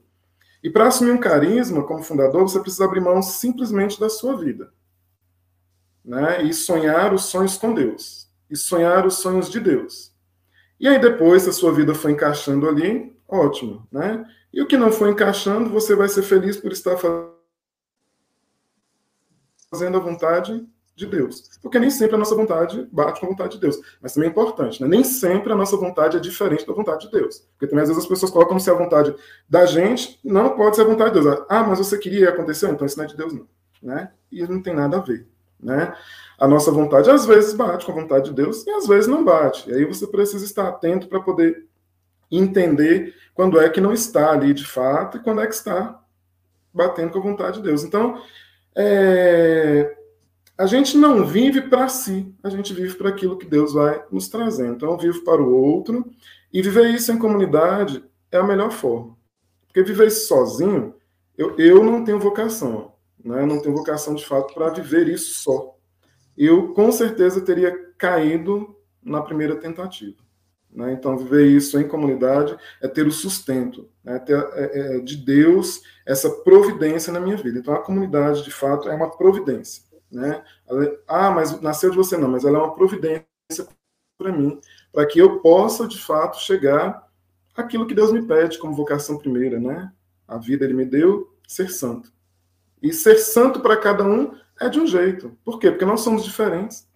E 0.63 0.69
para 0.69 0.87
assumir 0.87 1.11
um 1.11 1.19
carisma 1.19 1.83
como 1.83 2.03
fundador, 2.03 2.43
você 2.43 2.59
precisa 2.59 2.85
abrir 2.85 3.01
mão 3.01 3.21
simplesmente 3.21 3.99
da 3.99 4.09
sua 4.09 4.37
vida. 4.37 4.71
Né? 6.03 6.43
E 6.43 6.53
sonhar 6.53 7.13
os 7.13 7.25
sonhos 7.25 7.57
com 7.57 7.73
Deus. 7.73 8.29
E 8.49 8.55
sonhar 8.55 9.05
os 9.05 9.15
sonhos 9.15 9.49
de 9.49 9.59
Deus. 9.59 10.11
E 10.79 10.87
aí 10.87 10.99
depois, 10.99 11.43
se 11.43 11.49
a 11.49 11.53
sua 11.53 11.73
vida 11.73 11.93
for 11.93 12.09
encaixando 12.09 12.67
ali, 12.67 13.15
ótimo. 13.27 13.87
Né? 13.91 14.25
E 14.53 14.61
o 14.61 14.67
que 14.67 14.77
não 14.77 14.91
for 14.91 15.09
encaixando, 15.09 15.69
você 15.69 15.95
vai 15.95 16.09
ser 16.09 16.23
feliz 16.23 16.57
por 16.57 16.71
estar 16.71 16.97
fazendo 19.69 19.97
a 19.97 19.99
vontade 19.99 20.67
de 21.01 21.07
Deus. 21.07 21.49
Porque 21.61 21.79
nem 21.79 21.89
sempre 21.89 22.15
a 22.15 22.17
nossa 22.17 22.35
vontade 22.35 22.87
bate 22.91 23.19
com 23.19 23.25
a 23.25 23.29
vontade 23.29 23.53
de 23.53 23.59
Deus. 23.59 23.79
Mas 24.01 24.13
também 24.13 24.29
é 24.29 24.31
importante, 24.31 24.81
né? 24.81 24.87
Nem 24.87 25.03
sempre 25.03 25.51
a 25.51 25.55
nossa 25.55 25.75
vontade 25.75 26.17
é 26.17 26.19
diferente 26.19 26.65
da 26.65 26.73
vontade 26.73 27.07
de 27.07 27.11
Deus. 27.11 27.47
Porque 27.53 27.67
também 27.67 27.83
às 27.83 27.89
vezes 27.89 28.03
as 28.03 28.09
pessoas 28.09 28.31
colocam 28.31 28.59
se 28.59 28.69
a 28.69 28.73
vontade 28.73 29.13
da 29.49 29.65
gente 29.65 30.19
não 30.23 30.55
pode 30.55 30.75
ser 30.75 30.83
a 30.83 30.85
vontade 30.85 31.13
de 31.13 31.21
Deus. 31.21 31.45
Ah, 31.49 31.63
mas 31.63 31.79
você 31.79 31.97
queria 31.97 32.29
acontecer? 32.29 32.69
Então 32.69 32.85
isso 32.85 32.97
não 32.97 33.05
é 33.05 33.07
de 33.07 33.17
Deus, 33.17 33.33
não. 33.33 33.47
Né? 33.81 34.11
E 34.31 34.41
não 34.47 34.61
tem 34.61 34.75
nada 34.75 34.97
a 34.97 35.01
ver. 35.01 35.27
Né? 35.59 35.93
A 36.39 36.47
nossa 36.47 36.71
vontade 36.71 37.09
às 37.09 37.25
vezes 37.25 37.53
bate 37.53 37.85
com 37.85 37.91
a 37.91 37.95
vontade 37.95 38.29
de 38.29 38.35
Deus 38.35 38.65
e 38.65 38.69
às 38.71 38.87
vezes 38.87 39.07
não 39.07 39.23
bate. 39.23 39.69
E 39.69 39.73
aí 39.73 39.85
você 39.85 40.07
precisa 40.07 40.45
estar 40.45 40.67
atento 40.67 41.07
para 41.07 41.19
poder 41.19 41.65
entender 42.31 43.13
quando 43.33 43.59
é 43.59 43.69
que 43.69 43.81
não 43.81 43.91
está 43.91 44.31
ali 44.31 44.53
de 44.53 44.65
fato 44.65 45.17
e 45.17 45.19
quando 45.19 45.41
é 45.41 45.47
que 45.47 45.53
está 45.53 45.99
batendo 46.73 47.11
com 47.11 47.19
a 47.19 47.23
vontade 47.23 47.57
de 47.57 47.63
Deus. 47.63 47.83
Então, 47.83 48.21
é, 48.75 49.97
a 50.61 50.67
gente 50.67 50.95
não 50.95 51.25
vive 51.25 51.59
para 51.61 51.87
si, 51.87 52.31
a 52.43 52.49
gente 52.49 52.71
vive 52.71 52.93
para 52.93 53.09
aquilo 53.09 53.35
que 53.35 53.47
Deus 53.47 53.73
vai 53.73 54.03
nos 54.11 54.29
trazendo. 54.29 54.75
Então, 54.75 54.91
eu 54.91 54.97
vivo 54.97 55.23
para 55.23 55.41
o 55.41 55.51
outro, 55.51 56.05
e 56.53 56.61
viver 56.61 56.91
isso 56.91 57.11
em 57.11 57.17
comunidade 57.17 58.03
é 58.31 58.37
a 58.37 58.43
melhor 58.43 58.69
forma. 58.69 59.17
Porque 59.65 59.81
viver 59.81 60.05
isso 60.05 60.27
sozinho, 60.27 60.93
eu, 61.35 61.57
eu 61.57 61.83
não 61.83 62.03
tenho 62.03 62.19
vocação, 62.19 62.91
né? 63.25 63.43
não 63.43 63.59
tenho 63.59 63.75
vocação 63.75 64.13
de 64.13 64.23
fato 64.23 64.53
para 64.53 64.69
viver 64.69 65.07
isso 65.07 65.41
só. 65.41 65.75
Eu, 66.37 66.75
com 66.75 66.91
certeza, 66.91 67.41
teria 67.41 67.75
caído 67.97 68.75
na 69.01 69.23
primeira 69.23 69.55
tentativa. 69.55 70.17
Né? 70.71 70.93
Então, 70.93 71.17
viver 71.17 71.47
isso 71.47 71.79
em 71.79 71.87
comunidade 71.87 72.55
é 72.79 72.87
ter 72.87 73.07
o 73.07 73.11
sustento, 73.11 73.89
né? 74.03 74.19
ter 74.19 74.37
é, 74.53 74.97
é, 74.97 74.99
de 74.99 75.17
Deus 75.17 75.81
essa 76.05 76.29
providência 76.29 77.11
na 77.11 77.19
minha 77.19 77.35
vida. 77.35 77.57
Então, 77.57 77.73
a 77.73 77.81
comunidade, 77.81 78.43
de 78.43 78.51
fato, 78.51 78.89
é 78.89 78.93
uma 78.93 79.09
providência. 79.09 79.89
Né? 80.11 80.43
ah, 81.07 81.31
mas 81.31 81.61
nasceu 81.61 81.89
de 81.89 81.95
você 81.95 82.17
não, 82.17 82.27
mas 82.27 82.43
ela 82.43 82.57
é 82.57 82.61
uma 82.61 82.75
providência 82.75 83.25
para 84.17 84.31
mim, 84.31 84.59
para 84.91 85.05
que 85.05 85.19
eu 85.19 85.39
possa 85.39 85.87
de 85.87 85.97
fato 85.97 86.37
chegar 86.39 87.07
àquilo 87.55 87.87
que 87.87 87.95
Deus 87.95 88.11
me 88.11 88.21
pede 88.21 88.59
como 88.59 88.75
vocação 88.75 89.17
primeira, 89.17 89.59
né? 89.59 89.91
A 90.27 90.37
vida 90.37 90.65
ele 90.65 90.73
me 90.73 90.85
deu 90.85 91.33
ser 91.47 91.69
santo. 91.69 92.11
E 92.81 92.91
ser 92.91 93.17
santo 93.17 93.61
para 93.61 93.77
cada 93.77 94.03
um 94.03 94.35
é 94.59 94.67
de 94.69 94.79
um 94.79 94.87
jeito. 94.87 95.37
Por 95.43 95.59
quê? 95.59 95.71
Porque 95.71 95.85
nós 95.85 96.01
somos 96.01 96.23
diferentes. 96.23 96.87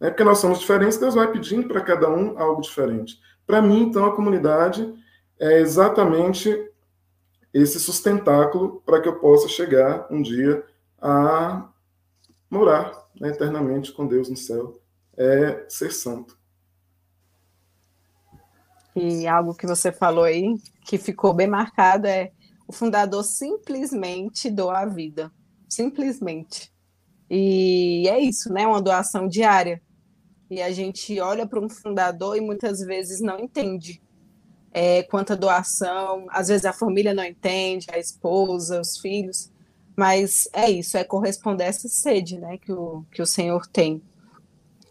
É 0.00 0.10
porque 0.10 0.24
nós 0.24 0.38
somos 0.38 0.58
diferentes, 0.58 0.98
Deus 0.98 1.14
vai 1.14 1.30
pedindo 1.30 1.68
para 1.68 1.80
cada 1.80 2.10
um 2.10 2.38
algo 2.38 2.60
diferente. 2.60 3.20
Para 3.46 3.62
mim, 3.62 3.82
então, 3.84 4.04
a 4.04 4.14
comunidade 4.14 4.92
é 5.38 5.60
exatamente 5.60 6.70
esse 7.52 7.78
sustentáculo 7.78 8.82
para 8.84 9.00
que 9.00 9.08
eu 9.08 9.18
possa 9.18 9.48
chegar 9.48 10.06
um 10.10 10.20
dia 10.20 10.64
a 11.00 11.68
morar 12.54 13.06
né, 13.20 13.28
eternamente 13.28 13.92
com 13.92 14.06
Deus 14.06 14.28
no 14.28 14.36
céu, 14.36 14.80
é 15.16 15.66
ser 15.68 15.92
santo. 15.92 16.38
E 18.96 19.26
algo 19.26 19.54
que 19.54 19.66
você 19.66 19.92
falou 19.92 20.24
aí, 20.24 20.54
que 20.82 20.96
ficou 20.96 21.34
bem 21.34 21.48
marcado, 21.48 22.06
é 22.06 22.30
o 22.66 22.72
fundador 22.72 23.24
simplesmente 23.24 24.50
doa 24.50 24.80
a 24.80 24.86
vida. 24.86 25.32
Simplesmente. 25.68 26.72
E 27.28 28.08
é 28.08 28.18
isso, 28.20 28.52
né? 28.52 28.66
Uma 28.66 28.80
doação 28.80 29.26
diária. 29.26 29.82
E 30.48 30.62
a 30.62 30.70
gente 30.70 31.18
olha 31.20 31.46
para 31.46 31.58
um 31.58 31.68
fundador 31.68 32.36
e 32.36 32.40
muitas 32.40 32.80
vezes 32.80 33.20
não 33.20 33.38
entende 33.40 34.00
é, 34.74 35.04
quanta 35.04 35.36
doação, 35.36 36.26
às 36.30 36.48
vezes 36.48 36.64
a 36.64 36.72
família 36.72 37.14
não 37.14 37.24
entende, 37.24 37.86
a 37.92 37.98
esposa, 37.98 38.80
os 38.80 38.98
filhos. 38.98 39.52
Mas 39.96 40.48
é 40.52 40.70
isso, 40.70 40.96
é 40.96 41.04
corresponder 41.04 41.64
a 41.64 41.68
essa 41.68 41.88
sede 41.88 42.38
né, 42.38 42.58
que, 42.58 42.72
o, 42.72 43.04
que 43.12 43.22
o 43.22 43.26
Senhor 43.26 43.66
tem. 43.66 44.02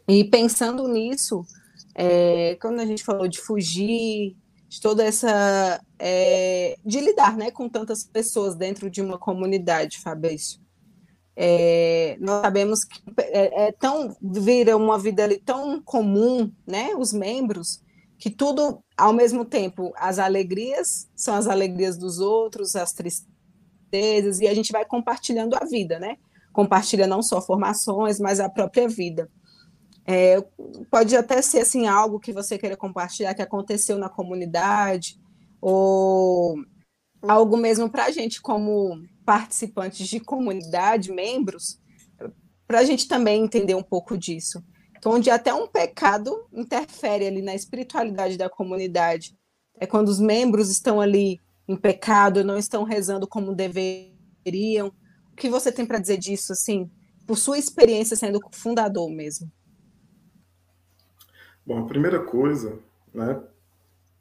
E 0.07 0.23
pensando 0.23 0.87
nisso, 0.87 1.45
é, 1.95 2.55
quando 2.61 2.79
a 2.79 2.85
gente 2.85 3.03
falou 3.03 3.27
de 3.27 3.39
fugir, 3.39 4.35
de 4.67 4.81
toda 4.81 5.03
essa 5.03 5.79
é, 5.99 6.77
de 6.83 6.99
lidar, 6.99 7.37
né, 7.37 7.51
com 7.51 7.69
tantas 7.69 8.03
pessoas 8.03 8.55
dentro 8.55 8.89
de 8.89 9.01
uma 9.01 9.17
comunidade, 9.17 9.99
Fabrício. 9.99 10.59
É, 11.35 12.17
nós 12.19 12.41
sabemos 12.41 12.83
que 12.83 12.99
é, 13.19 13.67
é, 13.67 13.71
tão 13.71 14.15
vira 14.21 14.77
uma 14.77 14.99
vida 14.99 15.23
ali 15.23 15.39
tão 15.39 15.81
comum, 15.81 16.51
né, 16.65 16.95
os 16.95 17.11
membros, 17.11 17.81
que 18.17 18.29
tudo 18.29 18.83
ao 18.97 19.13
mesmo 19.13 19.43
tempo, 19.43 19.91
as 19.95 20.19
alegrias 20.19 21.09
são 21.15 21.35
as 21.35 21.47
alegrias 21.47 21.97
dos 21.97 22.19
outros, 22.19 22.75
as 22.75 22.93
tristezas, 22.93 23.32
e 24.39 24.47
a 24.47 24.53
gente 24.53 24.71
vai 24.71 24.85
compartilhando 24.85 25.55
a 25.55 25.65
vida, 25.65 25.99
né? 25.99 26.17
Compartilha 26.51 27.07
não 27.07 27.21
só 27.21 27.41
formações, 27.41 28.19
mas 28.19 28.39
a 28.39 28.49
própria 28.49 28.87
vida. 28.87 29.29
É, 30.05 30.41
pode 30.91 31.15
até 31.15 31.41
ser 31.41 31.59
assim 31.59 31.87
algo 31.87 32.19
que 32.19 32.33
você 32.33 32.57
queira 32.57 32.75
compartilhar 32.75 33.33
que 33.33 33.41
aconteceu 33.41 33.97
na 33.97 34.09
comunidade, 34.09 35.19
ou 35.61 36.55
algo 37.21 37.55
mesmo 37.55 37.89
para 37.89 38.05
a 38.05 38.11
gente, 38.11 38.41
como 38.41 39.01
participantes 39.25 40.07
de 40.07 40.19
comunidade, 40.19 41.11
membros, 41.11 41.79
para 42.67 42.79
a 42.79 42.83
gente 42.83 43.07
também 43.07 43.43
entender 43.43 43.75
um 43.75 43.83
pouco 43.83 44.17
disso. 44.17 44.63
Então, 44.97 45.13
onde 45.13 45.29
até 45.29 45.53
um 45.53 45.67
pecado 45.67 46.47
interfere 46.51 47.27
ali 47.27 47.41
na 47.41 47.55
espiritualidade 47.55 48.37
da 48.37 48.49
comunidade. 48.49 49.37
É 49.79 49.85
quando 49.85 50.07
os 50.07 50.19
membros 50.19 50.69
estão 50.69 51.01
ali 51.01 51.39
em 51.67 51.75
pecado, 51.75 52.43
não 52.43 52.57
estão 52.57 52.83
rezando 52.83 53.27
como 53.27 53.55
deveriam. 53.55 54.87
O 55.31 55.35
que 55.35 55.49
você 55.49 55.71
tem 55.71 55.85
para 55.85 55.99
dizer 55.99 56.17
disso, 56.17 56.53
assim, 56.53 56.89
por 57.25 57.37
sua 57.37 57.57
experiência 57.57 58.15
sendo 58.15 58.39
fundador 58.51 59.09
mesmo? 59.09 59.51
Bom, 61.65 61.79
a 61.79 61.87
primeira 61.87 62.19
coisa, 62.19 62.77
né, 63.13 63.41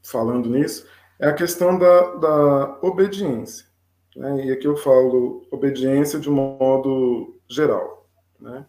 falando 0.02 0.48
nisso, 0.48 0.86
é 1.18 1.28
a 1.28 1.34
questão 1.34 1.78
da, 1.78 2.14
da 2.16 2.78
obediência. 2.82 3.66
Né? 4.16 4.46
E 4.46 4.52
aqui 4.52 4.66
eu 4.66 4.76
falo 4.76 5.46
obediência 5.50 6.18
de 6.18 6.30
um 6.30 6.34
modo 6.34 7.40
geral. 7.48 8.06
Né? 8.40 8.64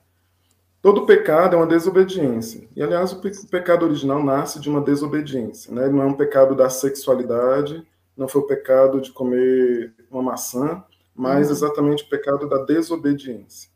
Todo 0.81 1.05
pecado 1.05 1.55
é 1.55 1.57
uma 1.57 1.67
desobediência. 1.67 2.67
E, 2.75 2.81
aliás, 2.81 3.13
o, 3.13 3.21
pecado 3.47 3.85
original 3.85 4.23
nasce 4.23 4.59
de 4.59 4.69
uma 4.69 4.81
desobediência. 4.81 5.73
Né? 5.73 5.87
Não 5.87 6.01
é 6.01 6.05
um 6.05 6.13
pecado 6.13 6.55
da 6.55 6.69
sexualidade, 6.69 7.85
não 8.15 8.27
foi 8.27 8.41
o 8.41 8.47
pecado 8.47 9.01
de 9.01 9.11
comer 9.11 9.93
uma 10.09 10.21
maçã, 10.21 10.83
mas 11.15 11.47
uhum. 11.47 11.53
exatamente 11.53 12.03
o 12.03 12.09
pecado 12.09 12.47
da 12.47 12.63
desobediência. 12.63 13.71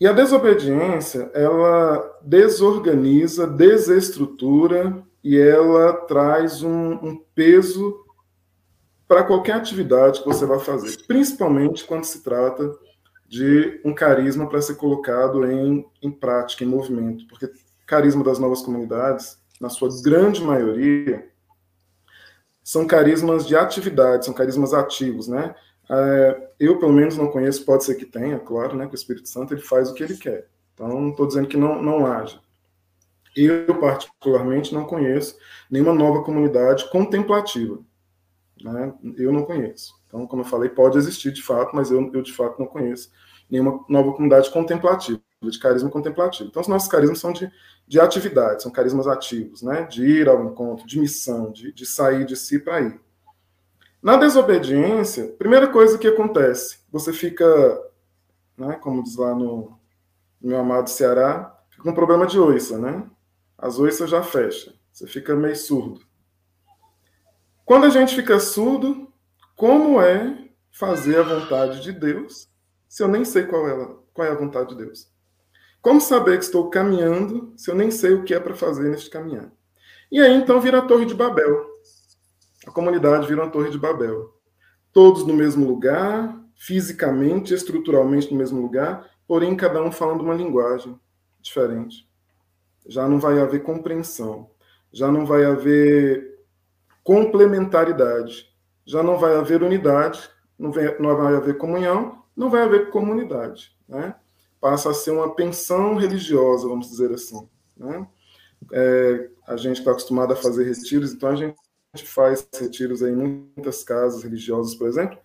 E 0.00 0.06
a 0.06 0.12
desobediência, 0.12 1.30
ela 1.34 2.18
desorganiza, 2.22 3.46
desestrutura 3.46 5.02
e 5.22 5.36
ela 5.38 5.92
traz 5.92 6.62
um, 6.62 6.92
um 6.94 7.22
peso 7.34 8.06
para 9.06 9.24
qualquer 9.24 9.56
atividade 9.56 10.20
que 10.20 10.26
você 10.26 10.46
vai 10.46 10.58
fazer, 10.58 10.96
principalmente 11.06 11.84
quando 11.84 12.04
se 12.04 12.22
trata 12.22 12.72
de 13.28 13.80
um 13.84 13.92
carisma 13.92 14.48
para 14.48 14.62
ser 14.62 14.76
colocado 14.76 15.44
em, 15.44 15.84
em 16.00 16.10
prática, 16.10 16.64
em 16.64 16.68
movimento. 16.68 17.26
Porque 17.26 17.50
carisma 17.86 18.24
das 18.24 18.38
novas 18.38 18.62
comunidades, 18.62 19.36
na 19.60 19.68
sua 19.68 19.88
grande 20.02 20.42
maioria, 20.42 21.28
são 22.62 22.86
carismas 22.86 23.46
de 23.46 23.56
atividade, 23.56 24.24
são 24.24 24.34
carismas 24.34 24.72
ativos, 24.74 25.28
né? 25.28 25.54
É, 25.90 26.50
eu, 26.58 26.78
pelo 26.78 26.92
menos, 26.92 27.16
não 27.16 27.28
conheço, 27.28 27.64
pode 27.64 27.84
ser 27.84 27.96
que 27.96 28.04
tenha, 28.04 28.38
claro, 28.38 28.76
né? 28.76 28.86
Que 28.86 28.94
o 28.94 28.96
Espírito 28.96 29.28
Santo 29.28 29.54
ele 29.54 29.62
faz 29.62 29.90
o 29.90 29.94
que 29.94 30.02
ele 30.02 30.16
quer. 30.16 30.48
Então, 30.74 30.88
não 30.88 31.10
estou 31.10 31.26
dizendo 31.26 31.48
que 31.48 31.56
não, 31.56 31.82
não 31.82 32.06
haja. 32.06 32.40
Eu, 33.36 33.78
particularmente, 33.78 34.74
não 34.74 34.84
conheço 34.84 35.36
nenhuma 35.70 35.92
nova 35.92 36.22
comunidade 36.22 36.88
contemplativa. 36.90 37.78
Né? 38.62 38.92
Eu 39.16 39.32
não 39.32 39.44
conheço. 39.44 39.94
Então, 40.06 40.26
como 40.26 40.42
eu 40.42 40.46
falei, 40.46 40.68
pode 40.68 40.98
existir 40.98 41.32
de 41.32 41.42
fato, 41.42 41.74
mas 41.74 41.90
eu, 41.90 42.10
eu 42.12 42.22
de 42.22 42.32
fato 42.32 42.58
não 42.58 42.66
conheço 42.66 43.10
nenhuma 43.48 43.84
nova 43.88 44.12
comunidade 44.12 44.50
contemplativa, 44.50 45.20
de 45.42 45.58
carisma 45.58 45.88
contemplativo. 45.88 46.48
Então, 46.48 46.60
os 46.60 46.68
nossos 46.68 46.88
carismas 46.88 47.18
são 47.18 47.32
de, 47.32 47.50
de 47.86 47.98
atividade, 47.98 48.62
são 48.62 48.70
carismas 48.70 49.06
ativos, 49.06 49.62
né? 49.62 49.84
de 49.84 50.04
ir 50.04 50.28
ao 50.28 50.44
encontro, 50.44 50.86
de 50.86 50.98
missão, 50.98 51.50
de, 51.50 51.72
de 51.72 51.86
sair 51.86 52.24
de 52.26 52.36
si 52.36 52.58
para 52.58 52.80
ir. 52.80 53.00
Na 54.02 54.16
desobediência, 54.16 55.28
primeira 55.38 55.68
coisa 55.68 55.98
que 55.98 56.08
acontece, 56.08 56.78
você 56.90 57.12
fica, 57.12 57.46
né, 58.56 58.74
como 58.80 59.02
diz 59.02 59.16
lá 59.16 59.34
no, 59.34 59.78
meu 60.40 60.58
amado 60.58 60.88
Ceará, 60.88 61.54
com 61.82 61.90
um 61.90 61.94
problema 61.94 62.26
de 62.26 62.38
oiça, 62.38 62.78
né? 62.78 63.06
As 63.58 63.78
oiças 63.78 64.08
já 64.08 64.22
fecham, 64.22 64.72
você 64.90 65.06
fica 65.06 65.36
meio 65.36 65.56
surdo. 65.56 66.00
Quando 67.64 67.84
a 67.84 67.90
gente 67.90 68.16
fica 68.16 68.40
surdo, 68.40 69.12
como 69.54 70.00
é 70.00 70.48
fazer 70.70 71.18
a 71.18 71.22
vontade 71.22 71.82
de 71.82 71.92
Deus 71.92 72.48
se 72.88 73.02
eu 73.02 73.08
nem 73.08 73.24
sei 73.24 73.44
qual 73.44 73.68
é, 73.68 73.96
qual 74.12 74.26
é 74.26 74.30
a 74.30 74.34
vontade 74.34 74.70
de 74.70 74.84
Deus? 74.84 75.08
Como 75.80 76.00
saber 76.00 76.38
que 76.38 76.44
estou 76.44 76.68
caminhando 76.68 77.52
se 77.56 77.70
eu 77.70 77.74
nem 77.74 77.90
sei 77.90 78.12
o 78.12 78.24
que 78.24 78.34
é 78.34 78.40
para 78.40 78.54
fazer 78.54 78.90
neste 78.90 79.08
caminhar? 79.08 79.50
E 80.10 80.20
aí 80.20 80.34
então 80.34 80.60
vira 80.60 80.78
a 80.78 80.82
Torre 80.82 81.06
de 81.06 81.14
Babel. 81.14 81.66
A 82.66 82.70
comunidade 82.70 83.26
vira 83.26 83.42
uma 83.42 83.50
Torre 83.50 83.70
de 83.70 83.78
Babel. 83.78 84.34
Todos 84.92 85.26
no 85.26 85.32
mesmo 85.32 85.66
lugar, 85.66 86.38
fisicamente, 86.54 87.54
estruturalmente 87.54 88.30
no 88.30 88.38
mesmo 88.38 88.60
lugar, 88.60 89.08
porém 89.26 89.56
cada 89.56 89.82
um 89.82 89.90
falando 89.90 90.22
uma 90.22 90.34
linguagem 90.34 90.98
diferente. 91.40 92.08
Já 92.86 93.08
não 93.08 93.18
vai 93.18 93.40
haver 93.40 93.62
compreensão, 93.62 94.50
já 94.92 95.10
não 95.10 95.24
vai 95.24 95.44
haver 95.44 96.38
complementaridade 97.02 98.50
já 98.90 99.04
não 99.04 99.16
vai 99.18 99.36
haver 99.36 99.62
unidade, 99.62 100.28
não 100.58 100.72
vai, 100.72 100.86
haver 101.36 101.56
comunhão, 101.56 102.24
não 102.36 102.50
vai 102.50 102.62
haver 102.62 102.90
comunidade. 102.90 103.72
Né? 103.88 104.14
Passa 104.60 104.90
a 104.90 104.94
ser 104.94 105.10
uma 105.10 105.34
pensão 105.34 105.96
religiosa, 105.96 106.68
vamos 106.68 106.90
dizer 106.90 107.12
assim. 107.12 107.48
Né? 107.76 108.06
É, 108.72 109.30
a 109.46 109.56
gente 109.56 109.78
está 109.78 109.90
acostumado 109.90 110.32
a 110.32 110.36
fazer 110.36 110.64
retiros, 110.64 111.12
então 111.12 111.30
a 111.30 111.36
gente 111.36 111.56
faz 112.04 112.46
retiros 112.58 113.02
em 113.02 113.14
muitas 113.14 113.82
casas 113.82 114.22
religiosas, 114.22 114.74
por 114.74 114.86
exemplo. 114.86 115.18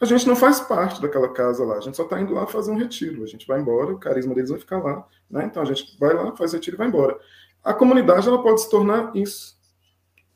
A 0.00 0.04
gente 0.04 0.26
não 0.26 0.34
faz 0.34 0.60
parte 0.60 1.00
daquela 1.00 1.28
casa 1.28 1.64
lá, 1.64 1.76
a 1.76 1.80
gente 1.80 1.96
só 1.96 2.02
está 2.02 2.20
indo 2.20 2.34
lá 2.34 2.46
fazer 2.46 2.72
um 2.72 2.76
retiro. 2.76 3.22
A 3.22 3.26
gente 3.26 3.46
vai 3.46 3.60
embora, 3.60 3.92
o 3.92 3.98
carisma 3.98 4.34
deles 4.34 4.50
vai 4.50 4.58
ficar 4.58 4.82
lá. 4.82 5.06
Né? 5.30 5.44
Então 5.44 5.62
a 5.62 5.64
gente 5.64 5.96
vai 5.98 6.12
lá, 6.12 6.34
faz 6.36 6.52
retiro 6.52 6.76
e 6.76 6.78
vai 6.78 6.88
embora. 6.88 7.18
A 7.62 7.72
comunidade 7.72 8.26
ela 8.26 8.42
pode 8.42 8.60
se 8.60 8.68
tornar 8.68 9.14
isso, 9.14 9.56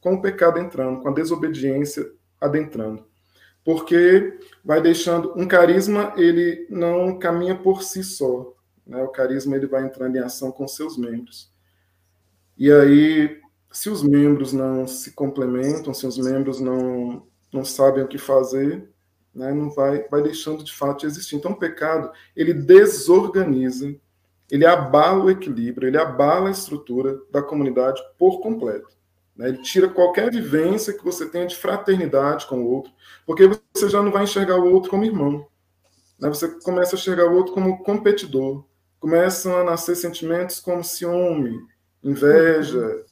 com 0.00 0.14
o 0.14 0.22
pecado 0.22 0.60
entrando, 0.60 1.00
com 1.00 1.08
a 1.08 1.12
desobediência 1.12 2.08
adentrando. 2.40 3.04
Porque 3.66 4.38
vai 4.64 4.80
deixando 4.80 5.34
um 5.36 5.48
carisma, 5.48 6.14
ele 6.16 6.68
não 6.70 7.18
caminha 7.18 7.56
por 7.56 7.82
si 7.82 8.04
só, 8.04 8.54
né? 8.86 9.02
O 9.02 9.08
carisma 9.08 9.56
ele 9.56 9.66
vai 9.66 9.84
entrando 9.84 10.14
em 10.14 10.20
ação 10.20 10.52
com 10.52 10.68
seus 10.68 10.96
membros. 10.96 11.52
E 12.56 12.70
aí, 12.70 13.40
se 13.72 13.90
os 13.90 14.04
membros 14.04 14.52
não 14.52 14.86
se 14.86 15.10
complementam, 15.14 15.92
se 15.92 16.06
os 16.06 16.16
membros 16.16 16.60
não 16.60 17.26
não 17.52 17.64
sabem 17.64 18.04
o 18.04 18.08
que 18.08 18.18
fazer, 18.18 18.88
né, 19.34 19.52
não 19.52 19.68
vai 19.70 20.06
vai 20.08 20.22
deixando 20.22 20.62
de 20.62 20.72
fato 20.72 21.00
de 21.00 21.06
existir. 21.06 21.34
Então, 21.34 21.50
o 21.50 21.58
pecado, 21.58 22.12
ele 22.36 22.54
desorganiza, 22.54 23.96
ele 24.48 24.64
abala 24.64 25.24
o 25.24 25.30
equilíbrio, 25.30 25.88
ele 25.88 25.98
abala 25.98 26.46
a 26.46 26.52
estrutura 26.52 27.18
da 27.32 27.42
comunidade 27.42 28.00
por 28.16 28.40
completo. 28.40 28.96
Né? 29.36 29.48
Ele 29.48 29.58
tira 29.58 29.88
qualquer 29.88 30.30
vivência 30.30 30.92
que 30.92 31.04
você 31.04 31.26
tenha 31.26 31.46
de 31.46 31.56
fraternidade 31.56 32.46
com 32.46 32.62
o 32.62 32.68
outro, 32.68 32.92
porque 33.26 33.48
você 33.74 33.88
já 33.88 34.02
não 34.02 34.10
vai 34.10 34.24
enxergar 34.24 34.56
o 34.56 34.72
outro 34.72 34.90
como 34.90 35.04
irmão. 35.04 35.46
Né? 36.18 36.28
Você 36.28 36.48
começa 36.60 36.96
a 36.96 36.98
enxergar 36.98 37.26
o 37.26 37.34
outro 37.34 37.52
como 37.52 37.82
competidor. 37.82 38.64
Começam 38.98 39.56
a 39.56 39.64
nascer 39.64 39.94
sentimentos 39.94 40.58
como 40.58 40.82
ciúme, 40.82 41.60
inveja, 42.02 43.04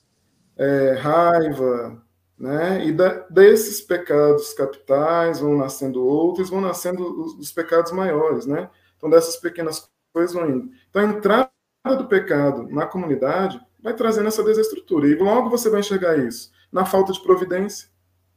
é, 0.56 0.92
raiva, 0.92 2.02
né? 2.38 2.84
E 2.86 2.92
da, 2.92 3.26
desses 3.30 3.80
pecados 3.80 4.52
capitais 4.54 5.40
vão 5.40 5.56
nascendo 5.56 6.04
outros, 6.04 6.50
vão 6.50 6.60
nascendo 6.60 7.02
os, 7.22 7.34
os, 7.38 7.52
pecados 7.52 7.92
maiores, 7.92 8.46
né? 8.46 8.70
Então 8.96 9.08
dessas 9.10 9.36
pequenas 9.36 9.88
coisas 10.12 10.34
vão 10.34 10.48
indo. 10.48 10.70
Então 10.90 11.02
a 11.02 11.04
entrada 11.04 11.50
do 11.98 12.08
pecado 12.08 12.68
na 12.68 12.86
comunidade 12.86 13.60
vai 13.84 13.94
trazendo 13.94 14.28
essa 14.28 14.42
desestrutura. 14.42 15.06
E 15.06 15.14
logo 15.14 15.50
você 15.50 15.68
vai 15.68 15.80
enxergar 15.80 16.16
isso 16.16 16.50
na 16.72 16.86
falta 16.86 17.12
de 17.12 17.22
providência, 17.22 17.88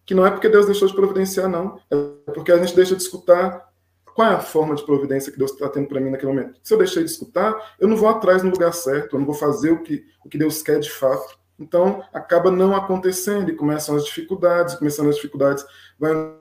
que 0.05 0.13
não 0.13 0.25
é 0.25 0.29
porque 0.29 0.49
Deus 0.49 0.65
deixou 0.65 0.87
de 0.87 0.93
providenciar, 0.93 1.47
não. 1.47 1.79
É 1.89 2.31
porque 2.31 2.51
a 2.51 2.57
gente 2.57 2.75
deixa 2.75 2.95
de 2.95 3.01
escutar 3.01 3.65
qual 4.13 4.29
é 4.29 4.33
a 4.33 4.39
forma 4.39 4.75
de 4.75 4.85
providência 4.85 5.31
que 5.31 5.37
Deus 5.37 5.51
está 5.51 5.69
tendo 5.69 5.87
para 5.87 6.01
mim 6.01 6.09
naquele 6.09 6.33
momento. 6.33 6.59
Se 6.61 6.73
eu 6.73 6.77
deixei 6.77 7.03
de 7.03 7.09
escutar, 7.09 7.75
eu 7.79 7.87
não 7.87 7.95
vou 7.95 8.09
atrás 8.09 8.43
no 8.43 8.51
lugar 8.51 8.73
certo, 8.73 9.15
eu 9.15 9.19
não 9.19 9.25
vou 9.25 9.35
fazer 9.35 9.71
o 9.71 9.81
que, 9.81 10.05
o 10.25 10.29
que 10.29 10.37
Deus 10.37 10.61
quer 10.61 10.79
de 10.79 10.91
fato. 10.91 11.39
Então, 11.57 12.03
acaba 12.13 12.51
não 12.51 12.75
acontecendo 12.75 13.49
e 13.49 13.55
começam 13.55 13.95
as 13.95 14.05
dificuldades, 14.05 14.75
começando 14.75 15.09
as 15.09 15.15
dificuldades, 15.15 15.65
vão, 15.97 16.39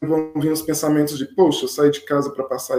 vão 0.00 0.32
vir 0.36 0.52
os 0.52 0.62
pensamentos 0.62 1.18
de, 1.18 1.26
poxa, 1.26 1.64
eu 1.64 1.68
saí 1.68 1.90
de 1.90 2.00
casa 2.00 2.30
para 2.30 2.44
passar 2.44 2.78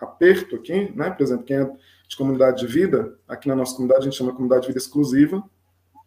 aperto 0.00 0.56
aqui, 0.56 0.92
né? 0.94 1.10
Por 1.10 1.22
exemplo, 1.22 1.44
quem 1.44 1.56
é 1.56 1.70
de 2.10 2.16
comunidade 2.16 2.58
de 2.58 2.66
vida, 2.66 3.16
aqui 3.28 3.46
na 3.46 3.54
nossa 3.54 3.72
comunidade 3.72 4.00
a 4.00 4.04
gente 4.04 4.16
chama 4.16 4.32
de 4.32 4.36
comunidade 4.36 4.62
de 4.62 4.66
vida 4.66 4.80
exclusiva, 4.80 5.42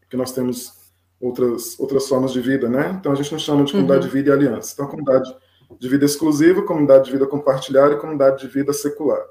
porque 0.02 0.18
nós 0.18 0.34
temos 0.34 0.92
outras, 1.20 1.80
outras 1.80 2.10
formas 2.10 2.34
de 2.34 2.42
vida, 2.42 2.68
né? 2.68 2.98
Então 3.00 3.14
a 3.14 3.16
gente 3.16 3.32
não 3.32 3.40
chama 3.40 3.64
de 3.64 3.72
comunidade 3.72 4.02
uhum. 4.02 4.08
de 4.08 4.14
vida 4.14 4.30
e 4.30 4.34
aliança. 4.34 4.74
Então, 4.74 4.86
comunidade 4.86 5.34
de 5.80 5.90
vida 5.90 6.04
exclusiva, 6.04 6.62
comunidade 6.64 7.06
de 7.06 7.12
vida 7.14 7.26
compartilhada 7.26 7.94
e 7.94 7.98
comunidade 7.98 8.42
de 8.42 8.54
vida 8.54 8.74
secular. 8.74 9.24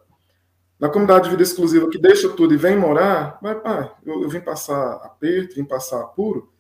Na 0.81 0.89
comunidade 0.89 1.25
de 1.25 1.31
vida 1.31 1.43
exclusiva 1.43 1.91
que 1.91 1.99
deixa 1.99 2.31
tudo 2.31 2.55
e 2.55 2.57
vem 2.57 2.75
morar, 2.75 3.39
vai, 3.43 3.55
pai, 3.61 3.93
eu, 4.03 4.23
eu 4.23 4.29
vim 4.31 4.41
passar 4.41 4.95
aperto, 4.95 5.57
vim 5.57 5.65
passar 5.65 6.01
apuro, 6.01 6.51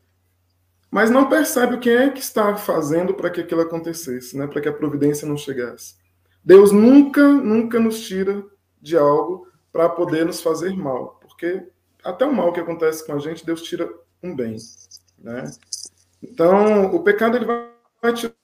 mas 0.91 1.11
não 1.11 1.27
percebe 1.27 1.77
o 1.77 1.81
que 1.81 1.89
é 1.89 2.11
que 2.11 2.21
está 2.21 2.55
fazendo 2.55 3.15
para 3.15 3.31
que 3.31 3.41
aquilo 3.41 3.63
acontecesse, 3.63 4.37
né? 4.37 4.47
Para 4.47 4.61
que 4.61 4.69
a 4.69 4.73
providência 4.75 5.27
não 5.27 5.39
chegasse. 5.39 5.95
Deus 6.45 6.71
nunca, 6.71 7.27
nunca 7.27 7.81
nos 7.81 7.99
tira 8.03 8.45
de 8.79 8.99
algo 8.99 9.51
para 9.73 9.89
poder 9.89 10.27
nos 10.27 10.43
fazer 10.43 10.77
mal, 10.77 11.19
porque 11.21 11.67
até 12.05 12.27
o 12.27 12.35
mal 12.35 12.53
que 12.53 12.61
acontece 12.61 13.07
com 13.07 13.15
a 13.15 13.19
gente, 13.19 13.47
Deus 13.47 13.63
tira 13.63 13.91
um 14.23 14.37
bem, 14.37 14.57
né? 15.19 15.51
Então, 16.23 16.95
o 16.95 17.03
pecado 17.03 17.37
ele 17.37 17.47
vai 17.47 18.13
tirando 18.13 18.37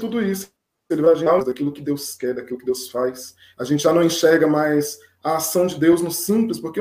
tudo 0.00 0.20
isso. 0.20 0.52
Ele 0.90 1.00
vai 1.00 1.12
agir 1.12 1.44
daquilo 1.44 1.72
que 1.72 1.80
Deus 1.80 2.14
quer, 2.14 2.34
daquilo 2.34 2.58
que 2.58 2.66
Deus 2.66 2.90
faz. 2.90 3.34
A 3.58 3.64
gente 3.64 3.82
já 3.82 3.92
não 3.92 4.02
enxerga 4.02 4.46
mais 4.46 4.98
a 5.22 5.36
ação 5.36 5.66
de 5.66 5.78
Deus 5.78 6.02
no 6.02 6.10
simples, 6.10 6.60
porque 6.60 6.80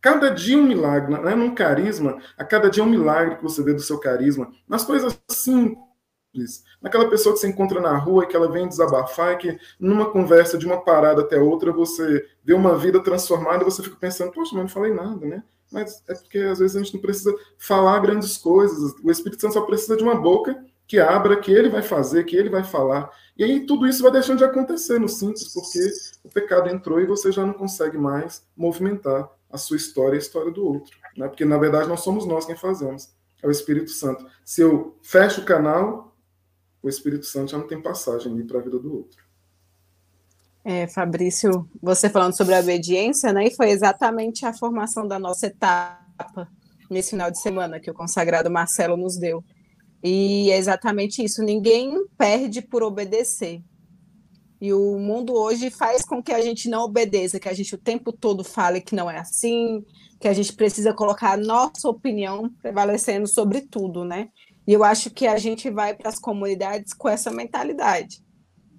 cada 0.00 0.30
dia 0.30 0.56
um 0.56 0.62
milagre, 0.62 1.20
né? 1.20 1.34
Num 1.34 1.54
carisma, 1.54 2.22
a 2.38 2.44
cada 2.44 2.70
dia 2.70 2.82
um 2.82 2.88
milagre 2.88 3.36
que 3.36 3.42
você 3.42 3.62
vê 3.62 3.74
do 3.74 3.82
seu 3.82 3.98
carisma, 3.98 4.50
nas 4.66 4.84
coisas 4.84 5.20
simples 5.30 5.89
Naquela 6.80 7.08
pessoa 7.08 7.34
que 7.34 7.40
você 7.40 7.48
encontra 7.48 7.80
na 7.80 7.96
rua 7.96 8.24
e 8.24 8.26
que 8.26 8.36
ela 8.36 8.50
vem 8.50 8.68
desabafar, 8.68 9.32
e 9.32 9.36
que 9.36 9.58
numa 9.78 10.10
conversa 10.10 10.56
de 10.56 10.66
uma 10.66 10.80
parada 10.80 11.22
até 11.22 11.38
outra 11.38 11.72
você 11.72 12.24
vê 12.44 12.54
uma 12.54 12.76
vida 12.76 13.02
transformada 13.02 13.64
você 13.64 13.82
fica 13.82 13.96
pensando, 13.96 14.32
poxa, 14.32 14.50
mas 14.54 14.62
não 14.62 14.68
falei 14.68 14.92
nada, 14.92 15.26
né? 15.26 15.42
Mas 15.72 16.02
é 16.08 16.14
porque 16.14 16.38
às 16.38 16.58
vezes 16.58 16.76
a 16.76 16.82
gente 16.82 16.94
não 16.94 17.00
precisa 17.00 17.34
falar 17.58 17.98
grandes 18.00 18.36
coisas. 18.36 18.94
O 19.02 19.10
Espírito 19.10 19.40
Santo 19.40 19.54
só 19.54 19.60
precisa 19.62 19.96
de 19.96 20.02
uma 20.02 20.14
boca 20.14 20.64
que 20.86 20.98
abra, 20.98 21.38
que 21.38 21.52
ele 21.52 21.68
vai 21.68 21.82
fazer, 21.82 22.24
que 22.24 22.36
ele 22.36 22.48
vai 22.48 22.64
falar. 22.64 23.10
E 23.36 23.44
aí 23.44 23.64
tudo 23.64 23.86
isso 23.86 24.02
vai 24.02 24.10
deixando 24.10 24.38
de 24.38 24.44
acontecer 24.44 24.98
no 24.98 25.08
simples, 25.08 25.52
porque 25.54 25.78
o 26.24 26.28
pecado 26.28 26.68
entrou 26.68 27.00
e 27.00 27.06
você 27.06 27.30
já 27.30 27.46
não 27.46 27.52
consegue 27.52 27.96
mais 27.96 28.44
movimentar 28.56 29.30
a 29.50 29.58
sua 29.58 29.76
história 29.76 30.14
e 30.14 30.18
a 30.18 30.20
história 30.20 30.50
do 30.50 30.64
outro. 30.66 30.96
Né? 31.16 31.28
Porque, 31.28 31.44
na 31.44 31.58
verdade, 31.58 31.88
não 31.88 31.96
somos 31.96 32.26
nós 32.26 32.44
quem 32.44 32.56
fazemos, 32.56 33.10
é 33.42 33.46
o 33.46 33.50
Espírito 33.50 33.90
Santo. 33.90 34.26
Se 34.44 34.62
eu 34.62 34.96
fecho 35.02 35.42
o 35.42 35.44
canal, 35.44 36.09
o 36.82 36.88
Espírito 36.88 37.26
Santo 37.26 37.50
já 37.52 37.58
não 37.58 37.66
tem 37.66 37.80
passagem 37.80 38.46
para 38.46 38.58
a 38.58 38.62
vida 38.62 38.78
do 38.78 38.94
outro. 38.94 39.22
É, 40.64 40.86
Fabrício, 40.86 41.68
você 41.80 42.10
falando 42.10 42.36
sobre 42.36 42.54
a 42.54 42.60
obediência, 42.60 43.32
né? 43.32 43.46
E 43.46 43.54
foi 43.54 43.70
exatamente 43.70 44.44
a 44.44 44.52
formação 44.52 45.08
da 45.08 45.18
nossa 45.18 45.46
etapa 45.46 46.48
nesse 46.90 47.10
final 47.10 47.30
de 47.30 47.40
semana 47.40 47.80
que 47.80 47.90
o 47.90 47.94
consagrado 47.94 48.50
Marcelo 48.50 48.96
nos 48.96 49.16
deu. 49.16 49.42
E 50.02 50.50
é 50.50 50.58
exatamente 50.58 51.24
isso. 51.24 51.42
Ninguém 51.42 52.06
perde 52.18 52.60
por 52.60 52.82
obedecer. 52.82 53.62
E 54.60 54.74
o 54.74 54.98
mundo 54.98 55.32
hoje 55.32 55.70
faz 55.70 56.04
com 56.04 56.22
que 56.22 56.32
a 56.32 56.42
gente 56.42 56.68
não 56.68 56.82
obedeça, 56.82 57.40
que 57.40 57.48
a 57.48 57.54
gente 57.54 57.74
o 57.74 57.78
tempo 57.78 58.12
todo 58.12 58.44
fale 58.44 58.82
que 58.82 58.94
não 58.94 59.10
é 59.10 59.18
assim, 59.18 59.82
que 60.20 60.28
a 60.28 60.34
gente 60.34 60.52
precisa 60.52 60.92
colocar 60.92 61.32
a 61.32 61.36
nossa 61.36 61.88
opinião 61.88 62.50
prevalecendo 62.60 63.26
sobre 63.26 63.62
tudo, 63.62 64.04
né? 64.04 64.28
E 64.70 64.72
eu 64.72 64.84
acho 64.84 65.10
que 65.10 65.26
a 65.26 65.36
gente 65.36 65.68
vai 65.68 65.94
para 65.94 66.08
as 66.08 66.20
comunidades 66.20 66.92
com 66.92 67.08
essa 67.08 67.28
mentalidade. 67.28 68.22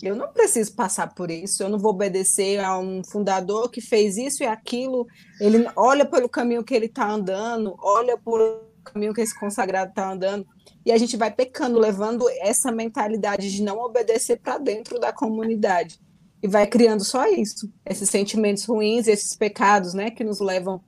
Eu 0.01 0.15
não 0.15 0.31
preciso 0.31 0.73
passar 0.73 1.13
por 1.13 1.29
isso, 1.29 1.61
eu 1.61 1.67
não 1.67 1.77
vou 1.77 1.91
obedecer 1.91 2.61
a 2.61 2.79
um 2.79 3.03
fundador 3.03 3.69
que 3.69 3.81
fez 3.81 4.15
isso 4.15 4.41
e 4.41 4.45
aquilo. 4.45 5.05
Ele 5.37 5.69
olha 5.75 6.05
pelo 6.05 6.29
caminho 6.29 6.63
que 6.63 6.73
ele 6.73 6.85
está 6.85 7.11
andando, 7.11 7.75
olha 7.77 8.17
por 8.17 8.39
o 8.39 8.83
caminho 8.85 9.13
que 9.13 9.19
esse 9.19 9.37
consagrado 9.37 9.89
está 9.89 10.09
andando, 10.09 10.47
e 10.85 10.93
a 10.93 10.97
gente 10.97 11.17
vai 11.17 11.29
pecando, 11.29 11.77
levando 11.77 12.23
essa 12.39 12.71
mentalidade 12.71 13.51
de 13.51 13.61
não 13.61 13.77
obedecer 13.77 14.39
para 14.39 14.57
dentro 14.57 14.97
da 14.97 15.11
comunidade. 15.11 15.99
E 16.41 16.47
vai 16.47 16.67
criando 16.67 17.03
só 17.03 17.27
isso, 17.27 17.69
esses 17.85 18.09
sentimentos 18.09 18.63
ruins, 18.63 19.09
esses 19.09 19.35
pecados, 19.35 19.93
né, 19.93 20.09
que 20.09 20.23
nos 20.23 20.39
levam 20.39 20.81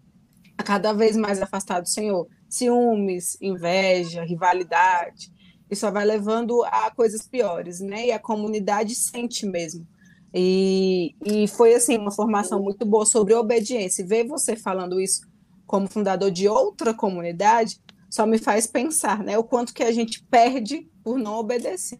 a 0.57 0.63
cada 0.63 0.93
vez 0.93 1.15
mais 1.15 1.41
afastar 1.41 1.81
do 1.81 1.89
Senhor 1.89 2.27
ciúmes, 2.53 3.35
inveja, 3.41 4.23
rivalidade. 4.23 5.31
Isso 5.69 5.91
vai 5.91 6.05
levando 6.05 6.63
a 6.65 6.91
coisas 6.91 7.27
piores, 7.27 7.79
né? 7.79 8.07
E 8.07 8.11
a 8.11 8.19
comunidade 8.19 8.93
sente 8.93 9.45
mesmo. 9.45 9.87
E, 10.31 11.15
e 11.25 11.47
foi 11.47 11.73
assim 11.73 11.97
uma 11.97 12.11
formação 12.11 12.61
muito 12.61 12.85
boa 12.85 13.05
sobre 13.05 13.33
obediência. 13.33 14.05
Ver 14.05 14.27
você 14.27 14.55
falando 14.55 15.01
isso 15.01 15.21
como 15.65 15.89
fundador 15.89 16.29
de 16.29 16.47
outra 16.47 16.93
comunidade 16.93 17.81
só 18.09 18.27
me 18.27 18.37
faz 18.37 18.67
pensar, 18.67 19.23
né? 19.23 19.35
O 19.37 19.43
quanto 19.43 19.73
que 19.73 19.81
a 19.81 19.91
gente 19.91 20.23
perde 20.25 20.87
por 21.03 21.17
não 21.17 21.33
obedecer. 21.33 21.99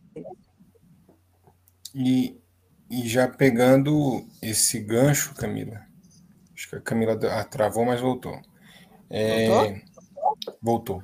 E, 1.95 2.38
e 2.89 3.08
já 3.08 3.28
pegando 3.28 4.24
esse 4.39 4.80
gancho, 4.80 5.34
Camila, 5.34 5.82
acho 6.64 6.70
que 6.70 6.76
a 6.76 6.82
Camila 6.82 7.18
travou, 7.45 7.86
mas 7.86 7.99
voltou. 7.99 8.39
É, 9.09 9.47
voltou? 9.47 9.82
Voltou. 10.61 11.03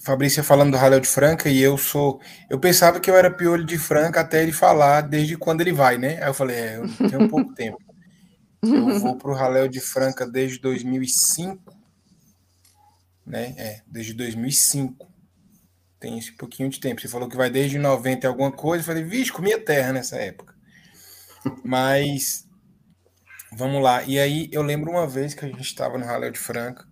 Fabrícia 0.00 0.42
falando 0.42 0.70
do 0.70 0.76
Ralel 0.76 1.00
de 1.00 1.08
Franca 1.08 1.48
e 1.48 1.60
eu 1.60 1.76
sou. 1.76 2.20
Eu 2.48 2.58
pensava 2.58 3.00
que 3.00 3.10
eu 3.10 3.16
era 3.16 3.30
piolho 3.30 3.64
de 3.64 3.76
Franca 3.76 4.20
até 4.20 4.42
ele 4.42 4.52
falar 4.52 5.02
desde 5.02 5.36
quando 5.36 5.60
ele 5.60 5.72
vai, 5.72 5.98
né? 5.98 6.22
Aí 6.22 6.28
eu 6.28 6.34
falei, 6.34 6.56
é, 6.56 6.76
eu 6.76 7.10
tenho 7.10 7.28
pouco 7.28 7.52
tempo. 7.54 7.78
Eu 8.62 8.98
vou 9.00 9.16
para 9.16 9.30
o 9.30 9.34
Ralel 9.34 9.68
de 9.68 9.80
Franca 9.80 10.26
desde 10.26 10.58
2005, 10.60 11.76
né? 13.26 13.54
É, 13.58 13.82
desde 13.86 14.14
2005. 14.14 15.06
Tem 15.98 16.18
esse 16.18 16.32
pouquinho 16.32 16.68
de 16.68 16.78
tempo. 16.78 17.00
Você 17.00 17.08
falou 17.08 17.28
que 17.28 17.36
vai 17.36 17.50
desde 17.50 17.78
90 17.78 18.26
e 18.26 18.28
alguma 18.28 18.52
coisa. 18.52 18.82
Eu 18.82 18.86
falei, 18.86 19.02
vixe, 19.02 19.32
comia 19.32 19.60
terra 19.60 19.92
nessa 19.92 20.16
época. 20.16 20.54
Mas 21.64 22.45
vamos 23.56 23.82
lá. 23.82 24.02
E 24.04 24.18
aí 24.18 24.48
eu 24.52 24.62
lembro 24.62 24.90
uma 24.90 25.06
vez 25.06 25.34
que 25.34 25.44
a 25.44 25.48
gente 25.48 25.62
estava 25.62 25.96
no 25.96 26.04
Ralel 26.04 26.30
de 26.30 26.38
Franca 26.38 26.86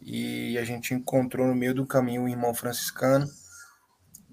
e 0.00 0.58
a 0.58 0.64
gente 0.64 0.92
encontrou 0.92 1.46
no 1.46 1.54
meio 1.54 1.74
do 1.74 1.86
caminho 1.86 2.22
um 2.22 2.28
irmão 2.28 2.52
franciscano, 2.52 3.26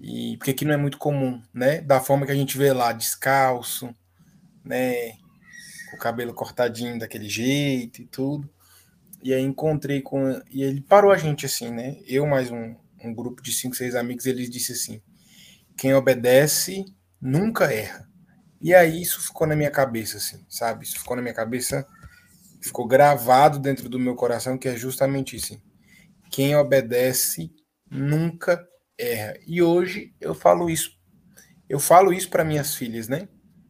e 0.00 0.36
porque 0.36 0.50
aqui 0.50 0.64
não 0.64 0.74
é 0.74 0.76
muito 0.76 0.98
comum, 0.98 1.40
né? 1.54 1.80
Da 1.80 2.00
forma 2.00 2.26
que 2.26 2.32
a 2.32 2.34
gente 2.34 2.58
vê 2.58 2.72
lá, 2.72 2.92
descalço, 2.92 3.94
né? 4.64 5.12
Com 5.90 5.96
o 5.96 5.98
cabelo 5.98 6.34
cortadinho 6.34 6.98
daquele 6.98 7.28
jeito 7.28 8.02
e 8.02 8.06
tudo. 8.06 8.50
E 9.22 9.32
aí 9.32 9.42
encontrei 9.42 10.00
com. 10.00 10.42
E 10.50 10.62
ele 10.62 10.80
parou 10.80 11.12
a 11.12 11.18
gente 11.18 11.46
assim, 11.46 11.70
né? 11.70 11.98
Eu 12.06 12.26
mais 12.26 12.50
um, 12.50 12.74
um 13.04 13.14
grupo 13.14 13.42
de 13.42 13.52
cinco, 13.52 13.76
seis 13.76 13.94
amigos, 13.94 14.26
ele 14.26 14.48
disse 14.48 14.72
assim: 14.72 15.00
quem 15.76 15.94
obedece 15.94 16.84
nunca 17.20 17.72
erra. 17.72 18.09
E 18.60 18.74
aí 18.74 19.00
isso 19.00 19.20
ficou 19.22 19.46
na 19.46 19.56
minha 19.56 19.70
cabeça, 19.70 20.18
assim, 20.18 20.44
sabe? 20.48 20.84
Isso 20.84 20.98
ficou 20.98 21.16
na 21.16 21.22
minha 21.22 21.34
cabeça 21.34 21.86
ficou 22.60 22.86
gravado 22.86 23.58
dentro 23.58 23.88
do 23.88 23.98
meu 23.98 24.14
coração, 24.14 24.58
que 24.58 24.68
é 24.68 24.76
justamente 24.76 25.36
isso. 25.36 25.60
Quem 26.30 26.54
obedece 26.54 27.50
nunca 27.90 28.64
erra. 28.98 29.34
E 29.46 29.62
hoje 29.62 30.14
eu 30.20 30.34
falo 30.34 30.68
isso. 30.68 30.98
Eu 31.68 31.80
falo 31.80 32.12
isso 32.12 32.28
para 32.28 32.44
minhas 32.44 32.74
filhas, 32.74 33.08
né? 33.08 33.28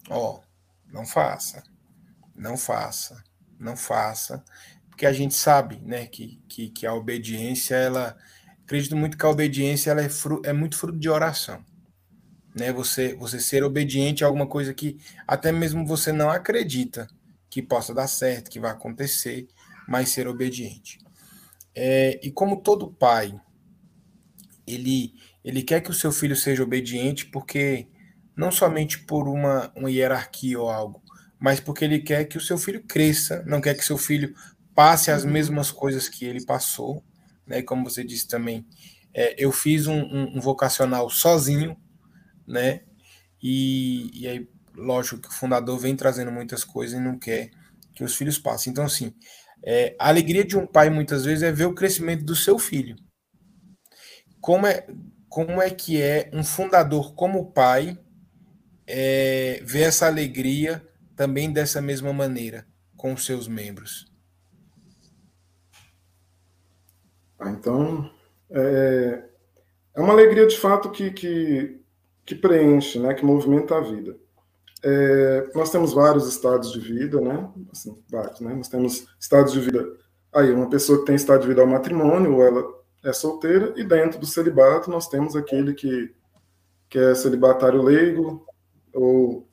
Ó, 0.09 0.41
não 0.93 1.07
faça. 1.07 1.63
Não 2.35 2.57
faça. 2.57 3.23
Não 3.59 3.77
faça. 3.77 4.45
Porque 4.89 5.07
a 5.07 5.13
gente 5.13 5.35
sabe, 5.35 5.81
né, 5.81 6.07
que, 6.07 6.43
que, 6.49 6.71
que 6.71 6.87
a 6.87 6.95
obediência, 6.95 7.75
ela. 7.75 8.17
Acredito 8.65 8.97
muito 8.97 9.19
que 9.19 9.27
a 9.27 9.29
obediência 9.29 9.91
ela 9.91 10.03
é, 10.03 10.09
fru, 10.09 10.41
é 10.45 10.53
muito 10.53 10.77
fruto 10.77 10.99
de 10.99 11.09
oração. 11.09 11.65
Né? 12.55 12.73
Você, 12.73 13.15
você 13.15 13.41
ser 13.41 13.63
obediente 13.63 14.25
a 14.25 14.27
alguma 14.27 14.47
coisa 14.47 14.75
que 14.75 14.99
até 15.27 15.53
mesmo 15.53 15.87
você 15.87 16.13
não 16.13 16.31
acredita 16.31 17.09
que 17.49 17.63
possa 17.63 17.93
dar 17.95 18.07
certo, 18.07 18.51
que 18.51 18.61
vai 18.61 18.71
acontecer, 18.71 19.49
mas 19.89 20.11
ser 20.11 20.29
obediente. 20.29 20.99
É, 21.75 22.21
e 22.23 22.31
como 22.31 22.61
todo 22.61 22.93
pai, 22.93 23.35
ele, 24.67 25.15
ele 25.45 25.63
quer 25.63 25.81
que 25.81 25.91
o 25.91 25.95
seu 25.95 26.13
filho 26.13 26.37
seja 26.37 26.63
obediente 26.63 27.27
porque 27.27 27.89
não 28.37 28.51
somente 28.51 28.99
por 29.01 29.29
uma, 29.29 29.73
uma 29.75 29.91
hierarquia 29.91 30.59
ou 30.59 30.71
algo, 30.71 31.03
mas 31.39 31.61
porque 31.61 31.85
ele 31.85 32.01
quer 32.01 32.25
que 32.25 32.39
o 32.39 32.41
seu 32.41 32.57
filho 32.57 32.83
cresça, 32.83 33.43
não 33.47 33.61
quer 33.61 33.75
que 33.75 33.85
seu 33.85 33.99
filho 33.99 34.35
passe 34.75 35.11
as 35.11 35.25
uhum. 35.25 35.31
mesmas 35.31 35.71
coisas 35.71 36.09
que 36.09 36.25
ele 36.25 36.45
passou, 36.45 37.03
né? 37.47 37.63
Como 37.63 37.89
você 37.89 38.05
disse 38.05 38.29
também, 38.29 38.65
é, 39.13 39.35
eu 39.37 39.51
fiz 39.51 39.87
um, 39.87 40.01
um, 40.01 40.37
um, 40.37 40.41
vocacional 40.41 41.11
sozinho, 41.11 41.77
né? 42.51 42.83
E, 43.43 44.11
e 44.13 44.29
aí 44.29 44.49
lógico 44.75 45.21
que 45.21 45.29
o 45.29 45.33
fundador 45.33 45.79
vem 45.79 45.97
trazendo 45.97 46.31
muitas 46.31 46.65
coisas 46.65 46.99
e 46.99 47.03
não 47.03 47.19
quer 47.19 47.51
que 47.95 48.05
os 48.05 48.17
filhos 48.17 48.39
passem. 48.39 48.71
Então, 48.71 48.85
assim, 48.85 49.15
é, 49.63 49.95
a 49.99 50.09
alegria 50.09 50.45
de 50.45 50.57
um 50.57 50.67
pai 50.67 50.91
muitas 50.91 51.25
vezes 51.25 51.43
é 51.43 51.53
ver 51.53 51.67
o 51.67 51.75
crescimento 51.75 52.25
do 52.25 52.35
seu 52.35 52.59
filho. 52.59 52.97
Como 54.41 54.67
é, 54.67 54.87
como 55.29 55.61
é 55.61 55.71
que 55.71 56.01
é 56.01 56.31
um 56.33 56.43
fundador 56.43 57.15
como 57.15 57.53
pai 57.53 57.99
é, 58.87 59.61
ver 59.65 59.83
essa 59.83 60.07
alegria 60.07 60.87
também 61.15 61.53
dessa 61.53 61.81
mesma 61.81 62.13
maneira 62.13 62.67
com 62.97 63.13
os 63.13 63.25
seus 63.25 63.47
membros? 63.47 64.11
Ah, 67.39 67.51
então, 67.51 68.11
é, 68.51 69.25
é 69.95 70.01
uma 70.01 70.13
alegria 70.13 70.47
de 70.47 70.57
fato 70.59 70.91
que, 70.91 71.11
que, 71.11 71.80
que 72.31 72.35
preenche, 72.37 73.01
né, 73.01 73.13
que 73.13 73.25
movimenta 73.25 73.77
a 73.77 73.81
vida. 73.81 74.17
É, 74.85 75.51
nós 75.53 75.69
temos 75.69 75.93
vários 75.93 76.29
estados 76.29 76.73
de 76.73 76.79
vida, 76.79 77.21
né? 77.21 77.51
Assim, 77.73 78.01
vários, 78.09 78.41
né? 78.41 78.55
Nós 78.55 78.69
temos 78.69 79.09
estados 79.19 79.53
de 79.53 79.59
vida. 79.59 79.85
Aí, 80.33 80.53
uma 80.53 80.71
pessoa 80.71 81.01
que 81.01 81.07
tem 81.07 81.17
estado 81.17 81.43
de 81.43 81.49
vida 81.49 81.61
ao 81.61 81.67
matrimônio, 81.67 82.37
ou 82.37 82.43
ela 82.43 82.65
é 83.05 83.13
solteira, 83.13 83.75
e 83.77 83.83
dentro 83.83 84.21
do 84.21 84.27
celibato 84.27 84.89
nós 84.89 85.09
temos 85.09 85.35
aquele 85.35 85.75
que, 85.75 86.15
que 86.89 87.01
é 87.01 87.17
celibatário 87.17 87.83
leigo, 87.83 88.47
ou 88.95 89.49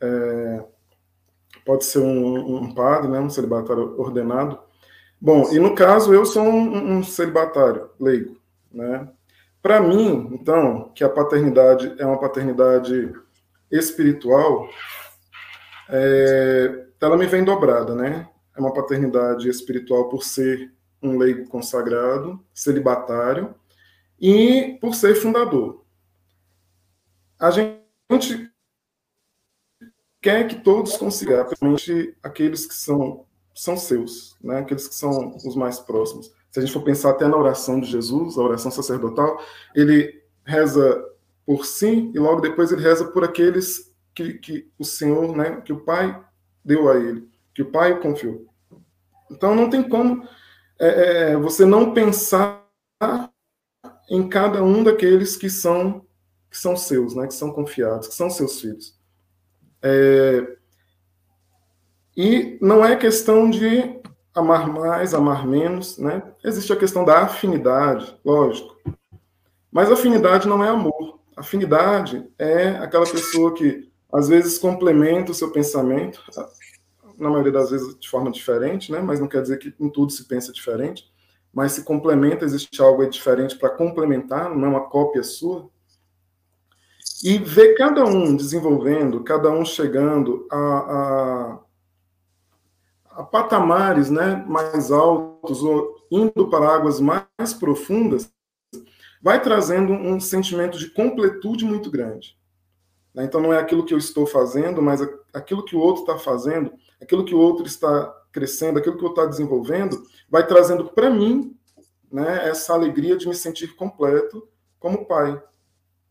é, 0.00 0.64
pode 1.66 1.84
ser 1.84 1.98
um, 1.98 2.62
um, 2.62 2.74
padre, 2.74 3.10
né? 3.10 3.20
Um 3.20 3.28
celibatário 3.28 4.00
ordenado. 4.00 4.58
Bom, 5.20 5.52
e 5.52 5.58
no 5.58 5.74
caso 5.74 6.14
eu 6.14 6.24
sou 6.24 6.44
um, 6.44 6.96
um 6.96 7.02
celibatário 7.04 7.90
leigo, 8.00 8.40
né? 8.72 9.06
Para 9.62 9.80
mim, 9.80 10.28
então, 10.32 10.90
que 10.92 11.04
a 11.04 11.08
paternidade 11.08 11.94
é 11.96 12.04
uma 12.04 12.18
paternidade 12.18 13.12
espiritual, 13.70 14.68
é, 15.88 16.86
ela 17.00 17.16
me 17.16 17.26
vem 17.26 17.44
dobrada, 17.44 17.94
né? 17.94 18.28
É 18.56 18.60
uma 18.60 18.74
paternidade 18.74 19.48
espiritual 19.48 20.08
por 20.08 20.24
ser 20.24 20.72
um 21.00 21.16
leigo 21.16 21.48
consagrado, 21.48 22.44
celibatário, 22.52 23.54
e 24.20 24.78
por 24.80 24.94
ser 24.94 25.14
fundador. 25.16 25.84
A 27.38 27.50
gente 27.50 28.52
quer 30.20 30.46
que 30.46 30.60
todos 30.60 30.96
consigam, 30.96 31.44
principalmente 31.44 32.16
aqueles 32.22 32.64
que 32.64 32.74
são, 32.74 33.26
são 33.52 33.76
seus, 33.76 34.36
né? 34.40 34.60
aqueles 34.60 34.86
que 34.86 34.94
são 34.94 35.36
os 35.36 35.56
mais 35.56 35.80
próximos. 35.80 36.32
Se 36.52 36.58
a 36.58 36.62
gente 36.62 36.72
for 36.72 36.82
pensar 36.82 37.10
até 37.10 37.26
na 37.26 37.36
oração 37.36 37.80
de 37.80 37.90
Jesus, 37.90 38.36
a 38.36 38.42
oração 38.42 38.70
sacerdotal, 38.70 39.42
ele 39.74 40.22
reza 40.44 41.02
por 41.46 41.64
si 41.64 42.10
e 42.14 42.18
logo 42.18 42.42
depois 42.42 42.70
ele 42.70 42.82
reza 42.82 43.06
por 43.06 43.24
aqueles 43.24 43.90
que, 44.14 44.34
que 44.34 44.70
o 44.78 44.84
Senhor, 44.84 45.34
né, 45.34 45.62
que 45.62 45.72
o 45.72 45.80
Pai 45.80 46.22
deu 46.62 46.90
a 46.90 46.96
ele, 46.96 47.26
que 47.54 47.62
o 47.62 47.70
Pai 47.70 47.98
confiou. 48.00 48.46
Então 49.30 49.54
não 49.54 49.70
tem 49.70 49.82
como 49.82 50.28
é, 50.78 51.30
é, 51.32 51.36
você 51.38 51.64
não 51.64 51.94
pensar 51.94 52.68
em 54.10 54.28
cada 54.28 54.62
um 54.62 54.84
daqueles 54.84 55.36
que 55.36 55.48
são 55.48 56.04
que 56.50 56.58
são 56.58 56.76
seus, 56.76 57.14
né, 57.14 57.26
que 57.26 57.32
são 57.32 57.50
confiados, 57.50 58.08
que 58.08 58.14
são 58.14 58.28
seus 58.28 58.60
filhos. 58.60 58.94
É, 59.80 60.58
e 62.14 62.58
não 62.60 62.84
é 62.84 62.94
questão 62.94 63.48
de 63.48 64.01
amar 64.34 64.68
mais, 64.68 65.14
amar 65.14 65.46
menos, 65.46 65.98
né? 65.98 66.22
Existe 66.44 66.72
a 66.72 66.76
questão 66.76 67.04
da 67.04 67.20
afinidade, 67.20 68.16
lógico. 68.24 68.76
Mas 69.70 69.90
afinidade 69.90 70.48
não 70.48 70.62
é 70.62 70.68
amor. 70.68 71.20
Afinidade 71.36 72.26
é 72.38 72.70
aquela 72.70 73.06
pessoa 73.06 73.54
que 73.54 73.90
às 74.12 74.28
vezes 74.28 74.58
complementa 74.58 75.32
o 75.32 75.34
seu 75.34 75.50
pensamento, 75.50 76.22
na 77.18 77.30
maioria 77.30 77.52
das 77.52 77.70
vezes 77.70 77.98
de 77.98 78.08
forma 78.08 78.30
diferente, 78.30 78.92
né? 78.92 79.00
Mas 79.00 79.20
não 79.20 79.28
quer 79.28 79.42
dizer 79.42 79.58
que 79.58 79.74
em 79.80 79.88
tudo 79.88 80.12
se 80.12 80.24
pensa 80.24 80.52
diferente, 80.52 81.10
mas 81.52 81.72
se 81.72 81.84
complementa, 81.84 82.44
existe 82.44 82.80
algo 82.82 83.06
diferente 83.08 83.56
para 83.56 83.70
complementar, 83.70 84.54
não 84.54 84.66
é 84.66 84.68
uma 84.68 84.88
cópia 84.88 85.22
sua. 85.22 85.70
E 87.22 87.38
ver 87.38 87.74
cada 87.74 88.04
um 88.04 88.34
desenvolvendo, 88.34 89.22
cada 89.22 89.50
um 89.50 89.64
chegando 89.64 90.46
a, 90.50 90.56
a, 90.56 91.58
a 93.14 93.22
patamares 93.22 94.10
né, 94.10 94.44
mais 94.46 94.90
altos, 94.90 95.62
ou 95.62 95.94
indo 96.10 96.48
para 96.48 96.68
águas 96.68 97.00
mais 97.00 97.54
profundas, 97.58 98.32
vai 99.22 99.40
trazendo 99.40 99.92
um 99.92 100.18
sentimento 100.18 100.78
de 100.78 100.90
completude 100.90 101.64
muito 101.64 101.90
grande. 101.90 102.36
Né? 103.14 103.24
Então, 103.24 103.40
não 103.40 103.52
é 103.52 103.58
aquilo 103.58 103.84
que 103.84 103.94
eu 103.94 103.98
estou 103.98 104.26
fazendo, 104.26 104.82
mas 104.82 105.00
aquilo 105.32 105.64
que 105.64 105.76
o 105.76 105.80
outro 105.80 106.02
está 106.02 106.18
fazendo, 106.18 106.72
aquilo 107.00 107.24
que 107.24 107.34
o 107.34 107.38
outro 107.38 107.66
está 107.66 108.12
crescendo, 108.32 108.78
aquilo 108.78 108.96
que 108.96 109.04
outro 109.04 109.22
está 109.22 109.30
desenvolvendo, 109.30 110.02
vai 110.28 110.46
trazendo 110.46 110.86
para 110.86 111.10
mim 111.10 111.56
né, 112.10 112.48
essa 112.48 112.72
alegria 112.72 113.16
de 113.16 113.28
me 113.28 113.34
sentir 113.34 113.76
completo 113.76 114.48
como 114.78 115.06
pai, 115.06 115.40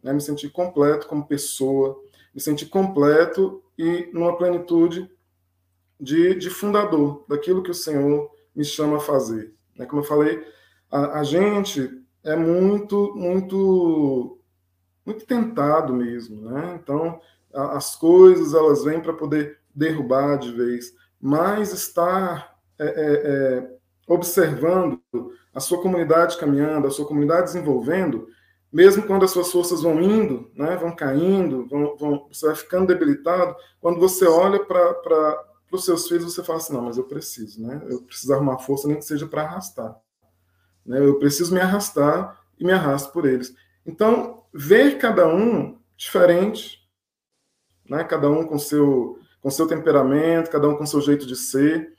né? 0.02 0.14
me 0.14 0.22
sentir 0.22 0.50
completo 0.50 1.08
como 1.08 1.28
pessoa, 1.28 2.00
me 2.34 2.40
sentir 2.40 2.68
completo 2.68 3.62
e 3.78 4.10
numa 4.14 4.38
plenitude 4.38 5.12
de, 6.02 6.34
de 6.34 6.50
fundador 6.50 7.24
daquilo 7.30 7.62
que 7.62 7.70
o 7.70 7.76
Senhor 7.76 8.32
me 8.56 8.66
chama 8.66 8.98
a 8.98 9.02
fazer. 9.02 9.54
Né? 9.78 9.86
Como 9.86 10.02
eu 10.02 10.06
falei, 10.06 10.44
a, 10.90 11.20
a 11.20 11.24
gente 11.24 12.02
é 12.24 12.36
muito, 12.36 13.14
muito, 13.16 14.40
muito 15.06 15.26
tentado 15.26 15.94
mesmo, 15.94 16.42
né? 16.50 16.80
Então, 16.82 17.20
a, 17.54 17.78
as 17.78 17.96
coisas 17.96 18.54
elas 18.54 18.84
vêm 18.84 19.00
para 19.00 19.14
poder 19.14 19.60
derrubar 19.74 20.38
de 20.38 20.52
vez, 20.52 20.94
mas 21.20 21.72
estar 21.72 22.58
é, 22.80 22.86
é, 22.86 22.88
é, 22.88 23.70
observando 24.08 25.00
a 25.54 25.60
sua 25.60 25.82
comunidade 25.82 26.38
caminhando, 26.38 26.88
a 26.88 26.92
sua 26.92 27.08
comunidade 27.08 27.46
desenvolvendo, 27.46 28.28
mesmo 28.72 29.04
quando 29.04 29.24
as 29.24 29.32
suas 29.32 29.52
forças 29.52 29.82
vão 29.82 30.02
indo, 30.02 30.50
né, 30.56 30.76
vão 30.78 30.96
caindo, 30.96 31.68
vão, 31.68 31.96
vão, 31.98 32.28
você 32.32 32.48
vai 32.48 32.56
ficando 32.56 32.88
debilitado, 32.88 33.56
quando 33.80 34.00
você 34.00 34.26
olha 34.26 34.60
para 34.64 35.51
os 35.78 35.86
seus 35.86 36.08
filhos, 36.08 36.34
você 36.34 36.44
fala 36.44 36.60
assim, 36.60 36.74
não, 36.74 36.84
mas 36.84 36.98
eu 36.98 37.04
preciso, 37.04 37.62
né? 37.62 37.82
Eu 37.90 38.02
preciso 38.02 38.34
arrumar 38.34 38.60
força, 38.60 38.88
nem 38.88 38.98
que 38.98 39.06
seja 39.06 39.26
para 39.26 39.44
arrastar. 39.44 39.98
Né? 40.86 41.00
Eu 41.00 41.18
preciso 41.20 41.54
me 41.54 41.62
arrastar 41.62 42.42
e 42.60 42.66
me 42.66 42.72
arrasto 42.72 43.12
por 43.12 43.26
eles. 43.26 43.54
Então, 43.86 44.44
ver 44.54 44.98
cada 44.98 45.28
um 45.28 45.80
diferente, 45.96 46.80
né? 47.90 48.04
cada 48.04 48.30
um 48.30 48.46
com 48.46 48.60
seu, 48.60 49.18
com 49.42 49.50
seu 49.50 49.68
temperamento, 49.68 50.52
cada 50.52 50.68
um 50.68 50.76
com 50.76 50.86
seu 50.86 51.02
jeito 51.02 51.26
de 51.26 51.36
ser. 51.36 51.94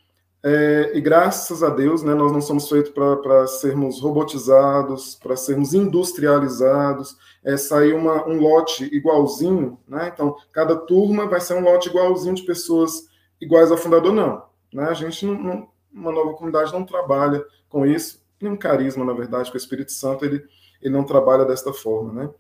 É, 0.45 0.91
e 0.95 1.01
graças 1.01 1.63
a 1.63 1.71
Deus, 1.71 2.03
né, 2.03 2.15
nós 2.15 2.33
não 2.33 2.41
somos 2.41 2.69
feitos 2.69 2.91
para 2.93 3.47
sermos 3.47 4.01
robotizados, 4.01 5.15
para 5.15 5.37
sermos 5.37 5.73
industrializados, 5.73 7.17
é, 7.45 7.57
sair 7.57 7.93
uma, 7.93 8.27
um 8.27 8.41
lote 8.41 8.85
igualzinho, 8.93 9.79
né? 9.87 10.11
Então, 10.13 10.35
cada 10.51 10.75
turma 10.75 11.29
vai 11.29 11.41
ser 11.41 11.55
um 11.55 11.63
lote 11.63 11.89
igualzinho 11.89 12.35
de 12.35 12.43
pessoas 12.43 13.09
iguais 13.43 13.71
ao 13.71 13.77
fundador, 13.77 14.13
não. 14.13 14.45
Né? 14.73 14.85
A 14.85 14.95
gente, 14.95 15.27
não, 15.27 15.35
não, 15.35 15.69
uma 15.93 16.13
nova 16.13 16.33
comunidade, 16.35 16.73
não 16.73 16.85
trabalha 16.85 17.45
com 17.69 17.85
isso 17.85 18.23
nem 18.43 18.53
um 18.53 18.57
carisma, 18.57 19.05
na 19.05 19.13
verdade, 19.13 19.51
que 19.51 19.57
o 19.57 19.59
Espírito 19.59 19.93
Santo 19.93 20.25
ele, 20.25 20.45
ele 20.81 20.93
não 20.93 21.05
trabalha 21.05 21.45
desta 21.45 21.73
forma, 21.73 22.13
né? 22.13 22.31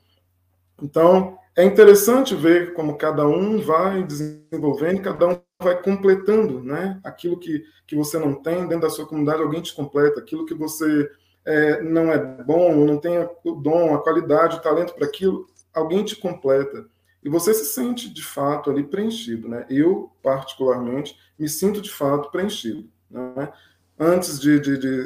Então, 0.82 1.38
é 1.54 1.64
interessante 1.64 2.34
ver 2.34 2.74
como 2.74 2.96
cada 2.96 3.26
um 3.26 3.60
vai 3.60 4.02
desenvolvendo, 4.02 5.00
cada 5.00 5.28
um 5.28 5.40
vai 5.60 5.80
completando, 5.80 6.60
né? 6.60 7.00
Aquilo 7.04 7.38
que, 7.38 7.62
que 7.86 7.94
você 7.94 8.18
não 8.18 8.34
tem 8.34 8.66
dentro 8.66 8.80
da 8.80 8.90
sua 8.90 9.06
comunidade, 9.06 9.42
alguém 9.42 9.62
te 9.62 9.74
completa. 9.74 10.18
Aquilo 10.18 10.44
que 10.44 10.54
você 10.54 11.08
é, 11.44 11.82
não 11.82 12.10
é 12.10 12.18
bom, 12.42 12.84
não 12.84 12.98
tem 12.98 13.18
o 13.44 13.54
dom, 13.54 13.94
a 13.94 14.02
qualidade, 14.02 14.56
o 14.56 14.62
talento 14.62 14.94
para 14.94 15.06
aquilo, 15.06 15.46
alguém 15.72 16.04
te 16.04 16.16
completa. 16.16 16.86
E 17.22 17.28
você 17.28 17.54
se 17.54 17.66
sente, 17.66 18.12
de 18.12 18.22
fato, 18.22 18.70
ali 18.70 18.82
preenchido, 18.82 19.48
né? 19.48 19.64
Eu, 19.70 20.10
particularmente, 20.22 21.16
me 21.38 21.48
sinto, 21.48 21.80
de 21.80 21.90
fato, 21.90 22.30
preenchido, 22.30 22.90
né? 23.08 23.52
Antes 23.98 24.40
de, 24.40 24.58
de, 24.58 24.78
de 24.78 25.04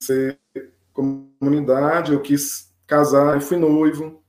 ser 0.00 0.38
comunidade, 0.92 2.12
eu 2.12 2.20
quis 2.20 2.72
casar, 2.86 3.34
eu 3.34 3.40
fui 3.40 3.56
noivo, 3.56 4.22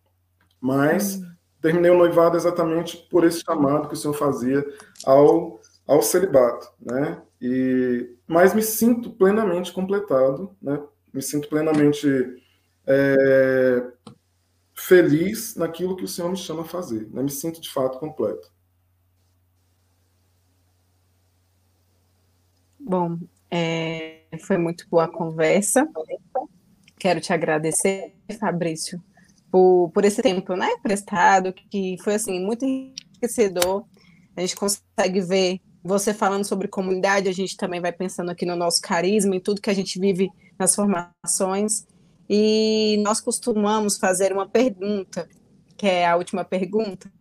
mas 0.59 1.15
hum. 1.15 1.25
terminei 1.61 1.91
o 1.91 1.97
noivado 1.97 2.37
exatamente 2.37 2.97
por 3.09 3.23
esse 3.23 3.41
chamado 3.41 3.87
que 3.87 3.93
o 3.93 3.97
Senhor 3.97 4.13
fazia 4.13 4.65
ao, 5.05 5.59
ao 5.87 6.01
celibato, 6.01 6.67
né? 6.79 7.21
E, 7.39 8.15
mas 8.27 8.53
me 8.53 8.61
sinto 8.61 9.11
plenamente 9.11 9.71
completado, 9.73 10.55
né? 10.61 10.81
Me 11.13 11.21
sinto 11.21 11.49
plenamente 11.49 12.07
é, 12.87 13.91
feliz 14.81 15.55
naquilo 15.55 15.95
que 15.95 16.03
o 16.03 16.07
Senhor 16.07 16.29
me 16.29 16.37
chama 16.37 16.63
a 16.63 16.65
fazer, 16.65 17.07
né? 17.11 17.21
Me 17.21 17.29
sinto 17.29 17.61
de 17.61 17.69
fato 17.69 17.99
completo. 17.99 18.51
Bom, 22.79 23.19
é, 23.49 24.23
foi 24.39 24.57
muito 24.57 24.87
boa 24.89 25.05
a 25.05 25.07
conversa. 25.07 25.87
Quero 26.97 27.21
te 27.21 27.31
agradecer, 27.31 28.13
Fabrício, 28.39 29.01
por, 29.51 29.91
por 29.93 30.03
esse 30.03 30.21
tempo 30.21 30.55
né, 30.55 30.69
prestado, 30.81 31.53
que 31.53 31.95
foi 32.03 32.15
assim 32.15 32.43
muito 32.43 32.65
enriquecedor. 32.65 33.85
A 34.35 34.41
gente 34.41 34.55
consegue 34.55 35.21
ver 35.21 35.61
você 35.83 36.13
falando 36.13 36.43
sobre 36.43 36.67
comunidade, 36.67 37.29
a 37.29 37.33
gente 37.33 37.55
também 37.55 37.79
vai 37.79 37.91
pensando 37.91 38.31
aqui 38.31 38.45
no 38.45 38.55
nosso 38.55 38.81
carisma, 38.81 39.35
em 39.35 39.39
tudo 39.39 39.61
que 39.61 39.69
a 39.69 39.73
gente 39.73 39.99
vive 39.99 40.29
nas 40.57 40.75
formações. 40.75 41.85
E 42.33 42.95
nós 43.03 43.19
costumamos 43.19 43.97
fazer 43.97 44.31
uma 44.31 44.47
pergunta, 44.47 45.27
que 45.77 45.85
é 45.85 46.07
a 46.07 46.15
última 46.15 46.45
pergunta, 46.45 47.11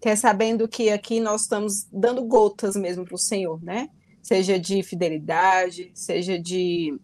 que 0.00 0.08
é 0.08 0.14
sabendo 0.14 0.68
que 0.68 0.90
aqui 0.90 1.18
nós 1.18 1.42
estamos 1.42 1.88
dando 1.92 2.24
gotas 2.24 2.76
mesmo 2.76 3.04
para 3.04 3.16
o 3.16 3.18
Senhor, 3.18 3.60
né? 3.62 3.88
seja 4.22 4.58
de 4.58 4.82
fidelidade, 4.82 5.90
seja 5.94 6.38
de 6.38 6.98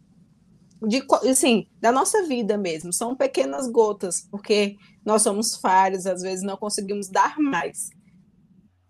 de 0.80 1.02
assim, 1.28 1.66
da 1.80 1.90
nossa 1.90 2.22
vida 2.22 2.56
mesmo. 2.56 2.92
São 2.92 3.16
pequenas 3.16 3.68
gotas, 3.68 4.20
porque 4.30 4.76
nós 5.04 5.22
somos 5.22 5.56
falhos, 5.56 6.06
às 6.06 6.22
vezes 6.22 6.44
não 6.44 6.56
conseguimos 6.56 7.08
dar 7.08 7.36
mais. 7.36 7.90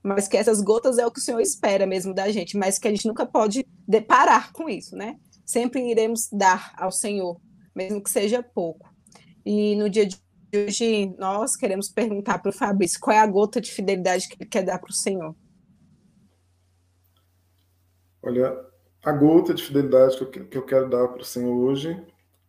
Mas 0.02 0.28
que 0.28 0.36
essas 0.36 0.60
gotas 0.60 0.98
é 0.98 1.06
o 1.06 1.10
que 1.10 1.18
o 1.18 1.22
Senhor 1.22 1.40
espera 1.40 1.86
mesmo 1.86 2.12
da 2.12 2.30
gente, 2.30 2.58
mas 2.58 2.78
que 2.78 2.86
a 2.86 2.90
gente 2.90 3.08
nunca 3.08 3.24
pode 3.24 3.66
deparar 3.86 4.52
com 4.52 4.68
isso, 4.68 4.94
né? 4.94 5.16
Sempre 5.46 5.90
iremos 5.90 6.28
dar 6.30 6.74
ao 6.76 6.92
Senhor, 6.92 7.40
mesmo 7.78 8.02
que 8.02 8.10
seja 8.10 8.42
pouco. 8.42 8.92
E 9.46 9.76
no 9.76 9.88
dia 9.88 10.04
de 10.04 10.18
hoje, 10.52 11.14
nós 11.16 11.54
queremos 11.54 11.88
perguntar 11.88 12.40
para 12.40 12.50
o 12.50 12.52
Fabrício 12.52 12.98
qual 12.98 13.16
é 13.16 13.20
a 13.20 13.26
gota 13.26 13.60
de 13.60 13.70
fidelidade 13.70 14.28
que 14.28 14.34
ele 14.34 14.50
quer 14.50 14.64
dar 14.64 14.80
para 14.80 14.90
o 14.90 14.94
Senhor. 14.94 15.34
Olha, 18.20 18.52
a 19.04 19.12
gota 19.12 19.54
de 19.54 19.62
fidelidade 19.62 20.18
que 20.26 20.58
eu, 20.58 20.66
quero 20.66 20.90
dar 20.90 21.06
para 21.06 21.22
o 21.22 21.24
Senhor 21.24 21.54
hoje 21.54 22.04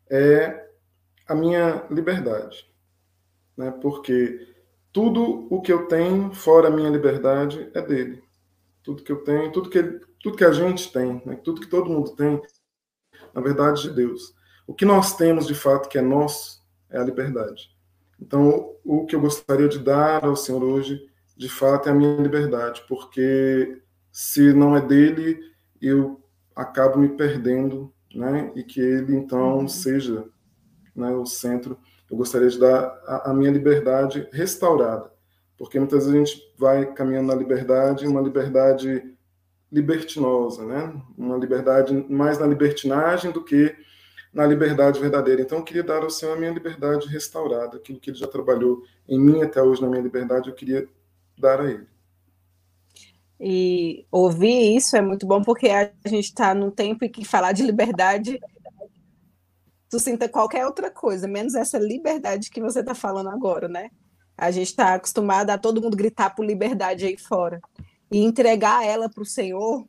é 0.09 0.67
a 1.27 1.35
minha 1.35 1.85
liberdade. 1.91 2.67
Né? 3.55 3.69
Porque 3.69 4.47
tudo 4.91 5.47
o 5.53 5.61
que 5.61 5.71
eu 5.71 5.87
tenho 5.87 6.33
fora 6.33 6.69
a 6.69 6.71
minha 6.71 6.89
liberdade 6.89 7.69
é 7.75 7.81
dele. 7.83 8.23
Tudo 8.81 9.03
que 9.03 9.11
eu 9.11 9.23
tenho, 9.23 9.51
tudo 9.51 9.69
que, 9.69 9.83
tudo 10.19 10.37
que 10.37 10.43
a 10.43 10.51
gente 10.51 10.91
tem, 10.91 11.21
né? 11.23 11.35
tudo 11.43 11.61
que 11.61 11.67
todo 11.67 11.91
mundo 11.91 12.15
tem, 12.15 12.41
na 13.31 13.41
verdade, 13.41 13.83
de 13.83 13.91
Deus. 13.91 14.38
O 14.69 14.73
que 14.75 14.85
nós 14.85 15.15
temos 15.17 15.47
de 15.47 15.55
fato 15.55 15.89
que 15.89 15.97
é 15.97 16.01
nosso 16.01 16.63
é 16.91 16.99
a 16.99 17.03
liberdade. 17.03 17.75
Então, 18.21 18.75
o 18.85 19.03
que 19.03 19.15
eu 19.15 19.19
gostaria 19.19 19.67
de 19.67 19.79
dar 19.79 20.23
ao 20.23 20.35
Senhor 20.35 20.63
hoje, 20.63 21.09
de 21.35 21.49
fato, 21.49 21.89
é 21.89 21.91
a 21.91 21.95
minha 21.95 22.21
liberdade, 22.21 22.83
porque 22.87 23.81
se 24.11 24.53
não 24.53 24.77
é 24.77 24.81
dele, 24.81 25.39
eu 25.81 26.23
acabo 26.55 26.99
me 26.99 27.09
perdendo, 27.09 27.91
né? 28.13 28.51
E 28.55 28.61
que 28.63 28.79
ele 28.79 29.15
então 29.15 29.57
uhum. 29.57 29.67
seja, 29.67 30.25
né, 30.95 31.09
o 31.15 31.25
centro. 31.25 31.75
Eu 32.07 32.15
gostaria 32.15 32.47
de 32.47 32.59
dar 32.59 32.95
a, 33.07 33.31
a, 33.31 33.33
minha 33.33 33.49
liberdade 33.49 34.29
restaurada, 34.31 35.11
porque 35.57 35.79
muitas 35.79 36.05
vezes 36.05 36.13
a 36.13 36.25
gente 36.25 36.53
vai 36.59 36.93
caminhando 36.93 37.29
na 37.29 37.35
liberdade, 37.35 38.05
uma 38.05 38.21
liberdade 38.21 39.15
libertinosa, 39.71 40.63
né? 40.63 40.93
Uma 41.17 41.37
liberdade 41.37 41.91
mais 42.07 42.37
na 42.37 42.45
libertinagem 42.45 43.31
do 43.31 43.43
que 43.43 43.75
na 44.33 44.45
liberdade 44.45 44.99
verdadeira. 44.99 45.41
Então, 45.41 45.59
eu 45.59 45.63
queria 45.63 45.83
dar 45.83 46.03
ao 46.03 46.09
Senhor 46.09 46.33
a 46.35 46.39
minha 46.39 46.51
liberdade 46.51 47.07
restaurada, 47.07 47.77
aquilo 47.77 47.99
que 47.99 48.09
Ele 48.09 48.17
já 48.17 48.27
trabalhou 48.27 48.83
em 49.07 49.19
mim 49.19 49.41
até 49.41 49.61
hoje 49.61 49.81
na 49.81 49.87
minha 49.87 50.01
liberdade, 50.01 50.49
eu 50.49 50.55
queria 50.55 50.87
dar 51.37 51.61
a 51.61 51.69
Ele. 51.69 51.87
E 53.39 54.05
ouvir 54.11 54.75
isso 54.75 54.97
é 54.97 55.01
muito 55.01 55.25
bom 55.25 55.41
porque 55.41 55.69
a 55.69 55.91
gente 56.05 56.25
está 56.25 56.53
num 56.53 56.69
tempo 56.69 57.05
em 57.05 57.09
que 57.09 57.23
falar 57.23 57.53
de 57.53 57.63
liberdade 57.63 58.39
tu 59.89 59.99
sinta 59.99 60.29
qualquer 60.29 60.65
outra 60.65 60.91
coisa, 60.91 61.27
menos 61.27 61.55
essa 61.55 61.79
liberdade 61.79 62.51
que 62.51 62.61
você 62.61 62.81
está 62.81 62.93
falando 62.93 63.29
agora, 63.29 63.67
né? 63.67 63.89
A 64.37 64.51
gente 64.51 64.67
está 64.67 64.93
acostumado 64.93 65.49
a 65.49 65.57
todo 65.57 65.81
mundo 65.81 65.97
gritar 65.97 66.29
por 66.29 66.45
liberdade 66.45 67.05
aí 67.05 67.17
fora. 67.17 67.59
E 68.11 68.19
entregar 68.19 68.85
ela 68.85 69.09
para 69.09 69.23
o 69.23 69.25
Senhor, 69.25 69.85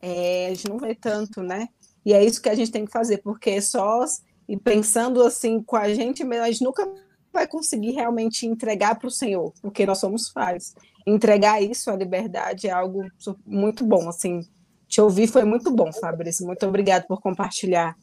é, 0.00 0.46
a 0.46 0.48
gente 0.50 0.68
não 0.68 0.78
vê 0.78 0.94
tanto, 0.94 1.42
né? 1.42 1.68
E 2.08 2.14
é 2.14 2.24
isso 2.24 2.40
que 2.40 2.48
a 2.48 2.54
gente 2.54 2.70
tem 2.70 2.86
que 2.86 2.90
fazer, 2.90 3.18
porque 3.18 3.60
só 3.60 4.02
e 4.48 4.56
pensando 4.56 5.22
assim 5.22 5.62
com 5.62 5.76
a 5.76 5.92
gente 5.92 6.24
mesmo, 6.24 6.44
a 6.44 6.50
gente 6.50 6.64
nunca 6.64 6.90
vai 7.30 7.46
conseguir 7.46 7.90
realmente 7.90 8.46
entregar 8.46 8.98
para 8.98 9.08
o 9.08 9.10
Senhor, 9.10 9.52
porque 9.60 9.84
nós 9.84 9.98
somos 9.98 10.30
falhos 10.30 10.74
entregar 11.06 11.62
isso, 11.62 11.90
a 11.90 11.96
liberdade, 11.96 12.66
é 12.66 12.70
algo 12.70 13.06
muito 13.44 13.84
bom. 13.84 14.08
Assim, 14.08 14.40
te 14.86 15.00
ouvir 15.00 15.26
foi 15.26 15.44
muito 15.44 15.70
bom, 15.70 15.92
Fabrício. 15.92 16.46
Muito 16.46 16.66
obrigado 16.66 17.06
por 17.06 17.20
compartilhar 17.20 17.94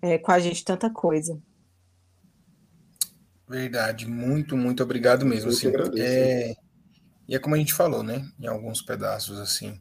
é, 0.00 0.16
com 0.18 0.32
a 0.32 0.38
gente 0.38 0.64
tanta 0.64 0.90
coisa. 0.90 1.38
Verdade, 3.48 4.06
muito, 4.06 4.56
muito 4.56 4.82
obrigado 4.82 5.26
mesmo. 5.26 5.50
Assim, 5.50 5.70
é, 5.98 6.54
e 7.28 7.34
é 7.34 7.38
como 7.38 7.54
a 7.54 7.58
gente 7.58 7.74
falou, 7.74 8.02
né? 8.02 8.26
Em 8.40 8.46
alguns 8.46 8.80
pedaços, 8.80 9.38
assim, 9.38 9.78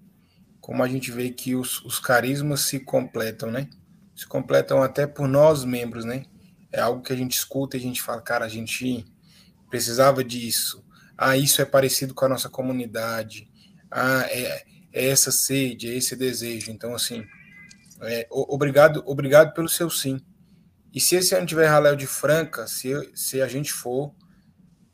como 0.62 0.84
a 0.84 0.88
gente 0.88 1.12
vê 1.12 1.32
que 1.32 1.55
os, 1.55 1.84
os 1.84 1.99
carismas 1.99 2.62
se 2.62 2.80
completam, 2.80 3.49
né? 3.49 3.68
Se 4.16 4.28
completam 4.28 4.82
até 4.82 5.07
por 5.07 5.28
nós 5.28 5.66
membros, 5.66 6.05
né? 6.05 6.24
É 6.72 6.80
algo 6.80 7.01
que 7.01 7.12
a 7.12 7.16
gente 7.16 7.34
escuta 7.34 7.76
e 7.76 7.80
a 7.80 7.84
gente 7.84 8.01
fala, 8.01 8.22
cara, 8.22 8.45
a 8.45 8.49
gente 8.49 9.05
precisava 9.70 10.24
disso, 10.24 10.86
ah, 11.18 11.36
isso 11.36 11.62
é 11.62 11.66
parecido 11.66 12.14
com 12.14 12.26
a 12.26 12.30
nossa 12.30 12.49
comunidade, 12.49 13.49
ah, 13.89 14.26
é, 14.30 14.64
é 14.93 15.07
essa 15.09 15.32
sede, 15.32 15.89
é 15.89 15.95
esse 15.95 16.16
desejo. 16.16 16.72
Então, 16.72 16.93
assim, 16.93 17.26
é, 18.01 18.28
obrigado, 18.30 19.03
obrigado 19.05 19.53
pelo 19.53 19.68
seu 19.68 19.89
sim. 19.89 20.20
E 20.93 20.99
se 20.99 21.16
esse 21.16 21.34
ano 21.34 21.45
tiver 21.47 21.68
Raléu 21.68 21.95
de 21.95 22.05
Franca, 22.05 22.68
se, 22.68 22.91
se 23.16 23.41
a 23.41 23.47
gente 23.47 23.72
for, 23.72 24.14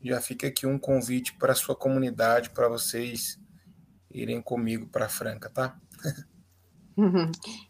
já 0.02 0.20
fica 0.20 0.46
aqui 0.46 0.66
um 0.66 0.78
convite 0.78 1.34
para 1.34 1.52
a 1.52 1.56
sua 1.56 1.74
comunidade, 1.74 2.50
para 2.50 2.68
vocês 2.68 3.38
irem 4.10 4.40
comigo 4.40 4.86
para 4.86 5.08
Franca, 5.08 5.48
tá? 5.48 5.76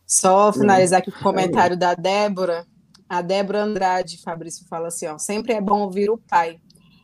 Só 0.06 0.52
finalizar 0.52 1.00
aqui 1.00 1.10
com 1.10 1.18
o 1.18 1.22
comentário 1.22 1.76
da 1.76 1.94
Débora. 1.94 2.66
A 3.08 3.22
Débora 3.22 3.64
Andrade, 3.64 4.22
Fabrício, 4.22 4.66
fala 4.68 4.88
assim: 4.88 5.06
ó, 5.06 5.18
sempre 5.18 5.52
é 5.52 5.60
bom 5.60 5.80
ouvir 5.80 6.10
o 6.10 6.18
pai, 6.18 6.60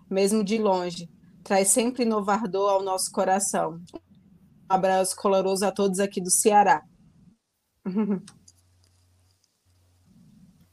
mesmo 0.09 0.45
de 0.45 0.59
longe 0.59 1.09
traz 1.45 1.68
sempre 1.68 2.07
novo 2.07 2.30
ardor 2.30 2.70
ao 2.70 2.82
nosso 2.82 3.12
coração. 3.12 3.78
Um 3.95 4.74
abraço 4.74 5.14
coloroso 5.14 5.64
a 5.64 5.70
todos 5.70 6.01
aqui 6.01 6.20
do 6.20 6.30
Ceará. 6.30 6.82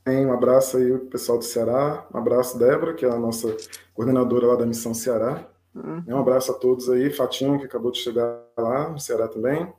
Um 0.07 0.31
abraço 0.31 0.77
aí 0.77 0.91
o 0.91 1.05
pessoal 1.07 1.37
do 1.37 1.43
Ceará, 1.43 2.07
um 2.11 2.17
abraço 2.17 2.57
Débora, 2.57 2.95
que 2.95 3.05
é 3.05 3.09
a 3.09 3.19
nossa 3.19 3.55
coordenadora 3.93 4.47
lá 4.47 4.55
da 4.55 4.65
Missão 4.65 4.93
Ceará. 4.93 5.47
Uhum. 5.73 6.03
Um 6.07 6.17
abraço 6.17 6.51
a 6.51 6.55
todos 6.55 6.89
aí, 6.89 7.09
Fatinho, 7.09 7.59
que 7.59 7.65
acabou 7.65 7.91
de 7.91 7.99
chegar 7.99 8.43
lá 8.57 8.89
no 8.89 8.99
Ceará 8.99 9.27
também. 9.27 9.71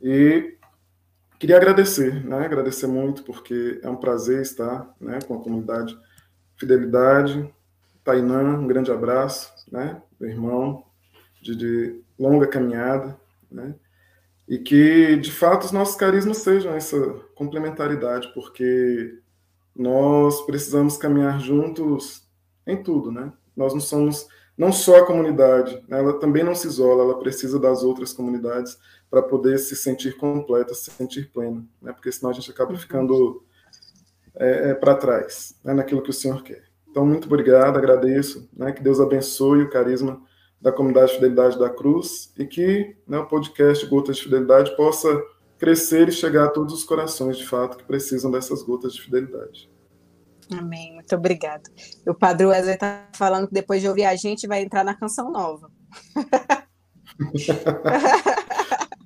E 0.00 0.56
queria 1.38 1.56
agradecer, 1.56 2.24
né? 2.24 2.44
Agradecer 2.44 2.86
muito, 2.86 3.22
porque 3.22 3.80
é 3.82 3.88
um 3.88 3.96
prazer 3.96 4.42
estar 4.42 4.94
né, 5.00 5.18
com 5.26 5.34
a 5.34 5.42
comunidade 5.42 5.98
Fidelidade. 6.56 7.52
Tainã, 8.02 8.56
um 8.58 8.66
grande 8.66 8.92
abraço, 8.92 9.52
né? 9.70 10.00
meu 10.18 10.30
irmão, 10.30 10.84
de, 11.42 11.56
de 11.56 12.00
longa 12.18 12.46
caminhada, 12.46 13.18
né? 13.50 13.74
E 14.48 14.58
que, 14.58 15.16
de 15.16 15.32
fato, 15.32 15.64
os 15.64 15.72
nossos 15.72 15.96
carismas 15.96 16.38
sejam 16.38 16.72
essa 16.72 16.96
complementaridade, 17.34 18.32
porque 18.32 19.18
nós 19.74 20.46
precisamos 20.46 20.96
caminhar 20.96 21.40
juntos 21.40 22.24
em 22.64 22.80
tudo, 22.80 23.10
né? 23.10 23.32
Nós 23.56 23.74
não 23.74 23.80
somos 23.80 24.28
não 24.56 24.72
só 24.72 24.98
a 24.98 25.06
comunidade, 25.06 25.82
né? 25.88 25.98
ela 25.98 26.18
também 26.18 26.42
não 26.42 26.54
se 26.54 26.66
isola, 26.66 27.02
ela 27.02 27.18
precisa 27.18 27.58
das 27.58 27.82
outras 27.82 28.12
comunidades 28.12 28.78
para 29.10 29.22
poder 29.22 29.58
se 29.58 29.76
sentir 29.76 30.16
completa, 30.16 30.74
se 30.74 30.90
sentir 30.90 31.30
plena, 31.30 31.64
né? 31.80 31.92
Porque 31.92 32.10
senão 32.10 32.30
a 32.30 32.34
gente 32.34 32.50
acaba 32.50 32.72
uhum. 32.72 32.78
ficando 32.78 33.44
é, 34.34 34.70
é, 34.70 34.74
para 34.74 34.94
trás, 34.94 35.54
né? 35.62 35.74
naquilo 35.74 36.02
que 36.02 36.10
o 36.10 36.14
Senhor 36.14 36.42
quer. 36.42 36.64
Então, 36.88 37.04
muito 37.04 37.26
obrigado, 37.26 37.76
agradeço, 37.76 38.48
né, 38.56 38.72
que 38.72 38.82
Deus 38.82 38.98
abençoe 39.00 39.64
o 39.64 39.68
carisma 39.68 40.18
da 40.58 40.72
comunidade 40.72 41.12
Fidelidade 41.12 41.58
da 41.58 41.68
Cruz 41.68 42.32
e 42.38 42.46
que 42.46 42.96
né, 43.06 43.18
o 43.18 43.26
podcast 43.26 43.84
Gotas 43.84 44.16
de 44.16 44.22
Fidelidade 44.22 44.74
possa 44.74 45.22
crescer 45.58 46.08
e 46.08 46.12
chegar 46.12 46.44
a 46.44 46.50
todos 46.50 46.72
os 46.72 46.84
corações, 46.84 47.36
de 47.36 47.46
fato, 47.46 47.76
que 47.76 47.84
precisam 47.84 48.30
dessas 48.30 48.62
gotas 48.62 48.94
de 48.94 49.02
fidelidade. 49.02 49.70
Amém, 50.52 50.94
muito 50.94 51.14
obrigado. 51.14 51.68
O 52.06 52.14
Padre 52.14 52.46
Wesley 52.46 52.74
está 52.74 53.08
falando 53.14 53.48
que 53.48 53.54
depois 53.54 53.80
de 53.80 53.88
ouvir 53.88 54.04
a 54.04 54.14
gente 54.14 54.46
vai 54.46 54.62
entrar 54.62 54.84
na 54.84 54.94
canção 54.94 55.30
nova. 55.30 55.70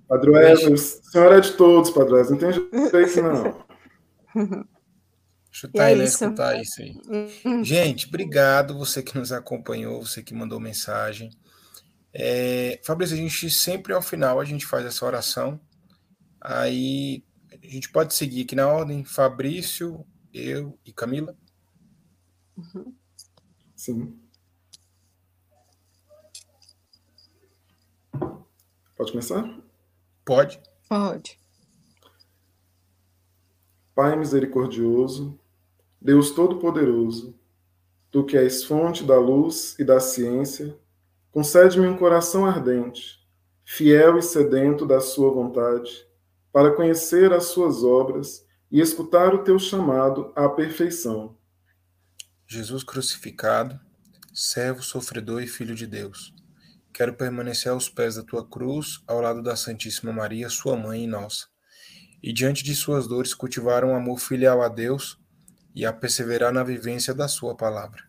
Padre 0.08 0.30
Wesley, 0.30 0.74
o 0.74 0.78
senhor 0.78 1.32
é 1.32 1.40
de 1.40 1.52
todos, 1.52 1.90
Padre 1.90 2.14
Wesley, 2.14 2.40
não 2.72 2.90
tem 2.90 3.06
jeito 3.06 3.22
não. 3.22 3.64
Chutar 5.50 5.90
ele 5.90 6.02
é 6.02 6.04
escutar 6.04 6.60
isso 6.60 6.80
aí. 6.80 7.64
Gente, 7.64 8.06
obrigado 8.06 8.78
você 8.78 9.02
que 9.02 9.18
nos 9.18 9.32
acompanhou, 9.32 10.04
você 10.04 10.22
que 10.22 10.34
mandou 10.34 10.60
mensagem. 10.60 11.30
É, 12.12 12.80
Fabrício, 12.84 13.16
a 13.16 13.18
gente 13.20 13.50
sempre 13.50 13.92
ao 13.92 14.02
final 14.02 14.40
a 14.40 14.44
gente 14.44 14.66
faz 14.66 14.84
essa 14.84 15.04
oração. 15.04 15.60
Aí 16.40 17.24
a 17.52 17.66
gente 17.66 17.90
pode 17.90 18.14
seguir 18.14 18.42
aqui 18.42 18.54
na 18.54 18.68
ordem: 18.68 19.04
Fabrício, 19.04 20.04
eu 20.32 20.78
e 20.84 20.92
Camila. 20.92 21.36
Uhum. 22.56 22.94
Sim. 23.74 24.18
Pode 28.96 29.12
começar? 29.12 29.58
Pode. 30.24 30.60
Pode. 30.88 31.40
Pai 33.94 34.16
misericordioso, 34.16 35.38
Deus 36.00 36.30
Todo-Poderoso, 36.30 37.34
tu 38.10 38.24
que 38.24 38.36
és 38.36 38.64
fonte 38.64 39.04
da 39.04 39.18
luz 39.18 39.78
e 39.78 39.84
da 39.84 40.00
ciência, 40.00 40.78
concede-me 41.30 41.86
um 41.86 41.96
coração 41.96 42.44
ardente, 42.44 43.26
fiel 43.64 44.18
e 44.18 44.22
sedento 44.22 44.84
da 44.84 45.00
Sua 45.00 45.30
vontade, 45.30 46.06
para 46.52 46.74
conhecer 46.74 47.32
as 47.32 47.44
Suas 47.46 47.82
obras 47.82 48.46
e 48.70 48.80
escutar 48.80 49.34
o 49.34 49.42
teu 49.42 49.58
chamado 49.58 50.32
à 50.36 50.48
perfeição. 50.48 51.36
Jesus 52.46 52.84
crucificado, 52.84 53.78
servo 54.32 54.82
sofredor 54.82 55.42
e 55.42 55.46
filho 55.46 55.74
de 55.74 55.86
Deus, 55.86 56.32
quero 56.92 57.14
permanecer 57.14 57.72
aos 57.72 57.88
pés 57.88 58.14
da 58.14 58.22
tua 58.22 58.46
cruz, 58.46 59.02
ao 59.06 59.20
lado 59.20 59.42
da 59.42 59.56
Santíssima 59.56 60.12
Maria, 60.12 60.48
sua 60.48 60.76
mãe 60.76 61.04
e 61.04 61.06
nossa, 61.06 61.46
e 62.22 62.32
diante 62.32 62.62
de 62.62 62.74
suas 62.74 63.08
dores 63.08 63.34
cultivar 63.34 63.84
um 63.84 63.94
amor 63.94 64.18
filial 64.18 64.62
a 64.62 64.68
Deus 64.68 65.18
e 65.74 65.84
a 65.84 65.92
perseverar 65.92 66.52
na 66.52 66.62
vivência 66.62 67.12
da 67.12 67.26
sua 67.26 67.56
palavra. 67.56 68.08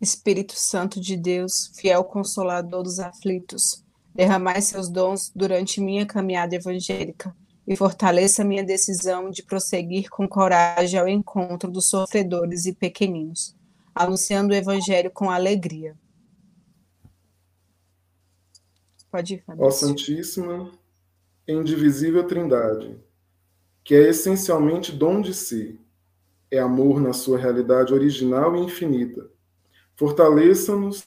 Espírito 0.00 0.52
Santo 0.54 1.00
de 1.00 1.16
Deus, 1.16 1.72
fiel 1.76 2.04
consolador 2.04 2.84
dos 2.84 3.00
aflitos, 3.00 3.84
derramai 4.14 4.62
seus 4.62 4.88
dons 4.88 5.32
durante 5.34 5.80
minha 5.80 6.06
caminhada 6.06 6.54
evangélica 6.54 7.34
e 7.68 7.76
fortaleça 7.76 8.42
minha 8.42 8.64
decisão 8.64 9.30
de 9.30 9.42
prosseguir 9.42 10.08
com 10.08 10.26
coragem 10.26 10.98
ao 10.98 11.06
encontro 11.06 11.70
dos 11.70 11.90
sofredores 11.90 12.64
e 12.64 12.72
pequeninos, 12.72 13.54
anunciando 13.94 14.54
o 14.54 14.56
Evangelho 14.56 15.10
com 15.10 15.30
alegria. 15.30 15.94
Pode 19.10 19.34
ir, 19.34 19.44
Fabrício. 19.44 19.66
Ó 19.66 19.70
Santíssima, 19.70 20.72
indivisível 21.46 22.26
Trindade, 22.26 22.96
que 23.84 23.94
é 23.94 24.08
essencialmente 24.08 24.90
dom 24.90 25.20
de 25.20 25.34
si, 25.34 25.78
é 26.50 26.58
amor 26.58 26.98
na 27.02 27.12
sua 27.12 27.36
realidade 27.36 27.92
original 27.92 28.56
e 28.56 28.60
infinita. 28.60 29.30
Fortaleça-nos 29.94 31.06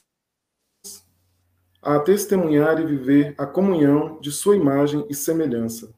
a 1.82 1.98
testemunhar 1.98 2.80
e 2.80 2.86
viver 2.86 3.34
a 3.36 3.46
comunhão 3.46 4.20
de 4.20 4.30
sua 4.30 4.54
imagem 4.54 5.04
e 5.10 5.14
semelhança 5.16 5.92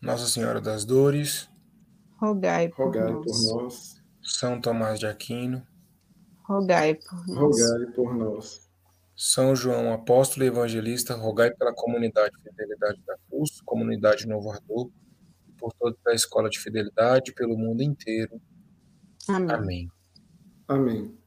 nossa 0.00 0.26
Senhora 0.26 0.60
das 0.60 0.84
Dores, 0.84 1.48
rogai 2.18 2.68
por, 2.68 2.86
rogai 2.86 3.12
nós. 3.12 3.24
por 3.24 3.62
nós. 3.62 4.02
São 4.22 4.60
Tomás 4.60 4.98
de 4.98 5.06
Aquino, 5.06 5.66
rogai 6.44 6.94
por 6.94 7.26
nós. 7.28 7.36
Rogai 7.38 7.86
por 7.94 8.14
nós. 8.14 8.70
São 9.16 9.54
João 9.54 9.92
Apóstolo 9.92 10.44
e 10.44 10.48
Evangelista, 10.48 11.14
rogai 11.14 11.50
pela 11.50 11.74
comunidade 11.74 12.34
Fidelidade 12.42 13.02
da 13.06 13.16
Cruz, 13.28 13.60
comunidade 13.66 14.26
Novo 14.26 14.50
Ardor, 14.50 14.90
por 15.58 15.72
toda 15.74 15.96
a 16.08 16.14
escola 16.14 16.48
de 16.48 16.58
fidelidade, 16.58 17.34
pelo 17.34 17.56
mundo 17.56 17.82
inteiro. 17.82 18.40
Amém. 19.28 19.50
Amém. 19.50 19.90
Amém. 20.66 21.18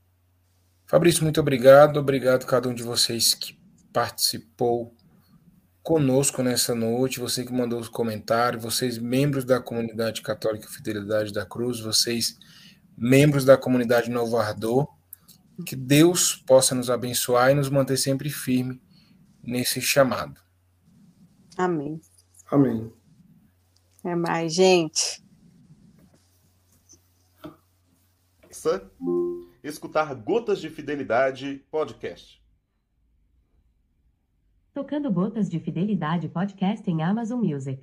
Fabrício, 0.88 1.24
muito 1.24 1.40
obrigado. 1.40 1.98
Obrigado 1.98 2.44
a 2.44 2.48
cada 2.48 2.68
um 2.68 2.74
de 2.74 2.84
vocês 2.84 3.34
que 3.34 3.60
participou 3.92 4.96
conosco 5.84 6.42
nessa 6.42 6.74
noite, 6.74 7.20
você 7.20 7.46
que 7.46 7.52
mandou 7.52 7.80
os 7.80 7.90
comentários, 7.90 8.64
vocês 8.64 8.98
membros 8.98 9.44
da 9.44 9.60
comunidade 9.60 10.22
católica 10.22 10.70
Fidelidade 10.70 11.34
da 11.34 11.46
Cruz, 11.46 11.82
vocês 11.82 12.40
membros 12.98 13.44
da 13.44 13.58
comunidade 13.58 14.10
Novo 14.10 14.38
Ardor, 14.38 14.88
que 15.66 15.76
Deus 15.76 16.36
possa 16.36 16.74
nos 16.74 16.90
abençoar 16.90 17.52
e 17.52 17.56
nos 17.56 17.70
manter 17.70 17.98
sempre 17.98 18.30
firme 18.30 18.82
nesse 19.44 19.82
chamado. 19.82 20.40
Amém. 21.58 22.02
Amém. 22.50 22.92
É 24.06 24.16
mais, 24.16 24.54
gente. 24.54 25.22
Escutar 29.64 30.14
Gotas 30.16 30.60
de 30.62 30.70
Fidelidade 30.70 31.66
podcast. 31.70 32.43
Tocando 34.74 35.12
Gotas 35.12 35.48
de 35.52 35.60
Fidelidade 35.60 36.28
Podcast 36.28 36.90
em 36.90 37.04
Amazon 37.04 37.40
Music. 37.40 37.80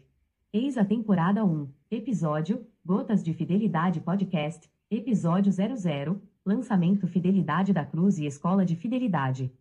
Eis 0.52 0.76
a 0.76 0.84
temporada 0.84 1.44
1, 1.44 1.68
episódio 1.88 2.66
Gotas 2.84 3.22
de 3.22 3.32
Fidelidade 3.32 4.00
Podcast, 4.00 4.68
episódio 4.90 5.52
00, 5.52 6.20
lançamento 6.44 7.06
Fidelidade 7.06 7.72
da 7.72 7.84
Cruz 7.84 8.18
e 8.18 8.26
Escola 8.26 8.66
de 8.66 8.74
Fidelidade. 8.74 9.52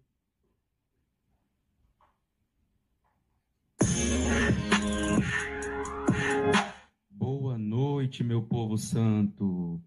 Boa 7.11 7.59
noite, 7.59 8.23
meu 8.23 8.41
povo 8.41 8.75
santo. 8.75 9.80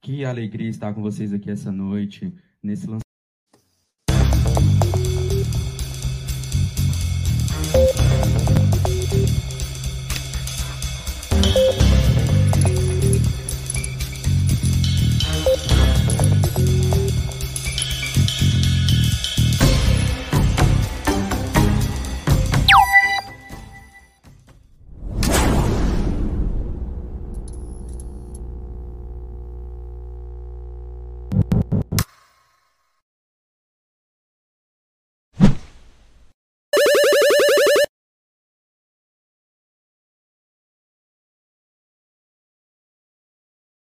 Que 0.00 0.24
alegria 0.24 0.70
estar 0.70 0.94
com 0.94 1.02
vocês 1.02 1.30
aqui 1.30 1.50
essa 1.50 1.70
noite, 1.70 2.34
nesse 2.62 2.86
lançamento. 2.86 3.07